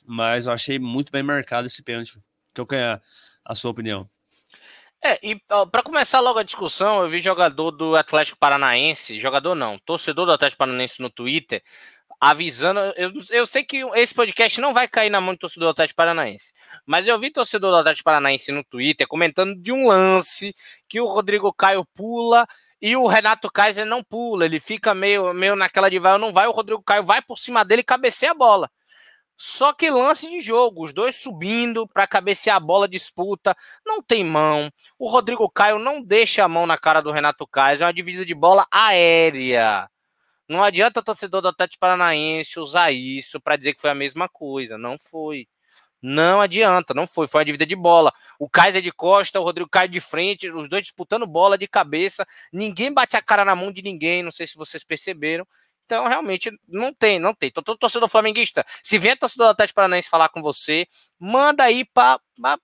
Mas 0.05 0.47
eu 0.47 0.51
achei 0.51 0.77
muito 0.77 1.09
bem 1.09 1.23
marcado 1.23 1.67
esse 1.67 1.81
pênalti. 1.81 2.21
Qual 2.53 2.67
que 2.67 2.75
é 2.75 2.99
a 3.45 3.55
sua 3.55 3.71
opinião? 3.71 4.09
É, 5.01 5.17
e 5.25 5.41
para 5.71 5.81
começar 5.83 6.19
logo 6.19 6.37
a 6.37 6.43
discussão, 6.43 7.01
eu 7.01 7.07
vi 7.07 7.21
jogador 7.21 7.71
do 7.71 7.95
Atlético 7.95 8.37
Paranaense, 8.37 9.21
jogador 9.21 9.55
não, 9.55 9.79
torcedor 9.79 10.25
do 10.25 10.33
Atlético 10.33 10.59
Paranaense 10.59 11.01
no 11.01 11.09
Twitter, 11.09 11.63
avisando. 12.21 12.79
Eu, 12.95 13.11
eu 13.31 13.47
sei 13.47 13.63
que 13.63 13.77
esse 13.95 14.13
podcast 14.13 14.61
não 14.61 14.75
vai 14.75 14.87
cair 14.87 15.09
na 15.09 15.19
mão 15.19 15.33
do 15.33 15.39
torcedor 15.39 15.69
do 15.69 15.71
Atlético 15.71 15.97
Paranaense, 15.97 16.53
mas 16.85 17.07
eu 17.07 17.17
vi 17.17 17.31
torcedor 17.31 17.71
do 17.71 17.77
Atlético 17.77 18.05
Paranaense 18.05 18.51
no 18.51 18.63
Twitter 18.63 19.07
comentando 19.07 19.55
de 19.59 19.71
um 19.71 19.87
lance 19.87 20.53
que 20.87 21.01
o 21.01 21.07
Rodrigo 21.07 21.51
Caio 21.51 21.83
pula 21.95 22.47
e 22.79 22.95
o 22.95 23.07
Renato 23.07 23.51
Kaiser 23.51 23.85
não 23.85 24.03
pula, 24.03 24.45
ele 24.45 24.59
fica 24.59 24.93
meio, 24.93 25.33
meio 25.33 25.55
naquela 25.55 25.89
de 25.89 25.99
vai 25.99 26.13
ou 26.13 26.19
não 26.19 26.31
vai, 26.31 26.47
o 26.47 26.51
Rodrigo 26.51 26.83
Caio 26.83 27.03
vai 27.03 27.21
por 27.21 27.37
cima 27.37 27.65
dele 27.65 27.81
e 27.81 27.83
cabeceia 27.83 28.31
a 28.31 28.35
bola. 28.35 28.69
Só 29.37 29.73
que 29.73 29.89
lance 29.89 30.29
de 30.29 30.39
jogo, 30.39 30.85
os 30.85 30.93
dois 30.93 31.15
subindo 31.15 31.87
para 31.87 32.05
cabecear 32.05 32.57
a 32.57 32.59
bola, 32.59 32.87
disputa, 32.87 33.55
não 33.83 34.01
tem 34.01 34.23
mão. 34.23 34.69
O 34.99 35.09
Rodrigo 35.09 35.49
Caio 35.49 35.79
não 35.79 36.01
deixa 36.03 36.43
a 36.43 36.47
mão 36.47 36.67
na 36.67 36.77
cara 36.77 37.01
do 37.01 37.11
Renato 37.11 37.47
Kaiser, 37.47 37.83
é 37.83 37.87
uma 37.87 37.93
divisa 37.93 38.23
de 38.23 38.35
bola 38.35 38.67
aérea. 38.71 39.89
Não 40.51 40.61
adianta 40.65 40.99
o 40.99 41.03
torcedor 41.03 41.41
do 41.41 41.47
Atlético 41.47 41.79
Paranaense 41.79 42.59
usar 42.59 42.91
isso 42.91 43.39
para 43.39 43.55
dizer 43.55 43.73
que 43.73 43.79
foi 43.79 43.89
a 43.89 43.95
mesma 43.95 44.27
coisa. 44.27 44.77
Não 44.77 44.97
foi. 44.99 45.47
Não 46.01 46.41
adianta, 46.41 46.93
não 46.93 47.07
foi. 47.07 47.25
Foi 47.25 47.39
uma 47.39 47.45
dívida 47.45 47.65
de 47.65 47.73
bola. 47.73 48.11
O 48.37 48.49
Kaiser 48.49 48.81
de 48.81 48.91
costa, 48.91 49.39
o 49.39 49.43
Rodrigo 49.43 49.69
cai 49.69 49.87
de 49.87 50.01
frente, 50.01 50.49
os 50.49 50.67
dois 50.67 50.83
disputando 50.83 51.25
bola 51.25 51.57
de 51.57 51.69
cabeça. 51.69 52.27
Ninguém 52.51 52.93
bate 52.93 53.15
a 53.15 53.21
cara 53.21 53.45
na 53.45 53.55
mão 53.55 53.71
de 53.71 53.81
ninguém. 53.81 54.23
Não 54.23 54.31
sei 54.31 54.45
se 54.45 54.57
vocês 54.57 54.83
perceberam. 54.83 55.47
Então, 55.91 56.07
realmente, 56.07 56.49
não 56.69 56.93
tem, 56.93 57.19
não 57.19 57.33
tem. 57.33 57.51
Todo 57.51 57.75
torcedor 57.75 58.07
flamenguista, 58.07 58.65
se 58.81 58.97
vier 58.97 59.17
torcedor 59.17 59.47
do 59.47 59.51
Atlético 59.51 59.75
Paranaense 59.75 60.07
falar 60.07 60.29
com 60.29 60.41
você, 60.41 60.87
manda 61.19 61.65
aí 61.65 61.83
para 61.83 62.17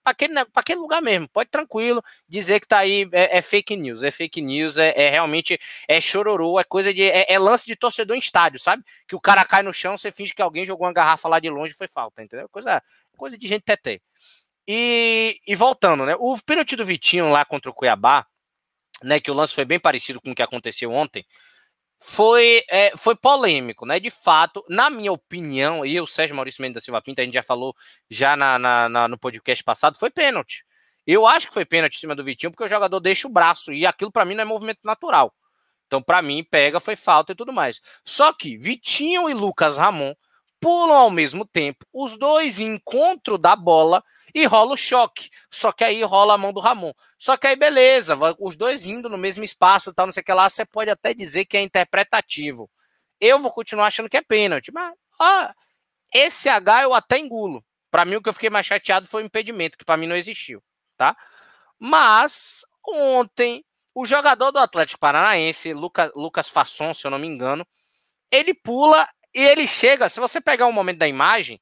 aquele, 0.05 0.33
aquele 0.55 0.79
lugar 0.79 1.01
mesmo. 1.01 1.27
Pode 1.27 1.49
tranquilo 1.49 2.01
dizer 2.25 2.61
que 2.61 2.67
tá 2.69 2.77
aí 2.77 3.05
é, 3.11 3.39
é 3.39 3.41
fake 3.41 3.75
news. 3.75 4.01
É 4.01 4.11
fake 4.11 4.41
news, 4.41 4.77
é, 4.77 4.93
é, 4.95 5.09
realmente 5.09 5.59
é 5.89 5.99
chororô, 5.99 6.57
é 6.57 6.63
coisa 6.63 6.93
de. 6.93 7.03
É, 7.03 7.33
é, 7.33 7.37
lance 7.37 7.65
de 7.65 7.75
torcedor 7.75 8.15
em 8.15 8.19
estádio, 8.19 8.61
sabe? 8.61 8.81
Que 9.05 9.13
o 9.13 9.19
cara 9.19 9.43
cai 9.43 9.61
no 9.61 9.73
chão, 9.73 9.97
você 9.97 10.09
finge 10.09 10.33
que 10.33 10.41
alguém 10.41 10.65
jogou 10.65 10.87
uma 10.87 10.93
garrafa 10.93 11.27
lá 11.27 11.37
de 11.41 11.49
longe 11.49 11.73
foi 11.73 11.89
falta, 11.89 12.23
entendeu? 12.23 12.47
Coisa, 12.47 12.81
coisa 13.17 13.37
de 13.37 13.45
gente 13.45 13.63
teté. 13.63 13.99
E, 14.65 15.37
e 15.45 15.53
voltando, 15.53 16.05
né? 16.05 16.15
O 16.17 16.37
pênalti 16.45 16.77
do 16.77 16.85
Vitinho 16.85 17.29
lá 17.29 17.43
contra 17.43 17.69
o 17.69 17.73
Cuiabá, 17.73 18.25
né? 19.03 19.19
Que 19.19 19.29
o 19.29 19.33
lance 19.33 19.53
foi 19.53 19.65
bem 19.65 19.81
parecido 19.81 20.21
com 20.21 20.31
o 20.31 20.35
que 20.35 20.41
aconteceu 20.41 20.93
ontem 20.93 21.25
foi, 21.99 22.63
é, 22.69 22.91
foi 22.95 23.15
polêmico, 23.15 23.85
né? 23.85 23.99
De 23.99 24.09
fato, 24.09 24.63
na 24.69 24.89
minha 24.89 25.11
opinião, 25.11 25.85
e 25.85 25.99
o 25.99 26.07
Sérgio 26.07 26.35
Maurício 26.35 26.61
Mendes 26.61 26.75
da 26.75 26.81
Silva 26.81 27.01
Pinta, 27.01 27.21
a 27.21 27.25
gente 27.25 27.33
já 27.33 27.43
falou 27.43 27.75
já 28.09 28.35
na, 28.35 28.59
na, 28.59 28.89
na, 28.89 29.07
no 29.07 29.17
podcast 29.17 29.63
passado, 29.63 29.97
foi 29.97 30.09
pênalti. 30.09 30.63
Eu 31.05 31.25
acho 31.25 31.47
que 31.47 31.53
foi 31.53 31.65
pênalti 31.65 31.95
em 31.95 31.99
cima 31.99 32.15
do 32.15 32.23
Vitinho, 32.23 32.51
porque 32.51 32.65
o 32.65 32.69
jogador 32.69 32.99
deixa 32.99 33.27
o 33.27 33.31
braço, 33.31 33.71
e 33.71 33.85
aquilo 33.85 34.11
para 34.11 34.25
mim 34.25 34.35
não 34.35 34.43
é 34.43 34.45
movimento 34.45 34.79
natural. 34.83 35.33
Então, 35.87 36.01
para 36.01 36.21
mim, 36.21 36.43
pega, 36.43 36.79
foi 36.79 36.95
falta 36.95 37.31
e 37.31 37.35
tudo 37.35 37.53
mais. 37.53 37.81
Só 38.05 38.33
que 38.33 38.57
Vitinho 38.57 39.29
e 39.29 39.33
Lucas 39.33 39.77
Ramon 39.77 40.13
pulam 40.59 40.97
ao 40.97 41.09
mesmo 41.09 41.45
tempo, 41.45 41.85
os 41.93 42.17
dois 42.17 42.59
em 42.59 42.75
encontro 42.75 43.37
da 43.37 43.55
bola 43.55 44.03
e 44.33 44.45
rola 44.45 44.73
o 44.73 44.77
choque. 44.77 45.29
Só 45.51 45.71
que 45.71 45.83
aí 45.83 46.03
rola 46.03 46.35
a 46.35 46.37
mão 46.37 46.53
do 46.53 46.59
Ramon. 46.59 46.93
Só 47.17 47.37
que 47.37 47.47
aí, 47.47 47.55
beleza, 47.55 48.17
os 48.39 48.55
dois 48.55 48.85
indo 48.85 49.09
no 49.09 49.17
mesmo 49.17 49.43
espaço, 49.43 49.93
tal, 49.93 50.05
não 50.05 50.13
sei 50.13 50.21
o 50.21 50.23
que 50.23 50.33
lá, 50.33 50.49
você 50.49 50.65
pode 50.65 50.89
até 50.89 51.13
dizer 51.13 51.45
que 51.45 51.57
é 51.57 51.61
interpretativo. 51.61 52.69
Eu 53.19 53.39
vou 53.39 53.51
continuar 53.51 53.87
achando 53.87 54.09
que 54.09 54.17
é 54.17 54.21
pênalti, 54.21 54.71
mas 54.71 54.93
ó, 55.19 55.51
esse 56.13 56.49
H 56.49 56.83
eu 56.83 56.93
até 56.93 57.17
engulo. 57.17 57.63
Para 57.89 58.05
mim, 58.05 58.15
o 58.15 58.21
que 58.21 58.29
eu 58.29 58.33
fiquei 58.33 58.49
mais 58.49 58.65
chateado 58.65 59.07
foi 59.07 59.23
o 59.23 59.25
impedimento, 59.25 59.77
que 59.77 59.85
para 59.85 59.97
mim 59.97 60.07
não 60.07 60.15
existiu, 60.15 60.61
tá? 60.95 61.15
Mas 61.79 62.65
ontem, 62.85 63.65
o 63.95 64.05
jogador 64.05 64.51
do 64.51 64.59
Atlético 64.59 64.99
Paranaense, 64.99 65.73
Lucas, 65.73 66.11
Lucas 66.15 66.49
Fasson, 66.49 66.93
se 66.93 67.05
eu 67.05 67.11
não 67.11 67.17
me 67.17 67.27
engano, 67.27 67.65
ele 68.31 68.53
pula 68.53 69.07
e 69.37 69.45
ele 69.45 69.67
chega. 69.67 70.09
Se 70.09 70.19
você 70.19 70.41
pegar 70.41 70.65
um 70.65 70.71
momento 70.71 70.97
da 70.97 71.07
imagem, 71.07 71.61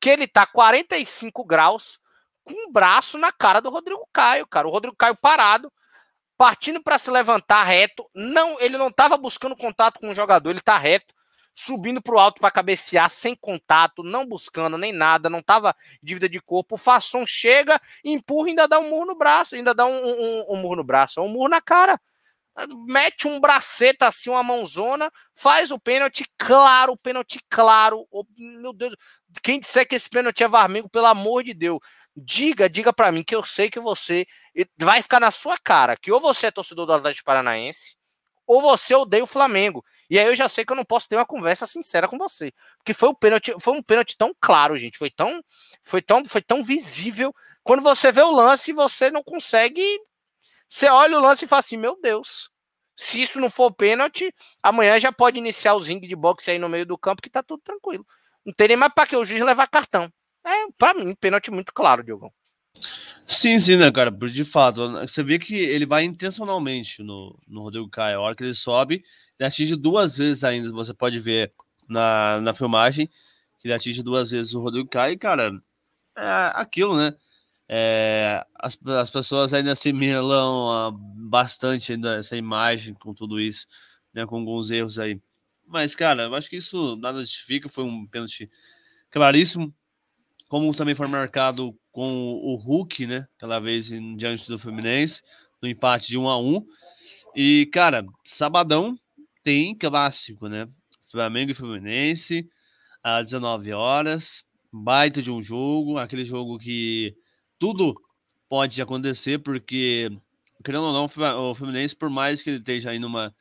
que 0.00 0.10
ele 0.10 0.26
tá 0.26 0.44
45 0.44 1.44
graus 1.44 2.00
com 2.42 2.68
o 2.68 2.72
braço 2.72 3.16
na 3.16 3.30
cara 3.30 3.60
do 3.60 3.70
Rodrigo 3.70 4.04
Caio, 4.12 4.44
cara. 4.44 4.66
O 4.66 4.70
Rodrigo 4.72 4.96
Caio 4.96 5.14
parado, 5.14 5.72
partindo 6.36 6.82
para 6.82 6.98
se 6.98 7.12
levantar 7.12 7.62
reto. 7.62 8.04
Não, 8.12 8.60
ele 8.60 8.76
não 8.76 8.88
estava 8.88 9.16
buscando 9.16 9.54
contato 9.54 10.00
com 10.00 10.10
o 10.10 10.14
jogador, 10.14 10.50
ele 10.50 10.60
tá 10.60 10.76
reto, 10.76 11.14
subindo 11.54 12.02
para 12.02 12.16
o 12.16 12.18
alto 12.18 12.40
para 12.40 12.50
cabecear 12.50 13.08
sem 13.08 13.36
contato, 13.36 14.02
não 14.02 14.26
buscando 14.26 14.76
nem 14.76 14.92
nada, 14.92 15.30
não 15.30 15.40
tava 15.40 15.76
dívida 16.02 16.28
de 16.28 16.40
corpo. 16.40 16.74
O 16.74 16.78
Fasson 16.78 17.24
chega, 17.24 17.80
empurra 18.04 18.48
ainda 18.48 18.66
dá 18.66 18.80
um 18.80 18.90
murro 18.90 19.06
no 19.06 19.14
braço, 19.14 19.54
ainda 19.54 19.72
dá 19.72 19.86
um, 19.86 19.92
um, 19.92 20.44
um 20.54 20.56
murro 20.56 20.74
no 20.74 20.84
braço, 20.84 21.20
um 21.20 21.28
murro 21.28 21.48
na 21.48 21.60
cara. 21.60 22.00
Mete 22.86 23.26
um 23.26 23.40
braceta 23.40 24.08
assim, 24.08 24.28
uma 24.28 24.42
mãozona, 24.42 25.10
faz 25.32 25.70
o 25.70 25.80
pênalti 25.80 26.24
claro, 26.38 26.96
pênalti 26.96 27.40
claro. 27.48 28.06
Oh, 28.10 28.24
meu 28.36 28.72
Deus, 28.72 28.94
quem 29.42 29.58
disser 29.58 29.88
que 29.88 29.94
esse 29.94 30.08
pênalti 30.08 30.42
é 30.42 30.48
Varmengo, 30.48 30.88
pelo 30.90 31.06
amor 31.06 31.42
de 31.44 31.54
Deus, 31.54 31.80
diga, 32.16 32.68
diga 32.68 32.92
para 32.92 33.10
mim 33.10 33.24
que 33.24 33.34
eu 33.34 33.44
sei 33.44 33.70
que 33.70 33.80
você 33.80 34.26
vai 34.78 35.00
ficar 35.02 35.20
na 35.20 35.30
sua 35.30 35.56
cara, 35.58 35.96
que 35.96 36.12
ou 36.12 36.20
você 36.20 36.46
é 36.46 36.50
torcedor 36.50 36.86
do 36.86 36.92
Atlético 36.92 37.24
Paranaense, 37.24 37.96
ou 38.46 38.60
você 38.60 38.94
odeia 38.94 39.24
o 39.24 39.26
Flamengo. 39.26 39.84
E 40.10 40.18
aí 40.18 40.26
eu 40.26 40.36
já 40.36 40.48
sei 40.48 40.64
que 40.64 40.72
eu 40.72 40.76
não 40.76 40.84
posso 40.84 41.08
ter 41.08 41.16
uma 41.16 41.24
conversa 41.24 41.66
sincera 41.66 42.06
com 42.06 42.18
você, 42.18 42.52
porque 42.76 42.92
foi 42.92 43.08
um 43.08 43.14
pênalti, 43.14 43.54
foi 43.58 43.72
um 43.74 43.82
pênalti 43.82 44.16
tão 44.16 44.34
claro, 44.40 44.76
gente, 44.76 44.98
foi 44.98 45.10
tão, 45.10 45.42
foi 45.82 46.02
tão, 46.02 46.22
foi 46.26 46.42
tão 46.42 46.62
visível. 46.62 47.34
Quando 47.62 47.82
você 47.82 48.12
vê 48.12 48.20
o 48.22 48.30
lance, 48.30 48.72
você 48.72 49.10
não 49.10 49.22
consegue, 49.22 49.82
você 50.72 50.88
olha 50.88 51.18
o 51.18 51.20
lance 51.20 51.44
e 51.44 51.48
fala 51.48 51.60
assim, 51.60 51.76
meu 51.76 52.00
Deus. 52.00 52.50
Se 52.96 53.20
isso 53.20 53.38
não 53.38 53.50
for 53.50 53.70
pênalti, 53.72 54.32
amanhã 54.62 54.98
já 54.98 55.12
pode 55.12 55.38
iniciar 55.38 55.74
os 55.74 55.86
ringue 55.86 56.08
de 56.08 56.16
boxe 56.16 56.50
aí 56.50 56.58
no 56.58 56.68
meio 56.68 56.86
do 56.86 56.96
campo 56.96 57.20
que 57.20 57.28
tá 57.28 57.42
tudo 57.42 57.62
tranquilo. 57.62 58.06
Não 58.44 58.54
tem 58.54 58.68
nem 58.68 58.76
mais 58.76 58.92
para 58.94 59.06
que 59.06 59.14
o 59.14 59.24
juiz 59.24 59.42
levar 59.42 59.66
cartão. 59.66 60.10
É, 60.44 60.66
para 60.78 60.94
mim, 60.94 61.14
pênalti 61.14 61.50
muito 61.50 61.74
claro, 61.74 62.02
Diogão. 62.02 62.32
Sim, 63.26 63.58
sim, 63.58 63.76
né, 63.76 63.92
cara? 63.92 64.10
De 64.10 64.44
fato, 64.44 64.92
você 65.00 65.22
vê 65.22 65.38
que 65.38 65.54
ele 65.54 65.84
vai 65.84 66.04
intencionalmente 66.04 67.02
no, 67.02 67.38
no 67.46 67.62
Rodrigo 67.62 67.90
Caio. 67.90 68.18
A 68.18 68.22
hora 68.22 68.34
que 68.34 68.42
ele 68.42 68.54
sobe, 68.54 69.04
ele 69.38 69.46
atinge 69.46 69.76
duas 69.76 70.16
vezes 70.16 70.42
ainda. 70.42 70.70
Você 70.70 70.94
pode 70.94 71.20
ver 71.20 71.52
na, 71.86 72.40
na 72.40 72.54
filmagem 72.54 73.08
que 73.60 73.68
ele 73.68 73.74
atinge 73.74 74.02
duas 74.02 74.30
vezes 74.30 74.54
o 74.54 74.60
Rodrigo 74.60 74.88
Caio. 74.88 75.12
E, 75.12 75.18
cara, 75.18 75.52
é 76.16 76.52
aquilo, 76.54 76.96
né? 76.96 77.14
É, 77.68 78.44
as, 78.58 78.78
as 78.86 79.10
pessoas 79.10 79.54
ainda 79.54 79.72
assimilam 79.72 80.90
uh, 80.90 80.92
bastante 80.92 81.92
ainda 81.92 82.16
essa 82.16 82.36
imagem 82.36 82.94
com 82.94 83.14
tudo 83.14 83.40
isso, 83.40 83.66
né? 84.12 84.26
Com 84.26 84.38
alguns 84.40 84.70
erros 84.70 84.98
aí. 84.98 85.20
Mas, 85.66 85.94
cara, 85.94 86.24
eu 86.24 86.34
acho 86.34 86.50
que 86.50 86.56
isso 86.56 86.96
nada 86.96 87.20
justifica. 87.20 87.68
Foi 87.68 87.84
um 87.84 88.06
pênalti 88.06 88.50
claríssimo. 89.10 89.74
Como 90.48 90.74
também 90.74 90.94
foi 90.94 91.06
marcado 91.06 91.74
com 91.90 92.34
o 92.34 92.54
Hulk, 92.56 93.06
né? 93.06 93.26
Aquela 93.36 93.58
vez 93.58 93.90
em 93.90 94.16
diante 94.16 94.46
do 94.48 94.58
Fluminense, 94.58 95.22
no 95.62 95.68
empate 95.68 96.08
de 96.08 96.18
1 96.18 96.28
a 96.28 96.38
1 96.38 96.66
E, 97.34 97.70
cara, 97.72 98.04
sabadão 98.24 98.98
tem 99.42 99.74
clássico, 99.74 100.48
né? 100.48 100.68
Flamengo 101.10 101.50
e 101.50 101.54
Fluminense, 101.54 102.48
às 103.02 103.28
19 103.28 103.72
horas. 103.72 104.44
Baita 104.70 105.22
de 105.22 105.30
um 105.30 105.40
jogo, 105.40 105.98
aquele 105.98 106.24
jogo 106.24 106.58
que 106.58 107.14
tudo 107.62 107.94
pode 108.48 108.82
acontecer, 108.82 109.38
porque, 109.38 110.10
querendo 110.64 110.82
ou 110.82 110.92
não, 110.92 111.04
o 111.04 111.54
Fluminense, 111.54 111.94
por 111.94 112.10
mais 112.10 112.42
que 112.42 112.50
ele 112.50 112.56
esteja 112.56 112.90
aí 112.90 112.98
numa 112.98 113.32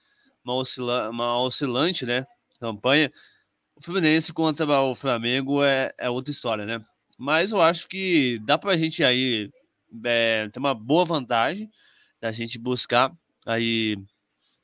uma, 0.45 0.53
oscila, 0.53 1.09
uma 1.09 1.41
oscilante, 1.41 2.05
né? 2.05 2.23
Campanha. 2.59 3.11
O 3.75 3.83
Fluminense 3.83 4.31
contra 4.31 4.63
o 4.79 4.93
Flamengo 4.93 5.63
é, 5.63 5.91
é 5.97 6.07
outra 6.07 6.31
história, 6.31 6.67
né? 6.67 6.85
Mas 7.17 7.49
eu 7.49 7.59
acho 7.59 7.87
que 7.87 8.37
dá 8.45 8.59
para 8.59 8.73
a 8.73 8.77
gente 8.77 9.03
aí 9.03 9.49
é, 10.05 10.47
ter 10.49 10.59
uma 10.59 10.75
boa 10.75 11.03
vantagem 11.03 11.67
da 12.21 12.31
gente 12.31 12.59
buscar 12.59 13.11
aí. 13.43 13.97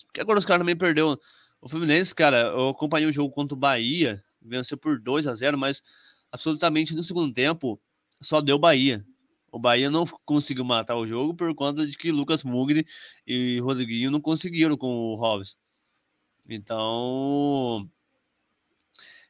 Porque 0.06 0.22
agora 0.22 0.38
os 0.38 0.46
caras 0.46 0.62
também 0.62 0.78
perdeu. 0.78 1.20
O 1.60 1.68
Fluminense, 1.68 2.14
cara, 2.14 2.54
eu 2.56 2.70
acompanhei 2.70 3.10
o 3.10 3.12
jogo 3.12 3.34
contra 3.34 3.56
o 3.56 3.60
Bahia, 3.60 4.24
venceu 4.40 4.78
por 4.78 5.00
2 5.00 5.26
a 5.26 5.34
0 5.34 5.58
mas 5.58 5.82
absolutamente 6.32 6.94
no 6.94 7.02
segundo 7.02 7.34
tempo 7.34 7.82
só 8.22 8.40
deu 8.40 8.60
Bahia. 8.60 9.04
O 9.52 9.60
Bahia 9.60 9.90
não 9.90 10.06
conseguiu 10.26 10.66
matar 10.66 10.96
o 10.96 11.08
jogo 11.08 11.34
por 11.34 11.54
conta 11.56 11.88
de 11.88 11.98
que 11.98 12.12
Lucas 12.12 12.44
Mugni 12.44 12.86
e 13.26 13.60
Rodriguinho 13.60 14.12
não 14.12 14.20
conseguiram 14.22 14.78
com 14.78 14.88
o 14.88 15.16
Robson. 15.16 15.58
Então, 16.50 17.90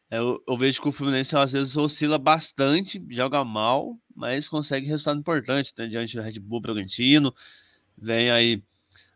eu, 0.09 0.41
eu, 0.47 0.55
vejo 0.55 0.81
que 0.81 0.87
o 0.87 0.91
Fluminense 0.91 1.35
às 1.35 1.51
vezes 1.51 1.75
oscila 1.75 2.17
bastante, 2.17 3.03
joga 3.09 3.43
mal, 3.43 3.97
mas 4.15 4.47
consegue 4.47 4.87
resultado 4.87 5.19
importante 5.19 5.73
né? 5.77 5.87
diante 5.87 6.15
do 6.15 6.21
Red 6.21 6.39
Bull 6.39 6.61
Bragantino. 6.61 7.33
Vem 7.97 8.31
aí 8.31 8.63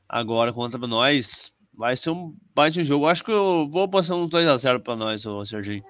agora 0.10 0.52
contra 0.52 0.80
nós. 0.88 1.54
Vai 1.74 1.96
ser 1.96 2.10
um 2.10 2.36
baita 2.54 2.84
jogo. 2.84 3.08
Acho 3.08 3.24
que 3.24 3.32
eu 3.32 3.70
vou 3.72 3.88
passar 3.88 4.16
um 4.16 4.28
2x0 4.28 4.80
para 4.80 4.96
nós, 4.96 5.24
Serginho. 5.48 5.84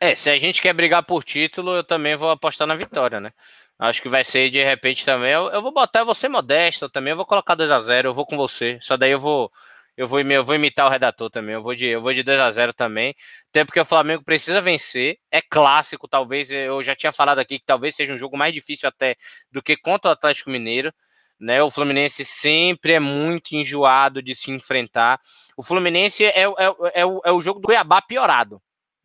É, 0.00 0.14
se 0.14 0.30
a 0.30 0.38
gente 0.38 0.62
quer 0.62 0.72
brigar 0.72 1.02
por 1.02 1.24
título, 1.24 1.74
eu 1.74 1.82
também 1.84 2.14
vou 2.14 2.30
apostar 2.30 2.66
na 2.68 2.74
vitória, 2.74 3.20
né? 3.20 3.32
Acho 3.78 4.02
que 4.02 4.08
vai 4.08 4.24
ser 4.24 4.50
de 4.50 4.62
repente 4.62 5.04
também. 5.04 5.32
Eu, 5.32 5.50
eu 5.50 5.62
vou 5.62 5.72
botar, 5.72 6.04
ser 6.14 6.28
modesto 6.28 6.88
também. 6.88 7.12
Eu 7.12 7.16
vou 7.16 7.26
colocar 7.26 7.56
2x0, 7.56 8.06
eu 8.06 8.14
vou 8.14 8.26
com 8.26 8.36
você. 8.36 8.78
Só 8.80 8.96
daí 8.96 9.12
eu 9.12 9.20
vou 9.20 9.50
Eu 9.96 10.06
vou, 10.06 10.20
eu 10.20 10.44
vou 10.44 10.54
imitar 10.54 10.86
o 10.86 10.90
redator 10.90 11.30
também. 11.30 11.54
Eu 11.54 11.62
vou 11.62 11.74
de, 11.74 11.86
eu 11.86 12.00
vou 12.00 12.12
de 12.14 12.22
2 12.22 12.38
a 12.40 12.52
0 12.52 12.72
também. 12.72 13.14
Até 13.50 13.64
porque 13.64 13.80
o 13.80 13.84
Flamengo 13.84 14.24
precisa 14.24 14.60
vencer. 14.60 15.18
É 15.30 15.42
clássico, 15.42 16.08
talvez. 16.08 16.50
Eu 16.50 16.82
já 16.84 16.94
tinha 16.96 17.12
falado 17.12 17.40
aqui 17.40 17.58
que 17.58 17.66
talvez 17.66 17.96
seja 17.96 18.14
um 18.14 18.18
jogo 18.18 18.36
mais 18.38 18.54
difícil 18.54 18.88
até 18.88 19.16
do 19.52 19.62
que 19.62 19.76
contra 19.76 20.10
o 20.10 20.12
Atlético 20.12 20.50
Mineiro. 20.50 20.92
Né, 21.40 21.62
o 21.62 21.70
Fluminense 21.70 22.24
sempre 22.24 22.94
é 22.94 23.00
muito 23.00 23.54
enjoado 23.54 24.22
de 24.22 24.34
se 24.34 24.50
enfrentar. 24.50 25.20
O 25.56 25.62
Fluminense 25.62 26.24
é, 26.24 26.42
é, 26.42 26.44
é, 26.44 27.00
é, 27.02 27.06
o, 27.06 27.20
é 27.24 27.32
o 27.32 27.40
jogo 27.40 27.60
do 27.60 27.66
Cuiabá 27.66 28.02
piorado. 28.02 28.60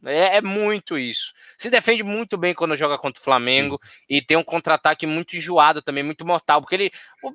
É, 0.06 0.38
é, 0.38 0.42
muito 0.42 0.98
isso. 0.98 1.34
Se 1.58 1.70
defende 1.70 2.04
muito 2.04 2.38
bem 2.38 2.54
quando 2.54 2.76
joga 2.76 2.98
contra 2.98 3.20
o 3.20 3.24
Flamengo 3.24 3.80
Sim. 3.82 3.90
e 4.10 4.22
tem 4.22 4.36
um 4.36 4.44
contra-ataque 4.44 5.06
muito 5.08 5.38
enjoado 5.38 5.82
também, 5.82 6.04
muito 6.04 6.26
mortal, 6.26 6.62
porque 6.62 6.76
ele, 6.76 6.92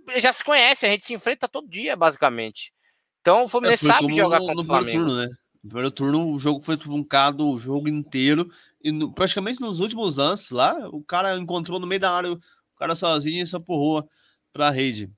ele, 0.09 0.21
já 0.21 0.33
se 0.33 0.45
conhece, 0.45 0.85
a 0.85 0.91
gente 0.91 1.05
se 1.05 1.15
enfrenta 1.15 1.49
todo 1.49 1.69
dia, 1.69 1.97
basicamente. 1.97 2.73
Então 3.21 3.45
o 3.45 3.49
Fluminense 3.49 3.89
é, 3.89 3.93
sabe 3.93 4.15
jogar 4.15 4.39
contra 4.41 4.61
o 4.61 4.65
Flamengo. 4.65 4.91
Turno, 4.91 5.17
né? 5.17 5.27
No 5.63 5.71
primeiro 5.71 5.91
turno, 5.91 6.31
o 6.31 6.39
jogo 6.39 6.61
foi 6.61 6.77
truncado 6.77 7.49
o 7.49 7.59
jogo 7.59 7.89
inteiro. 7.89 8.51
E 8.83 8.93
no, 8.93 9.13
praticamente 9.13 9.61
nos 9.61 9.81
últimos 9.81 10.17
lances 10.17 10.51
lá, 10.51 10.89
o 10.91 11.03
cara 11.03 11.37
encontrou 11.37 11.81
no 11.81 11.87
meio 11.87 12.01
da 12.01 12.15
área, 12.15 12.33
o 12.33 12.41
cara 12.77 12.95
sozinho 12.95 13.43
e 13.43 13.47
só 13.47 13.59
empurrou 13.59 14.09
pra 14.53 14.71
rede. 14.71 15.11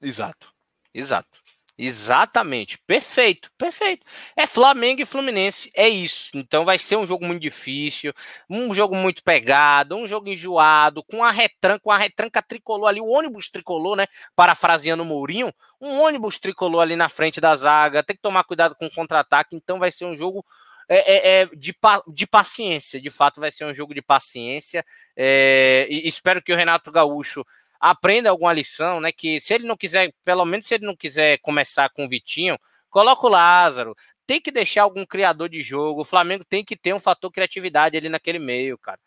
Exato, 0.00 0.52
exato. 0.92 1.38
Exatamente, 1.76 2.78
perfeito, 2.86 3.50
perfeito. 3.58 4.06
É 4.36 4.46
Flamengo 4.46 5.02
e 5.02 5.04
Fluminense, 5.04 5.72
é 5.74 5.88
isso. 5.88 6.30
Então 6.34 6.64
vai 6.64 6.78
ser 6.78 6.96
um 6.96 7.04
jogo 7.06 7.26
muito 7.26 7.42
difícil, 7.42 8.12
um 8.48 8.72
jogo 8.72 8.94
muito 8.94 9.24
pegado, 9.24 9.96
um 9.96 10.06
jogo 10.06 10.28
enjoado, 10.28 11.02
com 11.02 11.24
a 11.24 11.32
retranca, 11.32 11.80
com 11.80 11.90
a 11.90 11.98
retranca 11.98 12.40
tricolor 12.40 12.88
ali, 12.88 13.00
o 13.00 13.08
ônibus 13.08 13.50
tricolor, 13.50 13.96
né? 13.96 14.06
Parafraseando 14.36 15.02
o 15.02 15.06
Mourinho, 15.06 15.52
um 15.80 16.00
ônibus 16.00 16.38
tricolor 16.38 16.80
ali 16.80 16.94
na 16.94 17.08
frente 17.08 17.40
da 17.40 17.56
zaga, 17.56 18.04
tem 18.04 18.14
que 18.14 18.22
tomar 18.22 18.44
cuidado 18.44 18.76
com 18.76 18.86
o 18.86 18.90
contra-ataque, 18.94 19.56
então 19.56 19.80
vai 19.80 19.90
ser 19.90 20.04
um 20.04 20.16
jogo 20.16 20.44
é, 20.88 21.40
é, 21.40 21.42
é 21.42 21.46
de, 21.46 21.74
de 22.12 22.26
paciência, 22.26 23.00
de 23.00 23.10
fato 23.10 23.40
vai 23.40 23.50
ser 23.50 23.64
um 23.64 23.74
jogo 23.74 23.94
de 23.94 24.02
paciência. 24.02 24.84
É, 25.16 25.86
e 25.90 26.06
espero 26.08 26.40
que 26.42 26.52
o 26.52 26.56
Renato 26.56 26.92
Gaúcho 26.92 27.44
aprenda 27.84 28.30
alguma 28.30 28.50
lição, 28.50 28.98
né? 28.98 29.12
Que 29.12 29.38
se 29.38 29.52
ele 29.52 29.66
não 29.66 29.76
quiser, 29.76 30.10
pelo 30.24 30.46
menos 30.46 30.66
se 30.66 30.74
ele 30.74 30.86
não 30.86 30.96
quiser 30.96 31.38
começar 31.40 31.90
com 31.90 32.06
o 32.06 32.08
Vitinho, 32.08 32.58
coloca 32.88 33.26
o 33.26 33.28
Lázaro. 33.28 33.94
Tem 34.26 34.40
que 34.40 34.50
deixar 34.50 34.84
algum 34.84 35.04
criador 35.04 35.50
de 35.50 35.62
jogo. 35.62 36.00
O 36.00 36.04
Flamengo 36.04 36.44
tem 36.46 36.64
que 36.64 36.76
ter 36.76 36.94
um 36.94 36.98
fator 37.00 37.30
criatividade 37.30 37.94
ali 37.94 38.08
naquele 38.08 38.38
meio, 38.38 38.78
cara. 38.78 38.98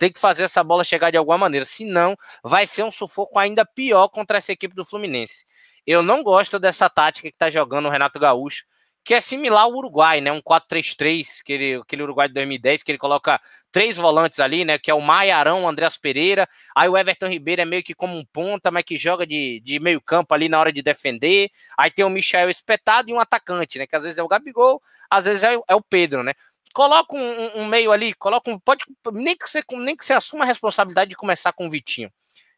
Tem 0.00 0.10
que 0.10 0.18
fazer 0.18 0.42
essa 0.42 0.64
bola 0.64 0.82
chegar 0.82 1.12
de 1.12 1.16
alguma 1.16 1.38
maneira. 1.38 1.64
Senão, 1.64 2.16
vai 2.42 2.66
ser 2.66 2.82
um 2.82 2.90
sufoco 2.90 3.38
ainda 3.38 3.64
pior 3.64 4.08
contra 4.08 4.38
essa 4.38 4.50
equipe 4.50 4.74
do 4.74 4.84
Fluminense. 4.84 5.46
Eu 5.86 6.02
não 6.02 6.24
gosto 6.24 6.58
dessa 6.58 6.90
tática 6.90 7.30
que 7.30 7.38
tá 7.38 7.48
jogando 7.48 7.86
o 7.86 7.90
Renato 7.90 8.18
Gaúcho 8.18 8.64
que 9.04 9.12
é 9.12 9.20
similar 9.20 9.64
ao 9.64 9.72
Uruguai, 9.74 10.22
né? 10.22 10.32
Um 10.32 10.40
4-3-3, 10.40 11.40
aquele, 11.42 11.74
aquele 11.74 12.02
Uruguai 12.02 12.26
de 12.26 12.34
2010, 12.34 12.82
que 12.82 12.90
ele 12.90 12.98
coloca 12.98 13.38
três 13.70 13.98
volantes 13.98 14.40
ali, 14.40 14.64
né? 14.64 14.78
Que 14.78 14.90
é 14.90 14.94
o 14.94 15.00
Maiarão, 15.00 15.64
o 15.64 15.68
Andreas 15.68 15.98
Pereira. 15.98 16.48
Aí 16.74 16.88
o 16.88 16.96
Everton 16.96 17.26
Ribeiro 17.26 17.60
é 17.60 17.66
meio 17.66 17.82
que 17.82 17.94
como 17.94 18.16
um 18.16 18.24
ponta, 18.24 18.70
mas 18.70 18.82
que 18.82 18.96
joga 18.96 19.26
de, 19.26 19.60
de 19.60 19.78
meio 19.78 20.00
campo 20.00 20.32
ali 20.32 20.48
na 20.48 20.58
hora 20.58 20.72
de 20.72 20.80
defender. 20.80 21.50
Aí 21.76 21.90
tem 21.90 22.02
o 22.02 22.08
Michel 22.08 22.48
espetado 22.48 23.10
e 23.10 23.12
um 23.12 23.20
atacante, 23.20 23.78
né? 23.78 23.86
Que 23.86 23.94
às 23.94 24.04
vezes 24.04 24.16
é 24.16 24.22
o 24.22 24.28
Gabigol, 24.28 24.80
às 25.10 25.26
vezes 25.26 25.42
é, 25.42 25.54
é 25.68 25.74
o 25.74 25.82
Pedro, 25.82 26.22
né? 26.22 26.32
Coloca 26.72 27.14
um, 27.14 27.60
um, 27.60 27.66
meio 27.66 27.92
ali, 27.92 28.14
coloca 28.14 28.50
um. 28.50 28.58
Pode, 28.58 28.84
nem 29.12 29.36
que, 29.36 29.46
você, 29.46 29.62
nem 29.72 29.94
que 29.94 30.04
você 30.04 30.14
assuma 30.14 30.44
a 30.44 30.46
responsabilidade 30.46 31.10
de 31.10 31.16
começar 31.16 31.52
com 31.52 31.66
o 31.66 31.70
Vitinho. 31.70 32.10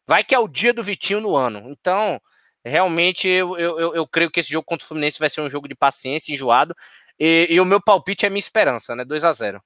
Vai 0.07 0.23
que 0.23 0.33
é 0.33 0.39
o 0.39 0.47
dia 0.47 0.73
do 0.73 0.81
Vitinho 0.81 1.19
no 1.19 1.35
ano. 1.35 1.69
Então, 1.69 2.21
realmente 2.67 3.27
eu, 3.27 3.57
eu, 3.57 3.95
eu 3.95 4.07
creio 4.07 4.31
que 4.31 4.39
esse 4.39 4.51
jogo 4.51 4.65
contra 4.65 4.85
o 4.85 4.87
Fluminense 4.87 5.19
vai 5.19 5.29
ser 5.29 5.41
um 5.41 5.49
jogo 5.49 5.67
de 5.67 5.75
paciência, 5.75 6.33
enjoado. 6.33 6.75
E, 7.19 7.47
e 7.49 7.59
o 7.59 7.65
meu 7.65 7.81
palpite 7.81 8.25
é 8.25 8.29
minha 8.29 8.39
esperança, 8.39 8.95
né? 8.95 9.03
2 9.03 9.23
a 9.23 9.33
0 9.33 9.61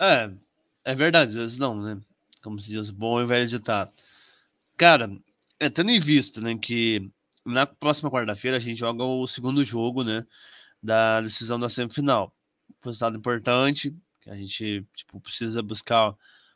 É, 0.00 0.30
é 0.84 0.94
verdade, 0.94 1.30
às 1.30 1.36
vezes 1.36 1.58
não, 1.58 1.74
né? 1.80 2.00
Como 2.42 2.58
se 2.58 2.70
diz, 2.70 2.90
bom 2.90 3.20
e 3.20 3.26
velho 3.26 3.46
ditado. 3.46 3.92
Cara, 4.76 5.10
é, 5.58 5.70
tendo 5.70 5.90
em 5.90 6.00
vista, 6.00 6.40
né, 6.40 6.56
que 6.58 7.10
na 7.44 7.66
próxima 7.66 8.10
quarta-feira 8.10 8.56
a 8.56 8.60
gente 8.60 8.78
joga 8.78 9.04
o 9.04 9.26
segundo 9.26 9.64
jogo, 9.64 10.02
né, 10.04 10.26
da 10.82 11.20
decisão 11.20 11.58
da 11.58 11.68
semifinal. 11.68 12.34
Um 12.84 12.88
resultado 12.88 13.16
importante, 13.16 13.94
que 14.20 14.30
a 14.30 14.36
gente, 14.36 14.86
tipo, 14.94 15.20
precisa 15.20 15.62
buscar 15.62 16.14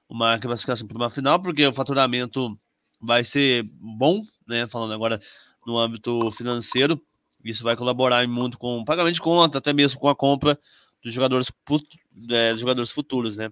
uma 0.09 0.39
classificação 0.39 0.87
para 0.87 0.97
uma 0.97 1.11
final, 1.11 1.41
porque 1.41 1.67
o 1.67 1.73
faturamento 1.73 2.59
vai 3.01 3.25
ser 3.25 3.65
bom, 3.73 4.23
né? 4.47 4.67
Falando 4.67 4.93
agora 4.93 5.21
no 5.67 5.79
âmbito 5.79 6.31
financeiro, 6.31 7.01
isso 7.45 7.63
vai 7.63 7.77
colaborar 7.77 8.27
muito 8.27 8.59
com 8.59 8.79
o 8.79 8.85
pagamento 8.85 9.15
de 9.15 9.21
conta, 9.21 9.59
até 9.59 9.73
mesmo 9.73 10.01
com 10.01 10.09
a 10.09 10.17
compra 10.17 10.59
dos 11.03 11.13
jogadores, 11.13 11.53
é, 12.31 12.53
dos 12.53 12.61
jogadores 12.61 12.91
futuros, 12.91 13.37
né? 13.37 13.51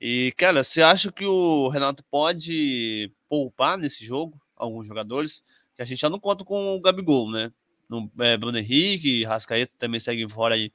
E, 0.00 0.32
cara, 0.36 0.62
você 0.62 0.82
acha 0.82 1.10
que 1.10 1.24
o 1.24 1.68
Renato 1.68 2.04
pode 2.10 3.12
poupar 3.28 3.76
nesse 3.76 4.04
jogo 4.04 4.40
alguns 4.56 4.86
jogadores? 4.86 5.42
Que 5.74 5.82
a 5.82 5.84
gente 5.84 6.00
já 6.00 6.10
não 6.10 6.20
conta 6.20 6.44
com 6.44 6.76
o 6.76 6.80
Gabigol, 6.80 7.30
né? 7.30 7.52
No, 7.88 8.10
é, 8.20 8.36
Bruno 8.36 8.58
Henrique, 8.58 9.24
Rascaeta 9.24 9.72
também 9.78 9.98
seguem 9.98 10.28
fora 10.28 10.54
aí 10.54 10.72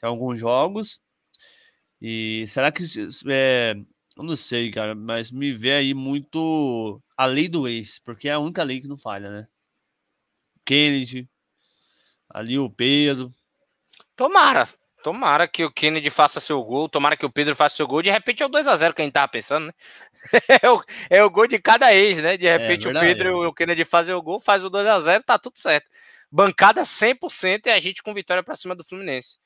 alguns 0.00 0.38
jogos. 0.38 1.00
E 2.00 2.44
será 2.48 2.72
que 2.72 2.82
é, 3.28 3.76
eu 4.16 4.24
não 4.24 4.36
sei, 4.36 4.70
cara, 4.70 4.94
mas 4.94 5.30
me 5.30 5.52
vê 5.52 5.72
aí 5.72 5.94
muito 5.94 7.00
a 7.22 7.26
lei 7.26 7.48
do 7.48 7.68
ex, 7.68 7.98
porque 7.98 8.28
é 8.28 8.32
a 8.32 8.38
única 8.38 8.62
lei 8.62 8.80
que 8.80 8.88
não 8.88 8.96
falha, 8.96 9.30
né? 9.30 9.48
Kennedy, 10.64 11.28
ali 12.28 12.58
o 12.58 12.70
Pedro. 12.70 13.32
Tomara, 14.16 14.68
tomara 15.02 15.46
que 15.48 15.64
o 15.64 15.70
Kennedy 15.70 16.10
faça 16.10 16.40
seu 16.40 16.62
gol, 16.62 16.88
tomara 16.88 17.16
que 17.16 17.26
o 17.26 17.30
Pedro 17.30 17.54
faça 17.54 17.76
seu 17.76 17.86
gol. 17.86 18.02
De 18.02 18.10
repente 18.10 18.42
é 18.42 18.46
o 18.46 18.50
2x0 18.50 18.92
que 18.92 19.02
a 19.02 19.04
gente 19.04 19.14
tava 19.14 19.28
pensando, 19.28 19.66
né? 19.66 19.72
é, 20.62 20.70
o, 20.70 20.84
é 21.10 21.24
o 21.24 21.30
gol 21.30 21.46
de 21.46 21.58
cada 21.58 21.94
ex, 21.94 22.22
né? 22.22 22.36
De 22.36 22.46
é 22.46 22.56
repente 22.56 22.86
é, 22.86 22.90
o 22.90 23.00
Pedro 23.00 23.44
e 23.44 23.46
o 23.46 23.52
Kennedy 23.52 23.84
fazem 23.84 24.14
o 24.14 24.22
gol, 24.22 24.40
faz 24.40 24.64
o 24.64 24.70
2x0, 24.70 25.22
tá 25.22 25.38
tudo 25.38 25.58
certo. 25.58 25.88
Bancada 26.30 26.82
100% 26.82 27.66
e 27.66 27.70
a 27.70 27.78
gente 27.78 28.02
com 28.02 28.14
vitória 28.14 28.42
para 28.42 28.56
cima 28.56 28.74
do 28.74 28.84
Fluminense. 28.84 29.36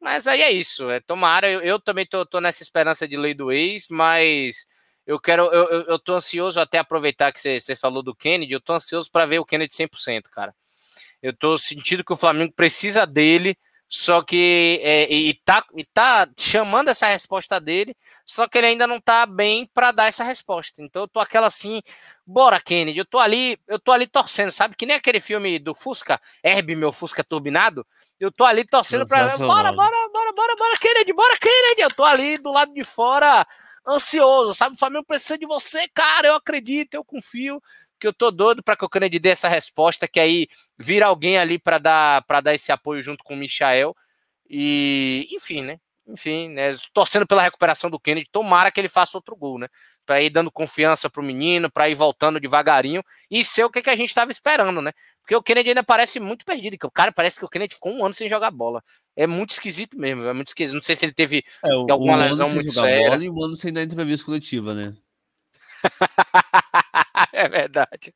Mas 0.00 0.26
aí 0.26 0.40
é 0.40 0.50
isso. 0.50 0.88
É, 0.90 1.00
tomara, 1.00 1.50
eu, 1.50 1.60
eu 1.60 1.78
também 1.78 2.06
tô, 2.06 2.24
tô, 2.24 2.40
nessa 2.40 2.62
esperança 2.62 3.06
de 3.06 3.16
lei 3.16 3.34
do 3.34 3.52
ex, 3.52 3.86
mas 3.90 4.66
eu 5.10 5.18
quero, 5.18 5.46
eu, 5.46 5.82
eu, 5.82 5.98
tô 5.98 6.14
ansioso 6.14 6.60
até 6.60 6.78
aproveitar 6.78 7.32
que 7.32 7.40
você 7.40 7.74
falou 7.74 8.02
do 8.02 8.14
Kennedy, 8.14 8.52
eu 8.52 8.60
tô 8.60 8.72
ansioso 8.74 9.10
para 9.10 9.26
ver 9.26 9.38
o 9.38 9.44
Kennedy 9.44 9.74
100%, 9.74 10.24
cara. 10.30 10.54
Eu 11.20 11.36
tô 11.36 11.58
sentindo 11.58 12.04
que 12.04 12.12
o 12.12 12.16
Flamengo 12.16 12.52
precisa 12.52 13.06
dele 13.06 13.56
só 13.92 14.22
que 14.22 14.80
é, 14.84 15.12
e, 15.12 15.34
tá, 15.34 15.64
e 15.76 15.84
tá 15.84 16.28
chamando 16.38 16.90
essa 16.90 17.08
resposta 17.08 17.60
dele, 17.60 17.96
só 18.24 18.46
que 18.46 18.56
ele 18.56 18.68
ainda 18.68 18.86
não 18.86 19.00
tá 19.00 19.26
bem 19.26 19.68
para 19.74 19.90
dar 19.90 20.06
essa 20.06 20.22
resposta. 20.22 20.80
Então 20.80 21.02
eu 21.02 21.08
tô 21.08 21.18
aquela 21.18 21.48
assim, 21.48 21.82
bora 22.24 22.60
Kennedy, 22.60 23.00
eu 23.00 23.04
tô 23.04 23.18
ali, 23.18 23.58
eu 23.66 23.80
tô 23.80 23.90
ali 23.90 24.06
torcendo, 24.06 24.52
sabe? 24.52 24.76
Que 24.76 24.86
nem 24.86 24.94
aquele 24.94 25.18
filme 25.18 25.58
do 25.58 25.74
Fusca, 25.74 26.20
Herb, 26.40 26.76
meu 26.76 26.92
Fusca 26.92 27.24
turbinado. 27.24 27.84
Eu 28.20 28.30
tô 28.30 28.44
ali 28.44 28.64
torcendo 28.64 29.08
para 29.08 29.36
bora, 29.38 29.72
bora, 29.72 29.90
bora, 30.12 30.32
bora, 30.36 30.54
bora 30.56 30.78
Kennedy, 30.80 31.12
bora 31.12 31.36
Kennedy. 31.36 31.80
Eu 31.80 31.90
tô 31.90 32.04
ali 32.04 32.38
do 32.38 32.52
lado 32.52 32.72
de 32.72 32.84
fora 32.84 33.44
ansioso, 33.86 34.54
sabe? 34.54 34.74
O 34.74 34.78
Flamengo 34.78 35.04
precisa 35.04 35.38
de 35.38 35.46
você, 35.46 35.88
cara, 35.88 36.28
eu 36.28 36.34
acredito, 36.34 36.94
eu 36.94 37.04
confio 37.04 37.60
que 37.98 38.06
eu 38.06 38.12
tô 38.14 38.30
doido 38.30 38.62
para 38.62 38.76
que 38.76 38.84
o 38.84 38.88
Kennedy 38.88 39.18
dê 39.18 39.30
essa 39.30 39.48
resposta, 39.48 40.08
que 40.08 40.18
aí 40.18 40.48
vira 40.78 41.06
alguém 41.06 41.38
ali 41.38 41.58
para 41.58 41.78
dar 41.78 42.22
para 42.24 42.40
dar 42.40 42.54
esse 42.54 42.72
apoio 42.72 43.02
junto 43.02 43.22
com 43.22 43.34
o 43.34 43.36
Michael. 43.36 43.94
E, 44.48 45.28
enfim, 45.30 45.62
né? 45.62 45.78
Enfim, 46.06 46.48
né? 46.48 46.76
Torcendo 46.92 47.26
pela 47.26 47.42
recuperação 47.42 47.90
do 47.90 48.00
Kennedy, 48.00 48.28
tomara 48.32 48.70
que 48.72 48.80
ele 48.80 48.88
faça 48.88 49.18
outro 49.18 49.36
gol, 49.36 49.58
né? 49.58 49.68
Para 50.10 50.20
ir 50.20 50.30
dando 50.30 50.50
confiança 50.50 51.08
pro 51.08 51.22
menino, 51.22 51.70
para 51.70 51.88
ir 51.88 51.94
voltando 51.94 52.40
devagarinho 52.40 53.00
e 53.30 53.44
ser 53.44 53.62
o 53.62 53.70
que, 53.70 53.80
que 53.80 53.90
a 53.90 53.94
gente 53.94 54.08
estava 54.08 54.32
esperando, 54.32 54.82
né? 54.82 54.90
Porque 55.20 55.36
o 55.36 55.40
Kennedy 55.40 55.68
ainda 55.68 55.84
parece 55.84 56.18
muito 56.18 56.44
perdido. 56.44 56.76
O 56.82 56.90
cara 56.90 57.12
parece 57.12 57.38
que 57.38 57.44
o 57.44 57.48
Kennedy 57.48 57.76
ficou 57.76 57.92
um 57.92 58.04
ano 58.04 58.12
sem 58.12 58.28
jogar 58.28 58.50
bola. 58.50 58.82
É 59.14 59.24
muito 59.24 59.50
esquisito 59.50 59.96
mesmo, 59.96 60.24
é 60.24 60.32
muito 60.32 60.48
esquisito. 60.48 60.74
Não 60.74 60.82
sei 60.82 60.96
se 60.96 61.04
ele 61.04 61.12
teve 61.12 61.44
é, 61.64 61.70
alguma 61.70 62.16
lesão 62.16 62.50
muito 62.50 62.72
séria. 62.72 63.10
Bola 63.10 63.24
e 63.24 63.30
um 63.30 63.40
ano 63.44 63.54
sem 63.54 63.72
dar 63.72 63.84
entrevista 63.84 64.26
coletiva, 64.26 64.74
né? 64.74 64.92
é 67.32 67.48
verdade. 67.48 68.12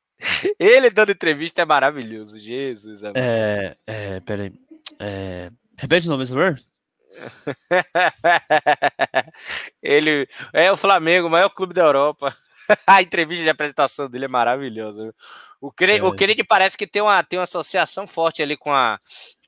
Ele 0.59 0.91
dando 0.91 1.13
entrevista 1.13 1.63
é 1.63 1.65
maravilhoso. 1.65 2.41
Jesus. 2.41 3.05
Amor. 3.05 3.17
É, 3.17 3.77
é, 3.87 4.19
peraí. 4.19 4.53
É, 4.99 5.49
repete 5.79 6.09
o 6.09 6.11
nome, 6.11 6.27
por 6.27 6.74
Ele 9.83 10.27
é 10.53 10.73
o 10.73 10.77
Flamengo, 10.77 11.29
o 11.29 11.31
maior 11.31 11.51
clube 11.51 11.75
da 11.75 11.83
Europa. 11.83 12.35
A 12.87 13.03
entrevista 13.03 13.45
de 13.45 13.51
apresentação 13.51 14.09
dele 14.09 14.25
é 14.25 14.29
maravilhosa. 14.29 15.15
O 15.61 15.71
Kennedy, 15.71 16.41
é. 16.41 16.45
parece 16.45 16.77
que 16.77 16.87
tem 16.87 17.03
uma, 17.03 17.23
tem 17.23 17.39
uma 17.39 17.45
associação 17.45 18.07
forte 18.07 18.43
ali 18.43 18.57
com 18.57 18.73
a, 18.73 18.99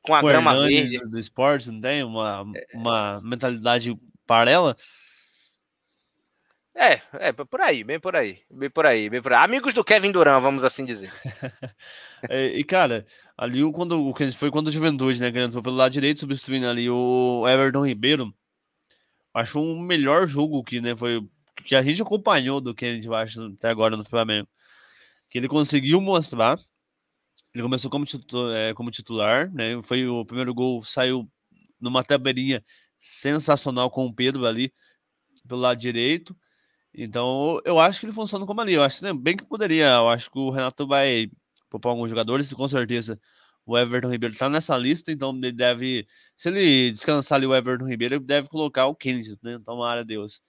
com 0.03 0.15
a 0.15 0.23
grama 0.23 0.55
verde. 0.67 0.99
Do 1.09 1.19
esporte, 1.19 1.71
não 1.71 1.81
tem? 1.81 2.03
Uma, 2.03 2.45
uma 2.75 3.21
mentalidade 3.23 3.97
paralela? 4.27 4.77
É, 6.79 7.01
é, 7.15 7.33
por 7.33 7.59
aí, 7.63 7.83
bem 7.83 7.99
por 7.99 8.15
aí, 8.15 8.43
bem 8.51 8.69
por 8.69 8.85
aí, 8.85 9.09
bem 9.09 9.23
por 9.23 9.33
aí. 9.33 9.43
Amigos 9.43 9.73
do 9.73 9.83
Kevin 9.83 10.13
Durant, 10.13 10.43
vamos 10.43 10.63
assim 10.63 10.85
dizer. 10.85 11.11
é, 12.29 12.49
e, 12.49 12.63
cara, 12.63 13.07
ali 13.37 13.63
quando, 13.73 14.13
foi 14.35 14.51
quando 14.51 14.69
o 14.69 14.71
Juventude, 14.71 15.19
né, 15.19 15.31
ganhou 15.31 15.63
pelo 15.63 15.75
lado 15.75 15.91
direito, 15.93 16.21
substituindo 16.21 16.69
ali 16.69 16.91
o 16.91 17.49
Everton 17.49 17.87
Ribeiro. 17.87 18.35
Acho 19.33 19.59
um 19.59 19.81
melhor 19.81 20.27
jogo 20.27 20.63
que, 20.63 20.81
né, 20.83 20.95
foi 20.95 21.27
que 21.65 21.75
a 21.75 21.83
gente 21.83 22.03
acompanhou 22.03 22.61
do 22.61 22.75
Kennedy, 22.75 23.07
eu 23.07 23.15
acho, 23.15 23.43
até 23.47 23.71
agora 23.71 23.97
no 23.97 24.05
Flamengo. 24.05 24.47
Que 25.31 25.39
ele 25.39 25.49
conseguiu 25.49 25.99
mostrar. 26.01 26.59
Ele 27.55 27.63
começou 27.63 27.91
como 27.91 28.05
titular, 28.05 28.55
é, 28.55 28.75
como 28.75 28.91
titular 28.91 29.51
né? 29.53 29.81
Foi 29.83 30.07
o 30.07 30.27
primeiro 30.27 30.53
gol, 30.53 30.83
saiu 30.83 31.27
numa 31.81 32.05
tabelinha 32.05 32.63
sensacional 32.99 33.91
com 33.91 34.07
o 34.07 34.15
Pedro 34.15 34.47
ali 34.47 34.73
pelo 35.49 35.61
lado 35.61 35.79
direito. 35.79 36.37
Então, 36.97 37.61
eu 37.65 37.79
acho 37.79 38.01
que 38.01 38.07
ele 38.07 38.13
funciona 38.13 38.47
como 38.47 38.61
ali. 38.61 38.73
Eu 38.73 38.83
acho 38.83 39.05
né, 39.05 39.13
bem 39.13 39.37
que 39.37 39.45
poderia. 39.45 39.87
Eu 39.97 40.09
acho 40.09 40.31
que 40.31 40.39
o 40.39 40.51
Renato 40.51 40.87
vai 40.87 41.31
poupar 41.69 41.91
alguns 41.93 42.09
jogadores, 42.09 42.51
e 42.51 42.55
com 42.55 42.67
certeza 42.67 43.21
o 43.67 43.77
Everton 43.77 44.09
Ribeiro 44.11 44.33
está 44.33 44.49
nessa 44.49 44.77
lista, 44.79 45.13
então 45.13 45.37
ele 45.37 45.53
deve. 45.53 46.07
Se 46.37 46.49
ele 46.49 46.91
descansar 46.93 47.37
ali 47.37 47.47
o 47.47 47.55
Everton 47.55 47.87
Ribeiro, 47.87 48.15
ele 48.17 48.25
deve 48.25 48.49
colocar 48.49 48.87
o 48.87 48.95
Kennedy, 48.95 49.37
né? 49.43 49.55
Então, 49.55 49.83
área 49.83 50.05
Deus. 50.05 50.41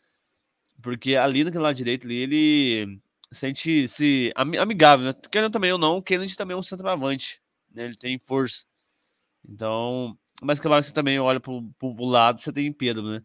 Porque 0.81 1.15
ali 1.15 1.43
naquele 1.43 1.63
lado 1.63 1.75
direito 1.75 2.07
ali, 2.07 2.15
ele 2.17 3.01
sente-se 3.31 4.31
amigável, 4.35 5.07
né? 5.07 5.13
Querendo 5.31 5.51
também 5.51 5.71
ou 5.73 5.79
não, 5.79 5.97
o 5.97 6.03
Kennedy 6.03 6.35
também 6.37 6.55
é 6.55 6.57
um 6.59 6.63
centroavante, 6.63 7.41
né? 7.73 7.85
Ele 7.85 7.95
tem 7.95 8.19
força. 8.19 8.65
Então, 9.47 10.17
mas 10.41 10.59
claro 10.59 10.81
que 10.81 10.87
você 10.87 10.93
também 10.93 11.19
olha 11.19 11.39
pro, 11.39 11.63
pro 11.79 12.05
lado, 12.05 12.39
você 12.39 12.53
tem 12.53 12.71
Pedro, 12.71 13.03
né? 13.03 13.23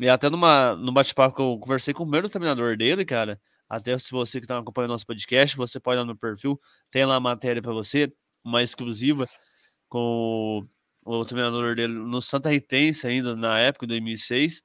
E 0.00 0.08
até 0.08 0.28
numa, 0.28 0.74
no 0.74 0.92
bate-papo 0.92 1.36
que 1.36 1.42
eu 1.42 1.58
conversei 1.58 1.94
com 1.94 2.02
o 2.02 2.06
primeiro 2.06 2.28
treinador 2.28 2.76
dele, 2.76 3.04
cara. 3.04 3.40
Até 3.68 3.96
se 3.98 4.10
você 4.10 4.38
que 4.40 4.44
está 4.44 4.58
acompanhando 4.58 4.90
nosso 4.90 5.06
podcast, 5.06 5.56
você 5.56 5.80
pode 5.80 5.96
ir 5.96 6.00
lá 6.00 6.04
no 6.04 6.16
perfil, 6.16 6.58
tem 6.90 7.04
lá 7.04 7.16
a 7.16 7.20
matéria 7.20 7.62
para 7.62 7.72
você, 7.72 8.12
uma 8.44 8.62
exclusiva 8.62 9.26
com 9.88 10.62
o, 11.04 11.20
o 11.20 11.74
dele 11.74 11.94
no 11.94 12.20
Santa 12.20 12.50
Ritense 12.50 13.06
ainda 13.06 13.34
na 13.36 13.58
época, 13.58 13.86
2006. 13.86 14.62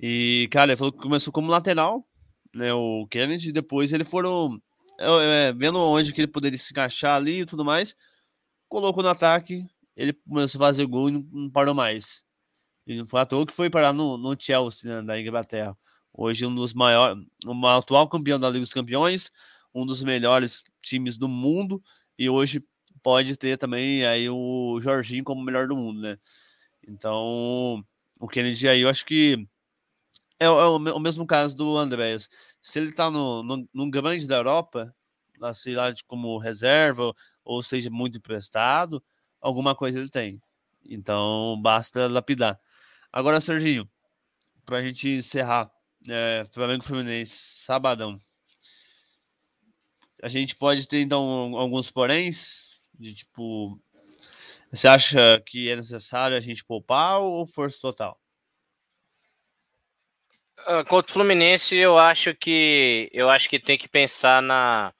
E, 0.00 0.48
cara, 0.50 0.72
ele 0.72 0.76
falou 0.76 0.92
que 0.92 0.98
começou 0.98 1.32
como 1.32 1.50
lateral, 1.50 2.06
né, 2.54 2.72
o 2.72 3.06
Kennedy, 3.08 3.50
e 3.50 3.52
depois 3.52 3.92
ele 3.92 4.04
foram 4.04 4.60
é, 4.98 5.48
é, 5.48 5.52
vendo 5.52 5.78
onde 5.78 6.12
que 6.12 6.20
ele 6.20 6.28
poderia 6.28 6.58
se 6.58 6.72
encaixar 6.72 7.16
ali 7.16 7.40
e 7.40 7.46
tudo 7.46 7.64
mais, 7.64 7.94
colocou 8.68 9.02
no 9.02 9.08
ataque, 9.08 9.64
ele 9.96 10.12
começou 10.12 10.60
a 10.60 10.66
fazer 10.68 10.86
gol 10.86 11.08
e 11.08 11.12
não 11.12 11.50
parou 11.50 11.74
mais. 11.74 12.24
E 12.88 13.04
foi 13.04 13.20
à 13.20 13.26
que 13.26 13.52
foi 13.52 13.68
parar 13.68 13.92
no, 13.92 14.16
no 14.16 14.34
Chelsea, 14.40 14.90
né, 14.90 15.06
da 15.06 15.20
Inglaterra. 15.20 15.76
Hoje 16.10 16.46
um 16.46 16.54
dos 16.54 16.72
maiores, 16.72 17.22
um 17.46 17.66
atual 17.66 18.08
campeão 18.08 18.40
da 18.40 18.48
Liga 18.48 18.60
dos 18.60 18.72
Campeões, 18.72 19.30
um 19.74 19.84
dos 19.84 20.02
melhores 20.02 20.64
times 20.80 21.18
do 21.18 21.28
mundo, 21.28 21.82
e 22.18 22.30
hoje 22.30 22.64
pode 23.02 23.36
ter 23.36 23.58
também 23.58 24.06
aí 24.06 24.30
o 24.30 24.78
Jorginho 24.80 25.22
como 25.22 25.42
melhor 25.42 25.68
do 25.68 25.76
mundo, 25.76 26.00
né? 26.00 26.18
Então, 26.88 27.84
o 28.18 28.26
Kennedy 28.26 28.66
aí, 28.66 28.80
eu 28.80 28.88
acho 28.88 29.04
que 29.04 29.46
é, 30.40 30.46
é 30.46 30.48
o, 30.48 30.76
o, 30.76 31.00
mesmo 31.00 31.26
caso 31.26 31.54
do 31.54 31.76
Andrés. 31.76 32.30
Se 32.60 32.78
ele 32.78 32.92
tá 32.92 33.10
no, 33.10 33.42
no, 33.42 33.68
no 33.74 33.90
grande 33.90 34.26
da 34.26 34.36
Europa, 34.36 34.94
assim, 35.42 35.72
lá 35.74 35.92
como 36.06 36.38
reserva, 36.38 37.14
ou 37.44 37.62
seja, 37.62 37.90
muito 37.90 38.16
emprestado, 38.16 39.04
alguma 39.42 39.74
coisa 39.74 40.00
ele 40.00 40.08
tem. 40.08 40.40
Então, 40.88 41.60
basta 41.62 42.08
lapidar. 42.08 42.58
Agora, 43.12 43.40
Serginho, 43.40 43.88
para 44.66 44.78
a 44.78 44.82
gente 44.82 45.08
encerrar, 45.08 45.70
é, 46.08 46.44
Flamengo 46.52 46.84
Fluminense, 46.84 47.62
sabadão. 47.64 48.18
A 50.22 50.28
gente 50.28 50.56
pode 50.56 50.86
ter, 50.86 51.00
então, 51.00 51.56
alguns 51.56 51.90
poréns, 51.90 52.80
de 52.98 53.14
tipo, 53.14 53.80
você 54.70 54.86
acha 54.86 55.42
que 55.46 55.70
é 55.70 55.76
necessário 55.76 56.36
a 56.36 56.40
gente 56.40 56.64
poupar 56.64 57.20
ou 57.20 57.46
força 57.46 57.80
total? 57.80 58.20
Uh, 60.66 60.84
contra 60.86 61.10
o 61.10 61.14
Fluminense, 61.14 61.74
eu 61.74 61.96
acho 61.96 62.34
que 62.34 63.08
eu 63.12 63.30
acho 63.30 63.48
que 63.48 63.58
tem 63.58 63.78
que 63.78 63.88
pensar 63.88 64.42
na 64.42 64.92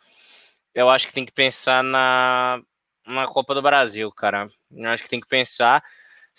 eu 0.73 0.89
acho 0.89 1.09
que 1.09 1.13
tem 1.13 1.27
que 1.27 1.33
pensar 1.33 1.83
na 1.83 2.63
na 3.07 3.27
Copa 3.27 3.55
do 3.55 3.61
Brasil, 3.61 4.11
cara. 4.13 4.47
Eu 4.71 4.91
acho 4.91 5.03
que 5.03 5.09
tem 5.11 5.21
que 5.21 5.27
pensar 5.27 5.83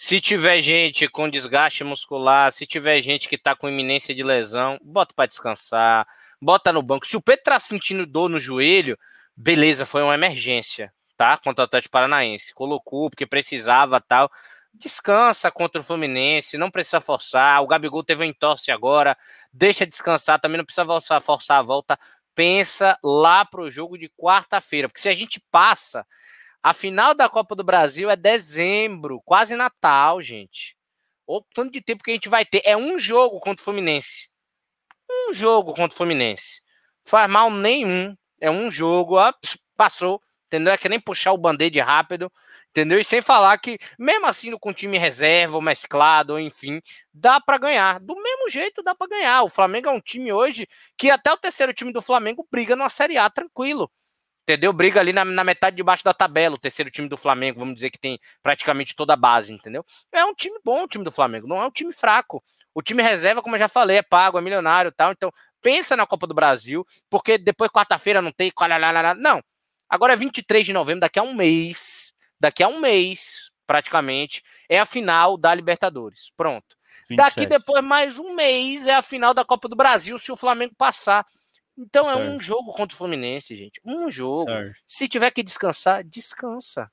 se 0.02 0.22
tiver 0.22 0.62
gente 0.62 1.10
com 1.10 1.30
desgaste 1.30 1.84
muscular, 1.84 2.54
se 2.54 2.66
tiver 2.66 3.02
gente 3.02 3.28
que 3.28 3.38
tá 3.38 3.54
com 3.54 3.68
iminência 3.68 4.16
de 4.16 4.24
lesão, 4.24 4.80
bota 4.82 5.14
para 5.14 5.26
descansar, 5.26 6.08
bota 6.41 6.72
no 6.72 6.82
banco. 6.82 7.06
Se 7.06 7.18
o 7.18 7.22
Pedro 7.22 7.43
tá 7.43 7.60
sentindo 7.60 8.06
dor 8.06 8.30
no 8.30 8.39
joelho, 8.39 8.97
beleza, 9.36 9.86
foi 9.86 10.02
uma 10.02 10.14
emergência, 10.14 10.93
tá? 11.18 11.38
Contra 11.38 11.64
o 11.64 11.66
Atlético 11.66 11.91
Paranaense. 11.91 12.54
Colocou 12.54 13.10
porque 13.10 13.26
precisava, 13.28 14.00
tal. 14.00 14.32
Descansa 14.74 15.52
contra 15.52 15.82
o 15.82 15.84
Fluminense, 15.84 16.58
não 16.58 16.72
precisa 16.72 17.02
forçar. 17.02 17.62
O 17.62 17.68
Gabigol 17.68 18.02
teve 18.02 18.24
um 18.24 18.28
entorse 18.28 18.72
agora, 18.72 19.18
deixa 19.52 19.86
descansar, 19.86 20.39
também 20.39 20.60
não 20.60 20.66
precisa 20.66 20.86
forçar, 20.86 21.22
forçar 21.22 21.60
a 21.60 21.62
volta. 21.62 22.00
Pensa 22.34 22.97
lá 23.04 23.43
pro 23.43 23.70
jogo 23.70 23.97
de 23.97 24.08
quarta-feira, 24.18 24.88
porque 24.88 25.02
se 25.02 25.10
a 25.10 25.14
gente 25.14 25.43
passa 25.52 26.08
a 26.62 26.74
final 26.74 27.14
da 27.14 27.30
Copa 27.30 27.55
do 27.55 27.64
Brasil 27.64 28.10
é 28.10 28.16
dezembro, 28.16 29.22
quase 29.24 29.55
Natal, 29.55 30.22
gente. 30.22 30.76
O 31.26 31.41
tanto 31.53 31.72
de 31.72 31.82
tempo 31.82 32.03
que 32.03 32.12
a 32.12 32.14
gente 32.14 32.28
vai 32.28 32.45
ter. 32.45 32.62
É 32.66 32.76
um 32.76 32.99
jogo 32.99 33.39
contra 33.39 33.62
o 33.62 33.66
Fluminense. 33.66 34.30
Um 35.10 35.34
jogo 35.34 35.74
contra 35.74 35.93
o 35.93 35.97
Fluminense. 35.97 36.62
Faz 37.05 37.30
mal 37.30 37.49
nenhum. 37.51 38.16
É 38.41 38.49
um 38.49 38.72
jogo, 38.72 39.16
ó, 39.16 39.32
passou. 39.78 40.22
Entendeu? 40.47 40.74
É 40.74 40.78
que 40.78 40.89
nem 40.89 40.99
puxar 40.99 41.32
o 41.32 41.38
band-aid 41.38 41.80
rápido. 41.80 42.32
Entendeu? 42.72 42.99
E 42.99 43.05
sem 43.05 43.22
falar 43.22 43.57
que, 43.60 43.78
mesmo 43.97 44.26
assim, 44.26 44.51
com 44.57 44.74
time 44.74 44.97
reserva, 44.97 45.55
ou 45.55 45.62
mesclado, 45.62 46.34
ou 46.34 46.39
enfim, 46.39 46.82
dá 47.14 47.39
para 47.39 47.57
ganhar. 47.57 47.99
Do 47.99 48.16
mesmo 48.16 48.49
jeito, 48.49 48.84
dá 48.84 48.95
para 48.95 49.07
ganhar. 49.07 49.43
O 49.43 49.49
Flamengo 49.49 49.88
é 49.88 49.91
um 49.91 50.01
time 50.01 50.34
hoje 50.34 50.68
que 50.97 51.10
até 51.10 51.32
o 51.32 51.38
terceiro 51.38 51.74
time 51.74 51.93
do 51.93 52.01
Flamengo 52.01 52.47
briga 52.51 52.76
numa 52.76 52.89
Série 52.89 53.18
A 53.18 53.30
tranquilo 53.30 53.89
entendeu? 54.50 54.74
Briga 54.74 55.00
ali 55.00 55.14
na, 55.14 55.24
na, 55.24 55.43
metade 55.43 55.76
de 55.76 55.84
baixo 55.84 56.04
da 56.04 56.14
tabela, 56.14 56.56
o 56.56 56.60
terceiro 56.60 56.89
time 56.89 57.08
do 57.08 57.16
Flamengo, 57.16 57.60
vamos 57.60 57.76
dizer 57.76 57.91
que 57.91 58.00
tem 58.00 58.20
praticamente 58.41 58.95
toda 58.95 59.14
a 59.14 59.16
base, 59.16 59.54
entendeu? 59.54 59.86
É 60.12 60.26
um 60.26 60.34
time 60.34 60.60
bom 60.64 60.84
o 60.84 60.88
time 60.88 61.04
do 61.04 61.12
Flamengo, 61.12 61.47
não 61.47 61.62
é 61.62 61.66
um 61.68 61.72
time 61.72 61.93
fraco. 61.93 62.43
O 62.74 62.82
time 62.82 63.04
reserva, 63.04 63.43
como 63.43 63.56
eu 63.56 63.60
já 63.60 63.68
falei, 63.68 63.97
é 63.97 64.02
pago, 64.02 64.39
é 64.39 64.41
milionário 64.41 64.91
tal. 64.91 65.12
Então, 65.12 65.32
pensa 65.62 65.95
na 65.95 66.08
Copa 66.08 66.26
do 66.26 66.34
Brasil, 66.34 66.86
porque 67.10 67.38
depois 67.38 67.70
quarta-feira 67.70 68.22
não 68.22 68.32
tem. 68.32 68.52
Não. 69.18 69.43
Agora 69.88 70.14
é 70.14 70.16
23 70.16 70.66
de 70.66 70.74
novembro, 70.74 71.02
daqui 71.02 71.20
a 71.20 71.24
um 71.24 71.36
mês. 71.36 72.12
Daqui 72.39 72.64
a 72.64 72.68
um 72.68 72.80
mês, 72.80 73.52
praticamente, 73.68 74.41
é 74.68 74.80
a 74.80 74.86
final 74.86 75.38
da 75.38 75.54
Libertadores. 75.54 76.32
Pronto. 76.36 76.78
27. 77.10 77.16
Daqui 77.16 77.45
depois, 77.45 77.84
mais 77.84 78.18
um 78.18 78.34
mês, 78.34 78.86
é 78.86 78.95
a 78.95 79.02
final 79.02 79.34
da 79.34 79.43
Copa 79.43 79.68
do 79.68 79.76
Brasil, 79.76 80.18
se 80.18 80.32
o 80.32 80.38
Flamengo 80.38 80.74
passar. 80.76 81.26
Então 81.80 82.06
certo. 82.06 82.20
é 82.20 82.30
um 82.30 82.42
jogo 82.42 82.74
contra 82.74 82.94
o 82.94 82.98
Fluminense, 82.98 83.56
gente. 83.56 83.80
Um 83.86 84.12
jogo. 84.12 84.44
Certo. 84.44 84.78
Se 84.86 85.08
tiver 85.08 85.32
que 85.32 85.42
descansar, 85.42 86.04
descansa. 86.04 86.92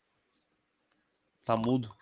Tá 1.44 1.56
mudo. 1.56 1.92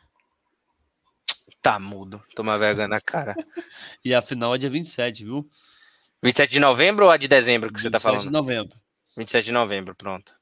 Tá 1.63 1.79
mudo. 1.79 2.23
Toma 2.37 2.59
vergonha 2.59 2.87
na 2.87 3.01
cara. 3.01 3.35
e 4.05 4.15
a 4.15 4.21
final 4.21 4.55
é 4.55 4.59
dia 4.59 4.69
27, 4.69 5.25
viu? 5.25 5.49
27 6.23 6.51
de 6.51 6.61
novembro 6.61 7.07
ou 7.07 7.11
a 7.11 7.17
de 7.17 7.27
dezembro 7.27 7.73
que 7.73 7.81
você 7.81 7.91
tá 7.91 7.99
falando? 7.99 8.21
27 8.21 8.31
de 8.31 8.39
novembro. 8.39 8.81
27 9.17 9.45
de 9.47 9.53
novembro, 9.53 9.95
pronto. 9.95 10.35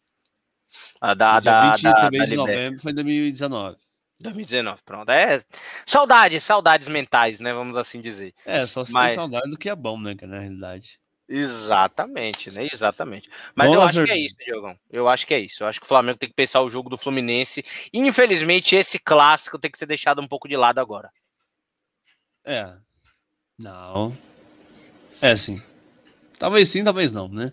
A 1.00 1.14
da, 1.14 1.38
da, 1.38 1.72
20 1.72 1.82
da, 1.82 2.10
da 2.10 2.24
de 2.24 2.34
novembro 2.34 2.80
foi 2.80 2.92
2019. 2.92 3.76
2019, 4.20 4.82
pronto. 4.84 5.10
É 5.10 5.40
saudades, 5.86 6.42
saudades 6.42 6.88
mentais, 6.88 7.38
né? 7.38 7.52
Vamos 7.52 7.76
assim 7.76 8.00
dizer. 8.00 8.34
É, 8.44 8.66
só 8.66 8.84
se 8.84 8.92
Mas... 8.92 9.08
tem 9.08 9.16
saudade 9.16 9.50
do 9.50 9.58
que 9.58 9.68
é 9.68 9.76
bom, 9.76 10.00
né? 10.00 10.16
Na 10.22 10.38
realidade. 10.38 11.01
Exatamente, 11.34 12.50
né? 12.50 12.68
Exatamente. 12.70 13.30
Mas 13.54 13.68
Bom, 13.68 13.76
eu 13.76 13.82
acho 13.82 14.04
que 14.04 14.10
é 14.10 14.18
isso, 14.18 14.36
Diogão. 14.44 14.78
Eu 14.90 15.08
acho 15.08 15.26
que 15.26 15.32
é 15.32 15.40
isso. 15.40 15.62
Eu 15.62 15.66
acho 15.66 15.80
que 15.80 15.86
o 15.86 15.88
Flamengo 15.88 16.18
tem 16.18 16.28
que 16.28 16.34
pensar 16.34 16.60
o 16.60 16.68
jogo 16.68 16.90
do 16.90 16.98
Fluminense. 16.98 17.64
Infelizmente, 17.90 18.76
esse 18.76 18.98
clássico 18.98 19.58
tem 19.58 19.70
que 19.70 19.78
ser 19.78 19.86
deixado 19.86 20.20
um 20.20 20.28
pouco 20.28 20.46
de 20.46 20.58
lado 20.58 20.78
agora. 20.78 21.10
É. 22.44 22.70
Não. 23.58 24.14
É 25.22 25.34
sim. 25.34 25.62
Talvez 26.38 26.68
sim, 26.68 26.84
talvez 26.84 27.12
não, 27.12 27.28
né? 27.28 27.50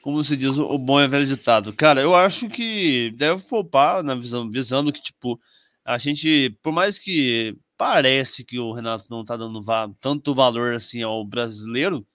Como 0.00 0.22
se 0.22 0.36
diz 0.36 0.56
o 0.56 0.78
bom 0.78 1.00
e 1.00 1.08
velho 1.08 1.26
ditado. 1.26 1.72
Cara, 1.72 2.00
eu 2.00 2.14
acho 2.14 2.48
que 2.48 3.12
deve 3.16 3.42
poupar 3.42 4.04
na 4.04 4.14
visão, 4.14 4.48
visando 4.48 4.92
que, 4.92 5.02
tipo, 5.02 5.40
a 5.84 5.98
gente, 5.98 6.56
por 6.62 6.72
mais 6.72 7.00
que 7.00 7.56
parece 7.76 8.44
que 8.44 8.60
o 8.60 8.72
Renato 8.72 9.06
não 9.10 9.24
tá 9.24 9.36
dando 9.36 9.60
tanto 10.00 10.34
valor 10.34 10.74
assim 10.74 11.02
ao 11.02 11.24
brasileiro, 11.24 12.06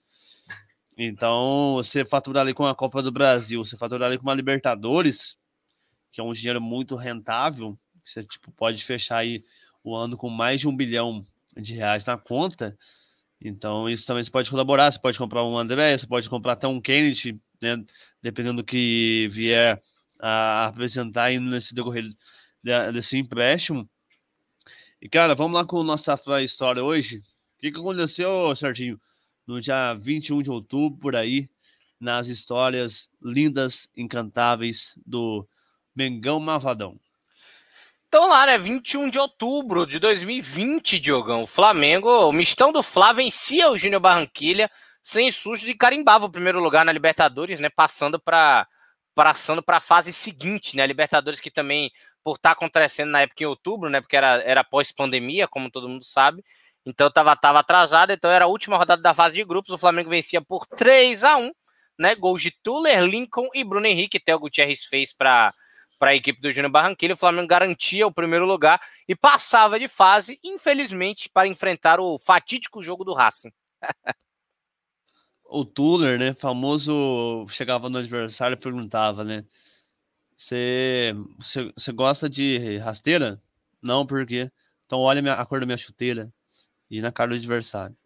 então, 0.96 1.74
você 1.74 2.04
faturar 2.04 2.42
ali 2.42 2.54
com 2.54 2.66
a 2.66 2.74
Copa 2.74 3.02
do 3.02 3.10
Brasil, 3.10 3.64
você 3.64 3.76
faturar 3.76 4.08
ali 4.08 4.18
com 4.18 4.24
uma 4.24 4.34
Libertadores, 4.34 5.36
que 6.12 6.20
é 6.20 6.24
um 6.24 6.32
dinheiro 6.32 6.60
muito 6.60 6.94
rentável, 6.94 7.78
você 8.02 8.22
tipo, 8.22 8.52
pode 8.52 8.82
fechar 8.84 9.18
aí 9.18 9.44
o 9.82 9.94
ano 9.96 10.16
com 10.16 10.30
mais 10.30 10.60
de 10.60 10.68
um 10.68 10.76
bilhão 10.76 11.26
de 11.56 11.74
reais 11.74 12.04
na 12.04 12.16
conta. 12.16 12.76
Então, 13.40 13.88
isso 13.88 14.06
também 14.06 14.22
você 14.22 14.30
pode 14.30 14.50
colaborar. 14.50 14.90
Você 14.90 14.98
pode 14.98 15.18
comprar 15.18 15.44
um 15.44 15.58
André, 15.58 15.96
você 15.96 16.06
pode 16.06 16.28
comprar 16.30 16.52
até 16.52 16.66
um 16.66 16.80
Kennedy, 16.80 17.38
né? 17.60 17.84
Dependendo 18.22 18.62
do 18.62 18.64
que 18.64 19.28
vier 19.30 19.82
a 20.20 20.66
apresentar 20.66 21.24
aí 21.24 21.38
nesse 21.38 21.74
decorrer 21.74 22.04
desse 22.92 23.18
empréstimo. 23.18 23.88
E, 25.00 25.08
cara, 25.08 25.34
vamos 25.34 25.54
lá 25.54 25.66
com 25.66 25.80
a 25.80 25.84
nossa 25.84 26.14
história 26.42 26.82
hoje. 26.82 27.18
O 27.18 27.60
que, 27.60 27.72
que 27.72 27.78
aconteceu, 27.78 28.54
Serginho, 28.56 28.98
no 29.46 29.60
dia 29.60 29.94
21 29.94 30.42
de 30.42 30.50
outubro, 30.50 30.98
por 30.98 31.16
aí, 31.16 31.48
nas 32.00 32.28
histórias 32.28 33.08
lindas, 33.22 33.88
encantáveis 33.96 34.98
do 35.06 35.46
Mengão 35.94 36.40
Mavadão? 36.40 36.98
Então 38.06 38.28
lá, 38.28 38.46
né? 38.46 38.56
21 38.56 39.10
de 39.10 39.18
outubro 39.18 39.86
de 39.86 39.98
2020, 39.98 41.00
Diogão. 41.00 41.42
O 41.42 41.46
Flamengo, 41.48 42.08
o 42.28 42.32
mistão 42.32 42.70
do 42.70 42.80
Flá 42.82 43.12
vencia 43.12 43.70
o 43.70 43.76
Júnior 43.76 44.00
Barranquilha 44.00 44.70
sem 45.02 45.32
susto 45.32 45.68
e 45.68 45.74
carimbava 45.74 46.24
o 46.24 46.30
primeiro 46.30 46.60
lugar 46.60 46.84
na 46.84 46.92
Libertadores, 46.92 47.58
né? 47.58 47.68
Passando 47.68 48.20
para 48.20 48.68
passando 49.14 49.62
para 49.62 49.76
a 49.76 49.80
fase 49.80 50.12
seguinte, 50.12 50.76
né? 50.76 50.86
Libertadores 50.86 51.40
que 51.40 51.50
também 51.50 51.90
por 52.22 52.36
estar 52.36 52.50
tá 52.50 52.52
acontecendo 52.52 53.10
na 53.10 53.20
época 53.22 53.42
em 53.42 53.46
outubro, 53.46 53.90
né? 53.90 54.00
Porque 54.00 54.16
era, 54.16 54.40
era 54.42 54.62
pós-pandemia, 54.62 55.48
como 55.48 55.70
todo 55.70 55.88
mundo 55.88 56.04
sabe. 56.04 56.44
Então 56.86 57.10
tava, 57.10 57.34
tava 57.34 57.60
atrasado, 57.60 58.12
então 58.12 58.30
era 58.30 58.44
a 58.44 58.48
última 58.48 58.76
rodada 58.76 59.00
da 59.00 59.14
fase 59.14 59.36
de 59.36 59.44
grupos. 59.44 59.70
O 59.70 59.78
Flamengo 59.78 60.10
vencia 60.10 60.42
por 60.42 60.66
3 60.66 61.24
a 61.24 61.36
1 61.38 61.50
né? 61.98 62.14
Gols 62.14 62.42
de 62.42 62.50
Tuller, 62.50 63.02
Lincoln 63.04 63.48
e 63.54 63.64
Bruno 63.64 63.86
Henrique. 63.86 64.20
Theo 64.20 64.38
Gutierrez 64.38 64.84
fez 64.84 65.12
para 65.12 65.54
a 66.00 66.14
equipe 66.14 66.40
do 66.40 66.52
Júnior 66.52 66.70
Barranquilla. 66.70 67.14
O 67.14 67.16
Flamengo 67.16 67.46
garantia 67.46 68.06
o 68.06 68.12
primeiro 68.12 68.44
lugar 68.44 68.80
e 69.08 69.14
passava 69.14 69.78
de 69.78 69.88
fase, 69.88 70.38
infelizmente, 70.42 71.30
para 71.32 71.48
enfrentar 71.48 72.00
o 72.00 72.18
fatídico 72.18 72.82
jogo 72.82 73.04
do 73.04 73.14
Racing. 73.14 73.52
o 75.44 75.64
Tuller, 75.64 76.18
né? 76.18 76.34
Famoso, 76.34 77.46
chegava 77.48 77.88
no 77.88 77.98
adversário 77.98 78.54
e 78.54 78.60
perguntava, 78.60 79.24
né? 79.24 79.44
Você 80.36 81.14
gosta 81.94 82.28
de 82.28 82.76
rasteira? 82.78 83.40
Não, 83.80 84.04
por 84.04 84.26
quê? 84.26 84.50
Então 84.84 84.98
olha 84.98 85.32
a 85.32 85.46
cor 85.46 85.60
da 85.60 85.66
minha 85.66 85.78
chuteira 85.78 86.32
e 86.98 87.02
na 87.02 87.12
cara 87.12 87.30
do 87.30 87.36
adversário. 87.36 87.96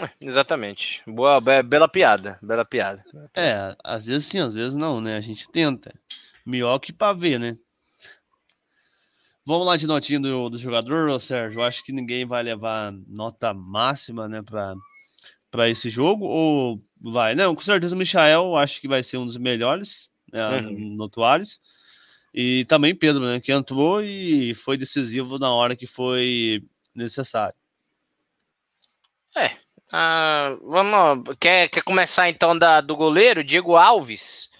É, 0.00 0.08
exatamente. 0.20 1.02
Boa, 1.06 1.40
bela 1.40 1.88
piada, 1.88 2.38
bela 2.42 2.64
piada. 2.64 3.04
É, 3.34 3.76
às 3.84 4.06
vezes 4.06 4.26
sim, 4.26 4.38
às 4.38 4.54
vezes 4.54 4.76
não, 4.76 5.00
né? 5.00 5.16
A 5.16 5.20
gente 5.20 5.48
tenta. 5.50 5.92
Melhor 6.44 6.78
que 6.78 6.92
pra 6.92 7.12
ver, 7.12 7.38
né? 7.38 7.56
Vamos 9.44 9.66
lá 9.66 9.76
de 9.76 9.86
notinha 9.86 10.20
do, 10.20 10.48
do 10.48 10.58
jogador, 10.58 11.20
Sérgio. 11.20 11.60
Eu 11.60 11.64
acho 11.64 11.82
que 11.84 11.92
ninguém 11.92 12.24
vai 12.24 12.42
levar 12.42 12.92
nota 13.06 13.52
máxima, 13.52 14.28
né, 14.28 14.40
pra, 14.40 14.74
pra 15.50 15.68
esse 15.68 15.90
jogo. 15.90 16.24
Ou 16.24 16.80
vai? 17.00 17.34
Não, 17.34 17.54
com 17.54 17.60
certeza 17.60 17.94
o 17.94 17.98
Michael 17.98 18.56
acho 18.56 18.80
que 18.80 18.88
vai 18.88 19.02
ser 19.02 19.18
um 19.18 19.26
dos 19.26 19.36
melhores 19.36 20.10
né, 20.32 20.60
uhum. 20.60 20.94
notuários. 20.96 21.60
E 22.32 22.64
também 22.64 22.94
Pedro, 22.94 23.24
né, 23.24 23.40
que 23.40 23.52
entrou 23.52 24.02
e 24.02 24.54
foi 24.54 24.78
decisivo 24.78 25.38
na 25.38 25.52
hora 25.52 25.76
que 25.76 25.86
foi 25.86 26.64
necessário. 26.94 27.54
É, 29.36 29.56
ah, 29.90 30.56
vamos, 30.62 31.34
quer, 31.38 31.68
quer 31.68 31.82
começar 31.82 32.28
então 32.28 32.58
da, 32.58 32.80
do 32.80 32.96
goleiro, 32.96 33.44
Diego 33.44 33.76
Alves? 33.76 34.50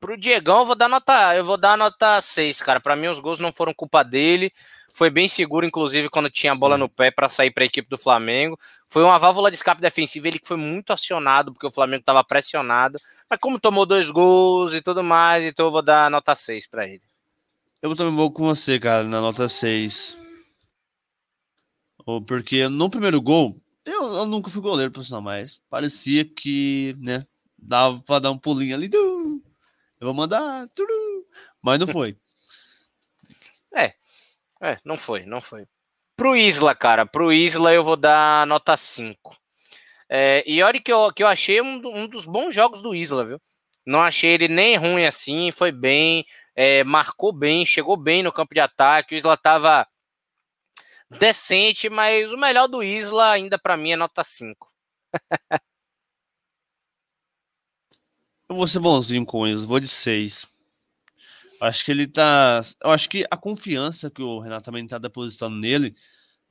Pro 0.00 0.16
Diegão 0.16 0.60
eu 0.60 0.66
vou 0.66 0.74
dar 0.74 0.88
nota, 0.88 1.36
eu 1.36 1.44
vou 1.44 1.56
dar 1.56 1.76
nota 1.76 2.20
6, 2.20 2.60
cara. 2.60 2.80
Para 2.80 2.96
mim 2.96 3.06
os 3.06 3.20
gols 3.20 3.38
não 3.38 3.52
foram 3.52 3.74
culpa 3.74 4.02
dele. 4.02 4.52
Foi 4.94 5.08
bem 5.08 5.28
seguro, 5.28 5.64
inclusive, 5.64 6.10
quando 6.10 6.28
tinha 6.28 6.52
a 6.52 6.54
bola 6.54 6.76
no 6.76 6.88
pé 6.88 7.10
para 7.10 7.28
sair 7.28 7.50
para 7.50 7.64
a 7.64 7.66
equipe 7.66 7.88
do 7.88 7.96
Flamengo. 7.96 8.58
Foi 8.86 9.02
uma 9.02 9.18
válvula 9.18 9.50
de 9.50 9.56
escape 9.56 9.80
defensiva, 9.80 10.28
ele 10.28 10.38
que 10.38 10.46
foi 10.46 10.58
muito 10.58 10.92
acionado, 10.92 11.52
porque 11.52 11.66
o 11.66 11.70
Flamengo 11.70 12.00
estava 12.00 12.22
pressionado. 12.22 12.98
Mas 13.28 13.38
como 13.40 13.58
tomou 13.58 13.86
dois 13.86 14.10
gols 14.10 14.74
e 14.74 14.82
tudo 14.82 15.02
mais, 15.02 15.44
então 15.44 15.66
eu 15.66 15.72
vou 15.72 15.82
dar 15.82 16.10
nota 16.10 16.36
6 16.36 16.66
para 16.66 16.86
ele. 16.86 17.02
Eu 17.80 17.96
também 17.96 18.14
vou 18.14 18.30
com 18.30 18.44
você, 18.44 18.78
cara, 18.78 19.04
na 19.04 19.20
nota 19.20 19.48
6. 19.48 20.21
Porque 22.26 22.68
no 22.68 22.90
primeiro 22.90 23.20
gol, 23.20 23.60
eu, 23.84 24.14
eu 24.14 24.26
nunca 24.26 24.50
fui 24.50 24.60
goleiro 24.60 24.90
profissional, 24.90 25.22
mas 25.22 25.60
parecia 25.68 26.24
que, 26.24 26.94
né, 26.98 27.26
dava 27.58 28.00
para 28.00 28.20
dar 28.20 28.30
um 28.30 28.38
pulinho 28.38 28.74
ali. 28.74 28.90
Eu 28.92 29.40
vou 30.00 30.14
mandar. 30.14 30.66
Mas 31.62 31.78
não 31.78 31.86
foi. 31.86 32.16
É, 33.74 33.94
é, 34.60 34.76
não 34.84 34.98
foi, 34.98 35.24
não 35.24 35.40
foi. 35.40 35.66
Pro 36.14 36.36
Isla, 36.36 36.74
cara, 36.74 37.06
pro 37.06 37.32
Isla 37.32 37.72
eu 37.72 37.82
vou 37.82 37.96
dar 37.96 38.46
nota 38.46 38.76
5. 38.76 39.34
É, 40.10 40.44
e 40.46 40.62
olha 40.62 40.78
que 40.78 40.92
eu, 40.92 41.10
que 41.10 41.22
eu 41.22 41.26
achei 41.26 41.62
um, 41.62 41.80
um, 41.86 42.06
dos 42.06 42.26
bons 42.26 42.54
jogos 42.54 42.82
do 42.82 42.94
Isla, 42.94 43.24
viu? 43.24 43.40
Não 43.86 44.02
achei 44.02 44.32
ele 44.32 44.46
nem 44.46 44.76
ruim 44.76 45.06
assim, 45.06 45.50
foi 45.50 45.72
bem, 45.72 46.26
é, 46.54 46.84
marcou 46.84 47.32
bem, 47.32 47.64
chegou 47.64 47.96
bem 47.96 48.22
no 48.22 48.30
campo 48.30 48.52
de 48.52 48.60
ataque. 48.60 49.14
O 49.14 49.16
Isla 49.16 49.38
tava 49.38 49.86
decente, 51.18 51.88
mas 51.88 52.32
o 52.32 52.36
melhor 52.36 52.66
do 52.68 52.82
Isla 52.82 53.30
ainda 53.30 53.58
para 53.58 53.76
mim 53.76 53.92
é 53.92 53.96
nota 53.96 54.24
5. 54.24 54.70
eu 58.48 58.56
vou 58.56 58.66
ser 58.66 58.80
bonzinho 58.80 59.24
com 59.24 59.46
isso, 59.46 59.66
vou 59.66 59.80
de 59.80 59.88
6. 59.88 60.46
Acho 61.60 61.84
que 61.84 61.90
ele 61.92 62.06
tá. 62.08 62.60
Eu 62.82 62.90
acho 62.90 63.08
que 63.08 63.24
a 63.30 63.36
confiança 63.36 64.10
que 64.10 64.20
o 64.20 64.40
Renato 64.40 64.64
também 64.64 64.84
tá 64.84 64.98
depositando 64.98 65.56
nele, 65.56 65.94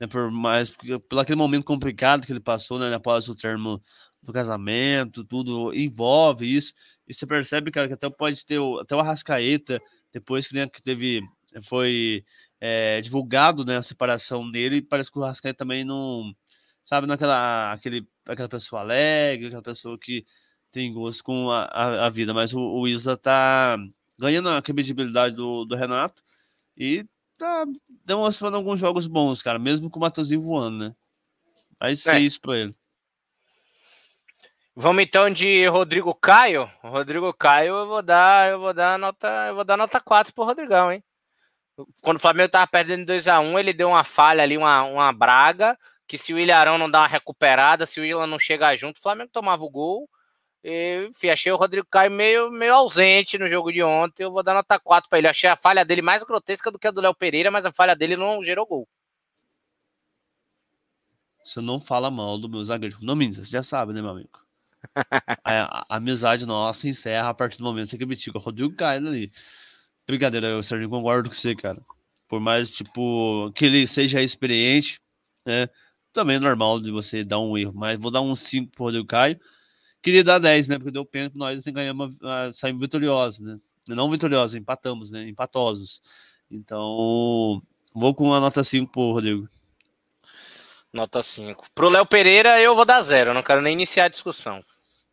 né, 0.00 0.06
por 0.06 0.30
mais. 0.30 0.70
Pelo 0.70 1.20
aquele 1.20 1.36
momento 1.36 1.64
complicado 1.64 2.26
que 2.26 2.32
ele 2.32 2.40
passou, 2.40 2.78
né, 2.78 2.92
após 2.94 3.28
o 3.28 3.34
termo 3.34 3.80
do 4.22 4.32
casamento, 4.32 5.24
tudo 5.24 5.74
envolve 5.74 6.56
isso. 6.56 6.72
E 7.06 7.12
você 7.12 7.26
percebe, 7.26 7.70
cara, 7.70 7.88
que 7.88 7.94
até 7.94 8.08
pode 8.08 8.44
ter 8.46 8.58
até 8.80 8.96
o 8.96 9.00
Arrascaeta, 9.00 9.80
depois 10.12 10.48
que, 10.48 10.54
né, 10.54 10.66
que 10.66 10.82
teve. 10.82 11.20
Foi 11.64 12.24
é, 12.64 13.00
divulgado 13.00 13.64
né, 13.64 13.76
a 13.76 13.82
separação 13.82 14.48
dele, 14.48 14.80
parece 14.80 15.10
que 15.10 15.18
o 15.18 15.22
Rascaeta 15.22 15.58
também 15.58 15.84
não, 15.84 16.32
sabe, 16.84 17.08
naquela 17.08 17.72
aquele, 17.72 18.06
aquela 18.24 18.48
pessoa 18.48 18.82
alegre, 18.82 19.48
aquela 19.48 19.62
pessoa 19.62 19.98
que 19.98 20.24
tem 20.70 20.92
gosto 20.94 21.24
com 21.24 21.50
a, 21.50 21.64
a, 21.64 22.06
a 22.06 22.08
vida, 22.08 22.32
mas 22.32 22.54
o, 22.54 22.60
o 22.60 22.86
Isa 22.86 23.16
tá 23.16 23.76
ganhando 24.16 24.48
a 24.48 24.62
credibilidade 24.62 25.34
do, 25.34 25.64
do 25.64 25.74
Renato 25.74 26.22
e 26.76 27.04
tá 27.36 27.64
demonstrando 28.06 28.56
alguns 28.56 28.78
jogos 28.78 29.08
bons, 29.08 29.42
cara, 29.42 29.58
mesmo 29.58 29.90
com 29.90 29.98
o 29.98 30.02
Matheusinho 30.02 30.40
voando, 30.40 30.84
né? 30.84 30.94
Vai 31.80 31.96
ser 31.96 32.14
é. 32.14 32.20
isso 32.20 32.40
pra 32.40 32.56
ele. 32.56 32.74
Vamos 34.72 35.02
então 35.02 35.28
de 35.28 35.66
Rodrigo 35.66 36.14
Caio. 36.14 36.70
Rodrigo 36.80 37.34
Caio, 37.34 37.74
eu 37.74 37.86
vou 37.88 38.02
dar, 38.02 38.52
eu 38.52 38.60
vou 38.60 38.72
dar 38.72 38.96
nota, 39.00 39.48
eu 39.48 39.56
vou 39.56 39.64
dar 39.64 39.76
nota 39.76 40.00
4 40.00 40.32
pro 40.32 40.44
Rodrigão, 40.44 40.92
hein? 40.92 41.02
Quando 42.02 42.16
o 42.16 42.20
Flamengo 42.20 42.50
tava 42.50 42.66
perdendo 42.66 43.06
2 43.06 43.28
a 43.28 43.40
1 43.40 43.58
ele 43.58 43.72
deu 43.72 43.88
uma 43.88 44.04
falha 44.04 44.42
ali, 44.42 44.56
uma, 44.56 44.82
uma 44.82 45.12
braga, 45.12 45.78
que 46.06 46.18
se 46.18 46.34
o 46.34 46.38
Ilharão 46.38 46.76
não 46.78 46.90
dá 46.90 47.00
uma 47.00 47.06
recuperada, 47.06 47.86
se 47.86 48.00
o 48.00 48.04
Ilha 48.04 48.26
não 48.26 48.38
chegar 48.38 48.76
junto, 48.76 48.98
o 48.98 49.02
Flamengo 49.02 49.30
tomava 49.32 49.62
o 49.64 49.70
gol. 49.70 50.08
E, 50.62 51.06
enfim, 51.08 51.30
achei 51.30 51.50
o 51.50 51.56
Rodrigo 51.56 51.86
Caio 51.90 52.10
meio, 52.10 52.50
meio 52.50 52.74
ausente 52.74 53.38
no 53.38 53.48
jogo 53.48 53.72
de 53.72 53.82
ontem. 53.82 54.22
Eu 54.22 54.30
vou 54.30 54.42
dar 54.42 54.54
nota 54.54 54.78
4 54.78 55.08
para 55.08 55.18
ele. 55.18 55.28
Achei 55.28 55.48
a 55.48 55.56
falha 55.56 55.84
dele 55.84 56.02
mais 56.02 56.22
grotesca 56.22 56.70
do 56.70 56.78
que 56.78 56.86
a 56.86 56.90
do 56.90 57.00
Léo 57.00 57.14
Pereira, 57.14 57.50
mas 57.50 57.66
a 57.66 57.72
falha 57.72 57.96
dele 57.96 58.16
não 58.16 58.42
gerou 58.42 58.66
gol. 58.66 58.88
Você 61.44 61.60
não 61.60 61.80
fala 61.80 62.10
mal 62.10 62.38
do 62.38 62.48
meu 62.48 62.64
zagueiro. 62.64 62.98
Não, 63.02 63.16
Mendes, 63.16 63.38
você 63.38 63.50
já 63.50 63.62
sabe, 63.62 63.92
né, 63.92 64.00
meu 64.00 64.10
amigo? 64.10 64.38
a, 64.94 65.02
a, 65.44 65.84
a, 65.88 65.96
amizade 65.96 66.46
nossa 66.46 66.88
encerra 66.88 67.30
a 67.30 67.34
partir 67.34 67.58
do 67.58 67.64
momento 67.64 67.84
que 67.84 67.96
você 67.96 67.98
critica 67.98 68.38
o 68.38 68.40
Rodrigo 68.40 68.74
Caio 68.76 69.06
ali. 69.08 69.32
Brincadeira, 70.06 70.48
eu 70.48 70.62
Sérgio, 70.62 70.88
concordo 70.88 71.28
com 71.28 71.34
você, 71.34 71.54
cara. 71.54 71.80
Por 72.28 72.40
mais, 72.40 72.70
tipo, 72.70 73.52
que 73.54 73.66
ele 73.66 73.86
seja 73.86 74.22
experiente, 74.22 74.98
né? 75.46 75.68
Também 76.12 76.36
é 76.36 76.40
normal 76.40 76.80
de 76.80 76.90
você 76.90 77.24
dar 77.24 77.38
um 77.38 77.56
erro. 77.56 77.72
Mas 77.74 77.98
vou 77.98 78.10
dar 78.10 78.20
um 78.20 78.34
5 78.34 78.72
pro 78.72 78.84
Rodrigo 78.84 79.06
Caio. 79.06 79.40
Queria 80.02 80.24
dar 80.24 80.38
10, 80.38 80.68
né? 80.68 80.78
Porque 80.78 80.90
deu 80.90 81.04
pênalti, 81.04 81.36
nós 81.36 81.58
assim, 81.58 81.72
ganhamos, 81.72 82.18
saímos 82.52 82.80
vitoriosos, 82.80 83.40
né? 83.40 83.56
Não 83.88 84.10
vitoriosos, 84.10 84.56
empatamos, 84.56 85.10
né? 85.10 85.28
Empatosos. 85.28 86.00
Então, 86.50 87.60
vou 87.94 88.14
com 88.14 88.24
uma 88.24 88.40
nota 88.40 88.62
5 88.62 88.92
pro 88.92 89.12
Rodrigo. 89.12 89.48
Nota 90.92 91.22
5. 91.22 91.70
Pro 91.74 91.88
Léo 91.88 92.04
Pereira, 92.04 92.60
eu 92.60 92.76
vou 92.76 92.84
dar 92.84 93.00
0. 93.00 93.32
Não 93.32 93.42
quero 93.42 93.62
nem 93.62 93.72
iniciar 93.72 94.04
a 94.04 94.08
discussão. 94.08 94.60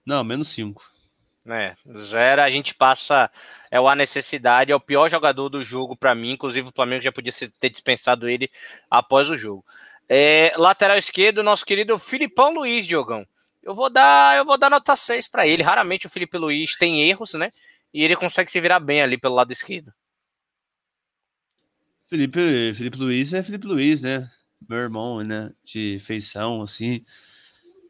Não, 0.05 0.23
menos 0.23 0.49
5. 0.49 0.83
É, 1.47 1.73
zero 1.97 2.41
a 2.41 2.49
gente 2.49 2.75
passa 2.75 3.31
é 3.71 3.77
a 3.77 3.95
necessidade, 3.95 4.71
é 4.71 4.75
o 4.75 4.79
pior 4.79 5.09
jogador 5.09 5.49
do 5.49 5.63
jogo 5.63 5.95
para 5.95 6.13
mim, 6.13 6.31
inclusive 6.31 6.67
o 6.67 6.73
Flamengo 6.75 7.01
já 7.01 7.11
podia 7.11 7.31
ter 7.59 7.69
dispensado 7.69 8.29
ele 8.29 8.49
após 8.89 9.29
o 9.29 9.37
jogo. 9.37 9.65
É, 10.07 10.53
lateral 10.57 10.97
esquerdo, 10.97 11.43
nosso 11.43 11.65
querido 11.65 11.97
Filipão 11.97 12.53
Luiz, 12.53 12.85
Diogão. 12.85 13.25
Eu 13.63 13.73
vou 13.73 13.89
dar, 13.89 14.37
eu 14.37 14.45
vou 14.45 14.57
dar 14.57 14.69
nota 14.69 14.95
6 14.95 15.27
para 15.27 15.47
ele. 15.47 15.63
Raramente 15.63 16.07
o 16.07 16.09
Felipe 16.09 16.37
Luiz 16.37 16.75
tem 16.77 17.07
erros, 17.07 17.33
né? 17.33 17.51
E 17.93 18.03
ele 18.03 18.15
consegue 18.15 18.49
se 18.49 18.59
virar 18.59 18.79
bem 18.79 19.01
ali 19.01 19.17
pelo 19.17 19.35
lado 19.35 19.51
esquerdo. 19.51 19.93
Felipe, 22.07 22.73
Felipe 22.73 22.97
Luiz 22.97 23.33
é 23.33 23.43
Felipe 23.43 23.67
Luiz, 23.67 24.01
né? 24.01 24.29
meu 24.67 24.79
irmão, 24.79 25.23
né? 25.23 25.49
De 25.63 25.97
feição, 25.99 26.61
assim, 26.61 27.03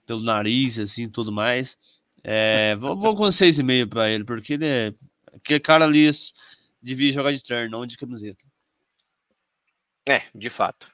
pelo 0.06 0.22
nariz, 0.22 0.80
assim, 0.80 1.10
tudo 1.10 1.32
mais. 1.32 1.78
É, 2.24 2.76
vou, 2.76 3.00
vou 3.00 3.16
com 3.16 3.24
6,5 3.24 3.90
para 3.90 4.10
ele, 4.10 4.24
porque 4.24 4.54
ele 4.54 4.66
é. 4.66 4.94
Aquele 5.34 5.60
cara 5.60 5.86
ali 5.86 6.10
devia 6.82 7.12
jogar 7.12 7.32
de 7.32 7.44
terno, 7.44 7.78
não 7.78 7.86
de 7.86 7.98
camiseta. 7.98 8.46
É, 10.08 10.24
de 10.34 10.50
fato. 10.50 10.88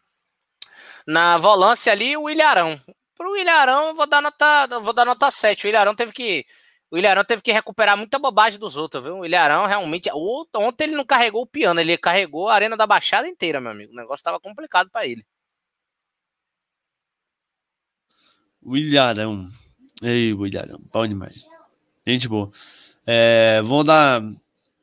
Na 1.08 1.38
volância 1.38 1.92
ali, 1.92 2.18
o 2.18 2.30
Ilharão. 2.30 2.80
Pro 3.16 3.38
Ilharão, 3.38 3.88
eu 3.90 3.96
vou 3.96 4.08
dar 4.08 4.22
nota, 4.22 4.80
vou 4.80 4.94
dar 4.94 5.06
nota 5.06 5.32
7. 5.32 5.66
O 5.66 5.70
Ilharão 5.70 5.96
teve 5.96 6.12
que. 6.12 6.46
O 6.92 6.98
Ilharão 6.98 7.24
teve 7.24 7.42
que 7.42 7.52
recuperar 7.52 7.98
muita 7.98 8.20
bobagem 8.20 8.60
dos 8.60 8.78
outros, 8.78 9.04
viu? 9.04 9.20
O 9.20 9.26
Ilharão 9.26 9.66
realmente. 9.66 10.10
Ontem 10.14 10.86
ele 10.86 10.96
não 10.96 11.06
carregou 11.06 11.44
o 11.44 11.48
piano, 11.48 11.80
ele 11.80 11.98
carregou 11.98 12.50
a 12.50 12.56
arena 12.56 12.78
da 12.78 12.86
Baixada 12.88 13.28
inteira, 13.28 13.62
meu 13.62 13.72
amigo. 13.72 13.94
O 13.94 13.96
negócio 13.96 14.24
tava 14.24 14.40
complicado 14.40 14.90
para 14.90 15.08
ele. 15.08 15.26
O 18.62 18.76
Ilharão. 18.76 19.50
Ei, 20.02 20.32
Ilharão. 20.32 20.82
Bom 20.92 21.08
demais. 21.08 21.46
Gente 22.06 22.28
boa. 22.28 22.52
É, 23.06 23.62
vou 23.62 23.84
dar. 23.84 24.22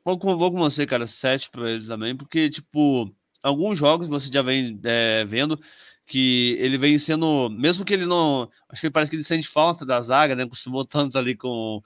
Vou 0.03 0.17
com, 0.17 0.37
vou 0.37 0.51
com 0.51 0.57
você, 0.57 0.85
cara, 0.85 1.07
7 1.07 1.49
para 1.49 1.71
ele 1.71 1.85
também, 1.85 2.15
porque, 2.15 2.49
tipo, 2.49 3.09
alguns 3.41 3.77
jogos 3.77 4.07
você 4.07 4.29
já 4.31 4.41
vem 4.41 4.79
é, 4.83 5.23
vendo 5.23 5.57
que 6.05 6.57
ele 6.59 6.77
vem 6.77 6.97
sendo, 6.97 7.49
mesmo 7.49 7.85
que 7.85 7.93
ele 7.93 8.05
não, 8.05 8.49
acho 8.67 8.81
que 8.81 8.89
parece 8.91 9.09
que 9.09 9.15
ele 9.15 9.23
sente 9.23 9.47
falta 9.47 9.85
da 9.85 10.01
zaga, 10.01 10.35
né? 10.35 10.45
Costumou 10.45 10.85
tanto 10.85 11.17
ali 11.17 11.35
com 11.35 11.81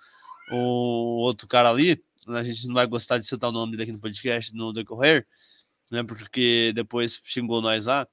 o 0.52 1.22
outro 1.22 1.48
cara 1.48 1.70
ali, 1.70 2.04
a 2.28 2.44
gente 2.44 2.68
não 2.68 2.74
vai 2.74 2.88
gostar 2.88 3.18
de 3.18 3.28
citar 3.28 3.50
o 3.50 3.54
nome 3.54 3.72
dele 3.74 3.84
aqui 3.84 3.92
no 3.92 4.00
podcast 4.00 4.54
no 4.56 4.74
decorrer, 4.74 5.28
né? 5.92 6.04
Porque 6.04 6.72
depois 6.74 7.20
xingou 7.24 7.62
nós 7.62 7.86
lá. 7.86 8.08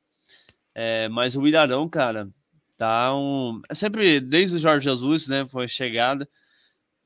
É, 0.75 1.09
mas 1.09 1.37
o 1.37 1.47
Ilharão, 1.47 1.89
cara, 1.89 2.29
tá 2.77 3.15
um. 3.17 3.61
É 3.69 3.75
sempre, 3.75 4.21
desde 4.21 4.57
o 4.57 4.59
Jorge 4.59 4.85
Jesus, 4.85 5.29
né? 5.29 5.47
Foi 5.47 5.69
chegada 5.69 6.29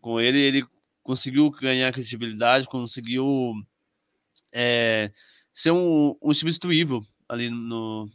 com 0.00 0.20
ele, 0.20 0.38
ele 0.38 0.66
conseguiu 1.02 1.50
ganhar 1.50 1.92
credibilidade, 1.92 2.66
conseguiu 2.66 3.54
é, 4.52 5.10
ser 5.52 5.70
um, 5.70 6.16
um 6.22 6.32
substituível 6.32 7.02
ali 7.28 7.50
no, 7.50 8.08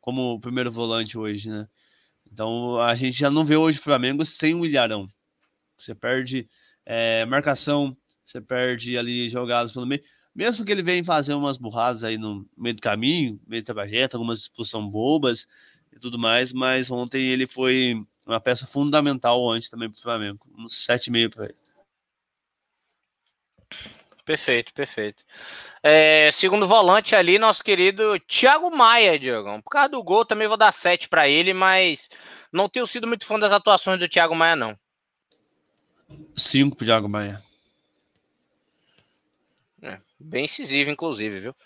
como 0.00 0.40
primeiro 0.40 0.70
volante 0.70 1.18
hoje, 1.18 1.50
né? 1.50 1.68
Então 2.30 2.80
a 2.80 2.94
gente 2.94 3.18
já 3.18 3.30
não 3.30 3.44
vê 3.44 3.56
hoje 3.56 3.78
o 3.78 3.82
Flamengo 3.82 4.24
sem 4.24 4.54
o 4.54 4.64
Ilharão. 4.64 5.06
Você 5.78 5.94
perde 5.94 6.48
é, 6.84 7.24
marcação, 7.26 7.96
você 8.24 8.40
perde 8.40 8.96
ali 8.98 9.28
jogadas 9.28 9.72
pelo 9.72 9.86
meio. 9.86 10.02
Mesmo 10.34 10.64
que 10.64 10.72
ele 10.72 10.82
venha 10.82 11.02
fazer 11.02 11.34
umas 11.34 11.56
burradas 11.56 12.04
aí 12.04 12.18
no 12.18 12.46
meio 12.56 12.74
do 12.76 12.82
caminho, 12.82 13.40
meio 13.46 13.62
do 13.62 13.66
trajeto, 13.66 14.16
algumas 14.16 14.40
expulsão 14.40 14.86
bobas 14.86 15.46
e 15.96 15.98
tudo 15.98 16.18
mais, 16.18 16.52
mas 16.52 16.90
ontem 16.90 17.26
ele 17.28 17.46
foi 17.46 17.94
uma 18.26 18.40
peça 18.40 18.66
fundamental 18.66 19.42
ontem 19.42 19.68
também 19.70 19.90
para 19.90 19.98
o 19.98 20.02
Flamengo. 20.02 20.46
Uns 20.58 20.86
7,5 20.86 21.34
para 21.34 21.44
ele. 21.46 21.54
Perfeito, 24.24 24.74
perfeito. 24.74 25.24
É, 25.82 26.30
segundo 26.32 26.66
volante 26.66 27.14
ali, 27.14 27.38
nosso 27.38 27.62
querido 27.62 28.18
Thiago 28.20 28.70
Maia, 28.70 29.18
Diogão. 29.18 29.62
Por 29.62 29.70
causa 29.70 29.88
do 29.88 30.02
gol, 30.02 30.24
também 30.24 30.48
vou 30.48 30.56
dar 30.56 30.72
7 30.72 31.08
para 31.08 31.28
ele, 31.28 31.54
mas 31.54 32.08
não 32.52 32.68
tenho 32.68 32.86
sido 32.86 33.06
muito 33.06 33.24
fã 33.24 33.38
das 33.38 33.52
atuações 33.52 33.98
do 33.98 34.08
Thiago 34.08 34.34
Maia, 34.34 34.56
não. 34.56 34.76
5 36.36 36.76
pro 36.76 36.84
Thiago 36.84 37.08
Maia. 37.08 37.40
É, 39.80 40.00
bem 40.18 40.44
incisivo, 40.44 40.90
inclusive, 40.90 41.40
viu? 41.40 41.56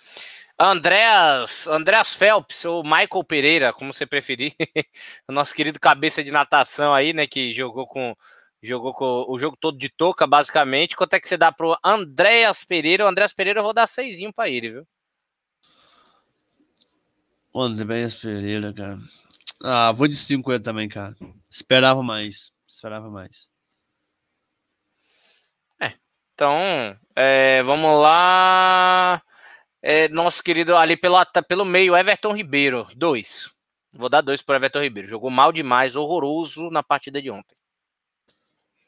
Andréas, 0.63 1.67
Andréas 1.67 2.13
Phelps, 2.13 2.65
ou 2.67 2.83
Michael 2.83 3.25
Pereira, 3.27 3.73
como 3.73 3.95
você 3.95 4.05
preferir. 4.05 4.55
o 5.27 5.33
nosso 5.33 5.55
querido 5.55 5.81
cabeça 5.81 6.23
de 6.23 6.31
natação 6.31 6.93
aí, 6.95 7.13
né, 7.15 7.27
que 7.27 7.53
jogou 7.53 7.87
com 7.87 8.15
Jogou 8.63 8.93
com 8.93 9.25
o 9.27 9.39
jogo 9.39 9.57
todo 9.59 9.79
de 9.79 9.89
toca, 9.89 10.27
basicamente. 10.27 10.95
Quanto 10.95 11.15
é 11.15 11.21
que 11.21 11.27
você 11.27 11.37
dá 11.37 11.51
pro 11.51 11.79
Andréas 11.83 12.63
Pereira? 12.63 13.05
O 13.05 13.09
Andréas 13.09 13.33
Pereira 13.33 13.61
eu 13.61 13.65
vou 13.65 13.73
dar 13.73 13.87
seisinho 13.87 14.33
pra 14.33 14.51
ele, 14.51 14.69
viu? 14.69 14.89
O 17.53 17.63
Andréas 17.63 18.15
Pereira, 18.15 18.73
cara. 18.75 18.99
Ah, 19.63 19.93
vou 19.93 20.07
de 20.07 20.15
5 20.15 20.53
ele 20.53 20.63
também, 20.63 20.89
cara. 20.89 21.17
Esperava 21.49 22.03
mais. 22.03 22.53
Esperava 22.69 23.09
mais. 23.09 23.49
É. 25.81 25.95
Então, 26.35 26.55
é, 27.17 27.63
vamos 27.63 27.99
lá. 27.99 29.23
É, 29.83 30.09
nosso 30.09 30.43
querido 30.43 30.77
ali 30.77 30.97
pelo, 30.97 31.17
pelo 31.49 31.65
meio, 31.65 31.97
Everton 31.97 32.33
Ribeiro. 32.33 32.87
Dois. 32.95 33.51
Vou 33.95 34.09
dar 34.09 34.21
dois 34.21 34.43
pro 34.43 34.55
Everton 34.55 34.81
Ribeiro. 34.81 35.09
Jogou 35.09 35.31
mal 35.31 35.53
demais, 35.53 35.97
horroroso 35.97 36.71
na 36.71 36.83
partida 36.83 37.21
de 37.21 37.31
ontem. 37.31 37.57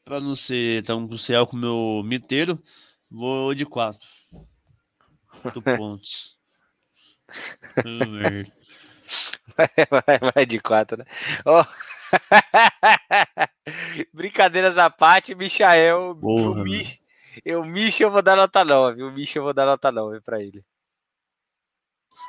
Para 0.05 0.20
não 0.20 0.34
ser 0.34 0.82
tão 0.82 1.07
crucial 1.07 1.47
com 1.47 1.57
o 1.57 1.61
meu 1.61 2.03
miteiro, 2.05 2.62
vou 3.11 3.55
de 3.55 3.64
4. 3.64 3.99
pontos. 5.76 6.38
vai, 9.57 9.68
vai, 9.90 10.32
vai 10.34 10.47
de 10.47 10.61
4, 10.61 10.99
né? 10.99 11.05
Oh. 11.45 11.64
Brincadeiras 14.12 14.76
à 14.76 14.90
parte, 14.90 15.34
Michael. 15.34 16.18
o 16.20 16.55
Mi, 16.57 17.01
eu, 17.45 17.64
Micha, 17.64 18.05
eu 18.05 18.11
vou 18.11 18.22
dar 18.22 18.36
nota 18.36 18.64
9. 18.64 19.03
O 19.03 19.11
Micha, 19.11 19.38
eu 19.38 19.43
vou 19.43 19.55
dar 19.55 19.66
nota 19.66 19.90
9 19.90 20.20
para 20.20 20.43
ele. 20.43 20.64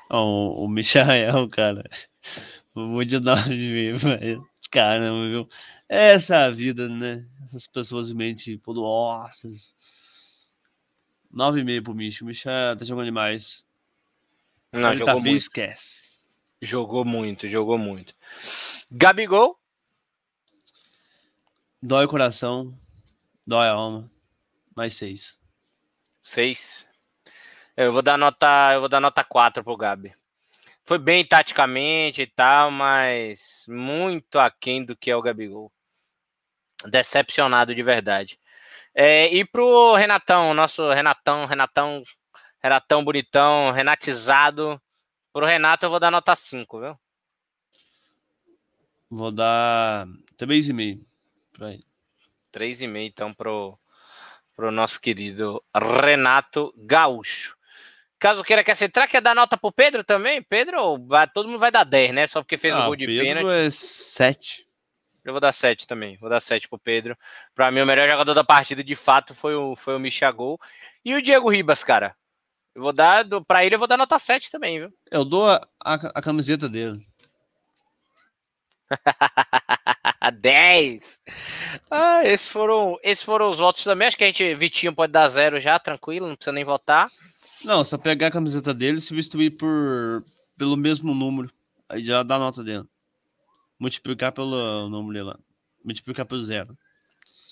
Oh, 0.09 0.63
o 0.63 0.67
Michael, 0.67 1.49
cara. 1.49 1.89
Vou 2.75 3.03
de 3.03 3.19
9 3.19 3.93
velho. 3.95 4.47
Caramba, 4.71 5.27
viu? 5.29 5.49
Essa 5.87 6.35
é 6.35 6.45
a 6.45 6.49
vida, 6.49 6.89
né? 6.89 7.25
Essas 7.45 7.67
pessoas 7.67 8.11
mente 8.11 8.57
poderosas. 8.57 9.75
9,5 11.33 11.83
pro 11.83 11.93
Misha. 11.95 12.23
O 12.23 12.27
Misha 12.27 12.75
tá 12.77 12.83
jogando 12.83 13.05
demais. 13.05 13.63
Não, 14.71 14.89
Ele 14.89 14.97
jogou 14.97 15.15
tá 15.15 15.19
muito. 15.19 15.35
esquece. 15.35 16.13
Jogou 16.61 17.05
muito, 17.05 17.47
jogou 17.47 17.77
muito. 17.77 18.15
Gabigol? 18.89 19.59
Dói 21.81 22.05
o 22.05 22.07
coração, 22.07 22.73
dói 23.45 23.67
a 23.67 23.73
alma. 23.73 24.09
Mais 24.75 24.93
6. 24.93 25.37
6. 26.21 26.87
Eu 27.75 27.91
vou 27.91 28.01
dar 28.01 28.17
nota, 28.17 28.71
eu 28.73 28.79
vou 28.81 28.89
dar 28.89 28.99
nota 28.99 29.23
4 29.23 29.63
pro 29.63 29.77
Gabi 29.77 30.13
foi 30.85 30.97
bem 30.97 31.25
taticamente 31.25 32.21
e 32.21 32.27
tal, 32.27 32.69
mas 32.69 33.65
muito 33.67 34.37
aquém 34.37 34.83
do 34.85 34.95
que 34.95 35.09
é 35.09 35.15
o 35.15 35.21
Gabigol. 35.21 35.71
Decepcionado 36.85 37.73
de 37.73 37.81
verdade. 37.81 38.37
É, 38.93 39.33
e 39.33 39.45
pro 39.45 39.95
Renatão, 39.95 40.53
nosso 40.53 40.89
Renatão, 40.91 41.45
Renatão, 41.45 42.03
Renatão 42.61 43.03
bonitão, 43.03 43.71
renatizado. 43.71 44.81
Pro 45.31 45.45
Renato 45.45 45.85
eu 45.85 45.89
vou 45.89 45.99
dar 45.99 46.11
nota 46.11 46.35
5, 46.35 46.79
viu? 46.79 46.99
Vou 49.09 49.31
dar 49.31 50.05
3,5 50.37 51.05
para 51.53 51.73
ele. 51.73 51.85
3,5 52.51 52.97
então 53.05 53.33
pro, 53.33 53.79
pro 54.55 54.71
nosso 54.71 54.99
querido 54.99 55.63
Renato 55.73 56.73
Gaúcho. 56.77 57.57
Caso 58.23 58.41
queira 58.41 58.61
acrescentar, 58.61 59.05
quer 59.05 59.19
dar 59.19 59.35
nota 59.35 59.57
pro 59.57 59.69
Pedro 59.69 60.01
também? 60.01 60.41
Pedro, 60.41 60.97
vai, 61.09 61.27
todo 61.27 61.49
mundo 61.49 61.59
vai 61.59 61.69
dar 61.69 61.83
10, 61.83 62.13
né? 62.13 62.25
Só 62.25 62.41
porque 62.41 62.55
fez 62.55 62.73
ah, 62.73 62.85
gol 62.85 62.95
de 62.95 63.05
Pedro 63.05 63.21
pênalti. 63.21 63.67
é 63.67 63.69
7. 63.69 64.65
Eu 65.25 65.33
vou 65.33 65.41
dar 65.41 65.51
7 65.51 65.85
também. 65.85 66.15
Vou 66.15 66.29
dar 66.29 66.39
7 66.39 66.69
pro 66.69 66.79
Pedro. 66.79 67.17
Pra 67.53 67.69
mim, 67.69 67.81
o 67.81 67.85
melhor 67.85 68.09
jogador 68.09 68.33
da 68.33 68.41
partida, 68.41 68.81
de 68.81 68.95
fato, 68.95 69.35
foi 69.35 69.55
o, 69.55 69.75
foi 69.75 69.93
o 69.93 69.99
Michagol. 69.99 70.57
E 71.03 71.13
o 71.13 71.21
Diego 71.21 71.49
Ribas, 71.49 71.83
cara. 71.83 72.15
Eu 72.73 72.81
vou 72.81 72.93
dar. 72.93 73.25
Pra 73.45 73.65
ele, 73.65 73.75
eu 73.75 73.79
vou 73.79 73.89
dar 73.89 73.97
nota 73.97 74.17
7 74.17 74.49
também, 74.49 74.79
viu? 74.79 74.93
Eu 75.11 75.25
dou 75.25 75.45
a, 75.45 75.61
a, 75.83 75.93
a 75.95 76.21
camiseta 76.21 76.69
dele. 76.69 77.05
10! 80.39 81.21
Ah, 81.91 82.21
esses 82.23 82.49
foram, 82.49 82.97
esses 83.03 83.25
foram 83.25 83.49
os 83.49 83.59
votos 83.59 83.83
também. 83.83 84.07
Acho 84.07 84.15
que 84.15 84.23
a 84.23 84.27
gente, 84.27 84.55
Vitinho, 84.55 84.95
pode 84.95 85.11
dar 85.11 85.27
zero 85.27 85.59
já, 85.59 85.77
tranquilo, 85.77 86.29
não 86.29 86.37
precisa 86.37 86.53
nem 86.53 86.63
votar. 86.63 87.11
Não, 87.63 87.83
só 87.83 87.97
pegar 87.97 88.27
a 88.27 88.31
camiseta 88.31 88.73
dele 88.73 88.97
e 88.97 89.01
substituir 89.01 89.51
por 89.51 90.23
pelo 90.57 90.77
mesmo 90.77 91.13
número. 91.13 91.51
Aí 91.89 92.03
já 92.03 92.23
dá 92.23 92.35
a 92.35 92.39
nota 92.39 92.63
dele. 92.63 92.85
Multiplicar 93.79 94.31
pelo 94.31 94.89
número 94.89 95.25
lá. 95.25 95.39
Multiplicar 95.83 96.25
pelo 96.25 96.41
zero. 96.41 96.77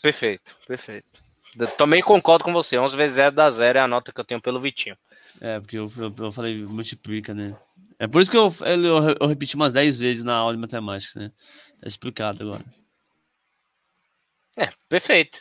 Perfeito, 0.01 0.55
perfeito. 0.67 1.21
Eu 1.59 1.67
também 1.75 2.01
concordo 2.01 2.43
com 2.43 2.53
você. 2.53 2.77
11 2.77 2.95
vezes 2.95 3.15
0 3.15 3.35
dá 3.35 3.51
zero 3.51 3.77
é 3.77 3.81
a 3.81 3.87
nota 3.87 4.11
que 4.11 4.19
eu 4.19 4.23
tenho 4.23 4.41
pelo 4.41 4.59
Vitinho. 4.59 4.97
É, 5.39 5.59
porque 5.59 5.77
eu, 5.77 5.91
eu, 5.97 6.13
eu 6.17 6.31
falei 6.31 6.55
multiplica, 6.63 7.33
né? 7.33 7.57
É 7.99 8.07
por 8.07 8.21
isso 8.21 8.31
que 8.31 8.37
eu, 8.37 8.53
eu, 8.61 9.17
eu 9.19 9.27
repeti 9.27 9.55
umas 9.55 9.73
10 9.73 9.99
vezes 9.99 10.23
na 10.23 10.35
aula 10.35 10.53
de 10.53 10.59
matemática, 10.59 11.19
né? 11.19 11.31
Tá 11.79 11.87
explicado 11.87 12.43
agora. 12.43 12.65
É, 14.57 14.69
perfeito. 14.87 15.39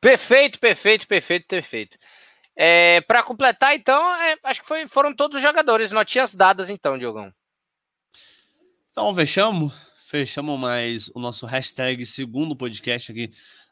Perfeito, 0.00 0.58
perfeito, 0.58 1.06
perfeito, 1.06 1.46
perfeito. 1.46 1.98
É, 2.56 3.00
para 3.02 3.22
completar, 3.22 3.74
então, 3.74 4.14
é, 4.16 4.36
acho 4.44 4.60
que 4.60 4.66
foi, 4.66 4.86
foram 4.86 5.14
todos 5.14 5.36
os 5.36 5.42
jogadores, 5.42 5.92
notinhas 5.92 6.34
dadas, 6.34 6.68
então, 6.68 6.98
Diogão. 6.98 7.32
Então, 8.92 9.14
fechamos. 9.14 9.72
Fechamos 10.10 10.58
mais 10.58 11.08
o 11.14 11.20
nosso 11.20 11.46
hashtag 11.46 12.04
segundo 12.04 12.56
podcast 12.56 13.12
aqui 13.12 13.30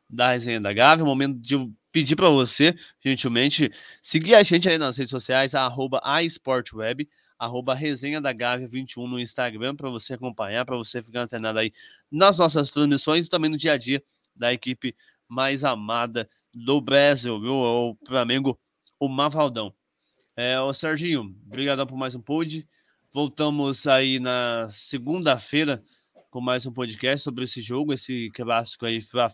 da 0.09 0.31
Resenha 0.31 0.61
da 0.61 0.73
Gávea. 0.73 1.05
Momento 1.05 1.39
de 1.41 1.57
pedir 1.91 2.15
para 2.15 2.29
você, 2.29 2.77
gentilmente, 3.05 3.73
seguir 4.01 4.37
a 4.37 4.43
gente 4.43 4.69
aí 4.69 4.79
nas 4.79 4.97
redes 4.97 5.11
sociais, 5.11 5.55
arroba 5.55 6.01
aesportweb, 6.05 7.09
arroba 7.39 7.75
resenha 7.75 8.21
da 8.21 8.33
Gávea 8.33 8.69
21 8.69 9.09
no 9.09 9.19
Instagram, 9.19 9.75
para 9.75 9.91
você 9.91 10.15
acompanhar, 10.15 10.65
para 10.65 10.77
você 10.77 11.03
ficar 11.03 11.23
antenado 11.23 11.59
aí 11.59 11.73
nas 12.11 12.39
nossas 12.39 12.71
transmissões 12.71 13.27
e 13.27 13.31
também 13.31 13.51
no 13.51 13.57
dia 13.57 13.73
a 13.73 13.77
dia 13.77 14.03
da 14.35 14.53
equipe 14.53 14.95
mais 15.29 15.65
amada 15.65 16.29
do 16.55 16.81
Brasil, 16.81 17.41
viu? 17.41 17.55
O 17.55 17.99
Flamengo, 18.07 18.59
o 18.99 19.09
Mavaldão. 19.09 19.73
É, 20.37 20.61
o 20.61 20.73
Serginho, 20.73 21.35
obrigado 21.47 21.87
por 21.87 21.97
mais 21.97 22.15
um 22.15 22.21
pod. 22.21 22.67
Voltamos 23.13 23.87
aí 23.87 24.19
na 24.19 24.67
segunda-feira 24.69 25.83
com 26.31 26.41
mais 26.41 26.67
um 26.67 26.73
podcast 26.73 27.25
sobre 27.25 27.45
esse 27.45 27.63
jogo, 27.63 27.93
esse 27.93 28.31
clássico 28.31 28.85
aí, 28.85 29.01
fla 29.01 29.29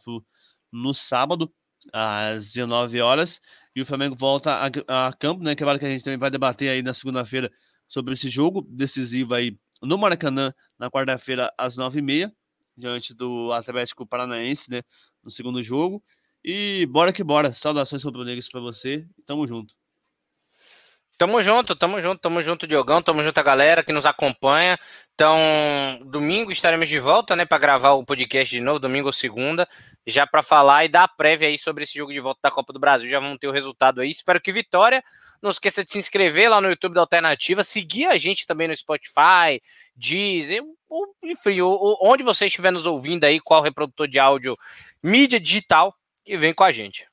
no 0.71 0.95
sábado, 0.95 1.53
às 1.93 2.53
19 2.53 3.01
horas. 3.01 3.41
E 3.75 3.81
o 3.81 3.85
Flamengo 3.85 4.15
volta 4.15 4.71
a, 4.89 5.09
a 5.09 5.13
campo, 5.13 5.43
né? 5.43 5.55
Que 5.55 5.65
é 5.65 5.79
que 5.79 5.85
a 5.85 5.89
gente 5.89 6.05
também 6.05 6.19
vai 6.19 6.31
debater 6.31 6.71
aí 6.71 6.83
na 6.83 6.95
segunda-feira 6.95 7.51
sobre 7.89 8.15
esse 8.15 8.29
jogo 8.29 8.67
decisivo 8.69 9.35
aí 9.35 9.59
no 9.83 9.99
Maracanã, 9.99 10.55
na 10.79 10.91
quarta-feira, 10.91 11.53
às 11.59 11.77
9h30, 11.77 12.33
diante 12.77 13.15
do 13.15 13.53
Atlético 13.53 14.07
Paranaense, 14.07 14.71
né? 14.71 14.83
No 15.23 15.31
segundo 15.31 15.63
jogo. 15.63 16.03
E 16.45 16.87
bora 16.87 17.13
que 17.13 17.25
bora. 17.25 17.53
Saudações 17.53 18.05
rubro-negras 18.05 18.49
para 18.49 18.61
você. 18.61 19.07
Tamo 19.27 19.47
junto. 19.47 19.75
Tamo 21.17 21.41
junto, 21.41 21.77
tamo 21.77 22.01
junto, 22.01 22.21
tamo 22.21 22.43
junto, 22.43 22.67
Diogão, 22.67 23.01
tamo 23.01 23.23
junto 23.23 23.39
a 23.39 23.43
galera 23.43 23.85
que 23.85 23.93
nos 23.93 24.05
acompanha. 24.05 24.77
Então, 25.15 25.39
domingo 26.07 26.51
estaremos 26.51 26.89
de 26.89 26.99
volta, 26.99 27.37
né, 27.37 27.45
para 27.45 27.57
gravar 27.57 27.93
o 27.93 28.05
podcast 28.05 28.53
de 28.53 28.61
novo, 28.61 28.81
domingo 28.81 29.07
ou 29.07 29.13
segunda, 29.13 29.69
já 30.05 30.27
para 30.27 30.43
falar 30.43 30.85
e 30.85 30.89
dar 30.89 31.05
a 31.05 31.09
prévia 31.09 31.47
aí 31.47 31.57
sobre 31.57 31.85
esse 31.85 31.97
jogo 31.97 32.13
de 32.13 32.19
volta 32.19 32.41
da 32.43 32.51
Copa 32.51 32.73
do 32.73 32.81
Brasil. 32.81 33.09
Já 33.09 33.21
vamos 33.21 33.39
ter 33.39 33.47
o 33.47 33.53
resultado 33.53 34.01
aí. 34.01 34.11
Espero 34.11 34.41
que 34.41 34.51
vitória. 34.51 35.05
Não 35.41 35.51
esqueça 35.51 35.85
de 35.85 35.93
se 35.93 35.99
inscrever 35.99 36.51
lá 36.51 36.61
no 36.61 36.69
YouTube 36.69 36.95
da 36.95 37.03
Alternativa, 37.03 37.63
seguir 37.63 38.07
a 38.07 38.19
gente 38.19 38.45
também 38.45 38.67
no 38.67 38.77
Spotify, 38.77 39.63
Deezer, 39.95 40.65
enfim, 41.23 41.61
onde 41.63 42.25
você 42.25 42.47
estiver 42.47 42.73
nos 42.73 42.87
ouvindo 42.87 43.23
aí, 43.23 43.39
qual 43.39 43.63
reprodutor 43.63 44.09
de 44.09 44.19
áudio, 44.19 44.57
mídia 45.01 45.39
digital, 45.39 45.95
e 46.27 46.37
vem 46.37 46.55
com 46.55 46.65
a 46.65 46.73
gente. 46.73 47.07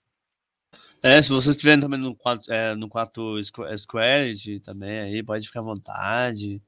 É, 1.03 1.21
se 1.21 1.29
você 1.29 1.49
estiver 1.49 1.79
também 1.79 1.99
no 1.99 2.15
4, 2.15 2.53
é, 2.53 2.75
no 2.75 2.87
4 2.87 3.35
Squared 3.77 4.59
também 4.59 4.99
aí, 4.99 5.23
pode 5.23 5.47
ficar 5.47 5.61
à 5.61 5.63
vontade. 5.63 6.61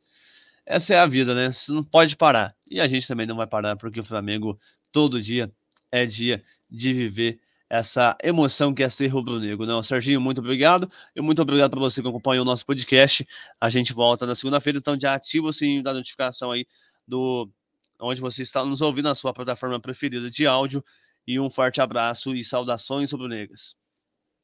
Essa 0.66 0.96
é 0.96 0.98
a 0.98 1.06
vida, 1.06 1.36
né? 1.36 1.52
Você 1.52 1.72
não 1.72 1.84
pode 1.84 2.16
parar. 2.16 2.56
E 2.70 2.80
a 2.82 2.88
gente 2.88 3.08
também 3.08 3.28
não 3.28 3.36
vai 3.36 3.46
parar, 3.46 3.76
porque 3.76 4.00
o 4.00 4.04
Flamengo 4.04 4.58
todo 4.92 5.22
dia 5.22 5.52
é 5.92 6.06
dia 6.06 6.44
de 6.70 6.94
viver 6.94 7.40
essa 7.70 8.16
emoção 8.24 8.74
que 8.74 8.84
é 8.84 8.90
ser 8.90 9.08
rubro-negro. 9.08 9.66
Não, 9.66 9.82
Serginho, 9.82 10.22
muito 10.22 10.40
obrigado. 10.40 10.90
E 11.16 11.22
muito 11.22 11.42
obrigado 11.42 11.72
para 11.72 11.80
você 11.80 12.02
que 12.02 12.08
acompanhou 12.08 12.44
o 12.44 12.46
nosso 12.46 12.66
podcast. 12.66 13.28
A 13.60 13.70
gente 13.70 13.94
volta 13.94 14.26
na 14.26 14.36
segunda-feira, 14.36 14.80
então 14.80 14.98
já 15.00 15.14
ativa 15.16 15.48
o 15.48 15.54
sininho 15.54 15.84
da 15.84 15.94
notificação 15.94 16.52
aí 16.52 16.66
do 17.08 17.50
onde 18.00 18.22
você 18.22 18.42
está 18.42 18.64
nos 18.66 18.82
ouvindo 18.82 19.06
na 19.06 19.16
sua 19.16 19.34
plataforma 19.34 19.80
preferida 19.80 20.30
de 20.30 20.46
áudio. 20.46 20.84
E 21.28 21.38
um 21.40 21.50
forte 21.50 21.82
abraço 21.82 22.34
e 22.34 22.42
saudações 22.44 23.12
rubro-negras. 23.12 23.76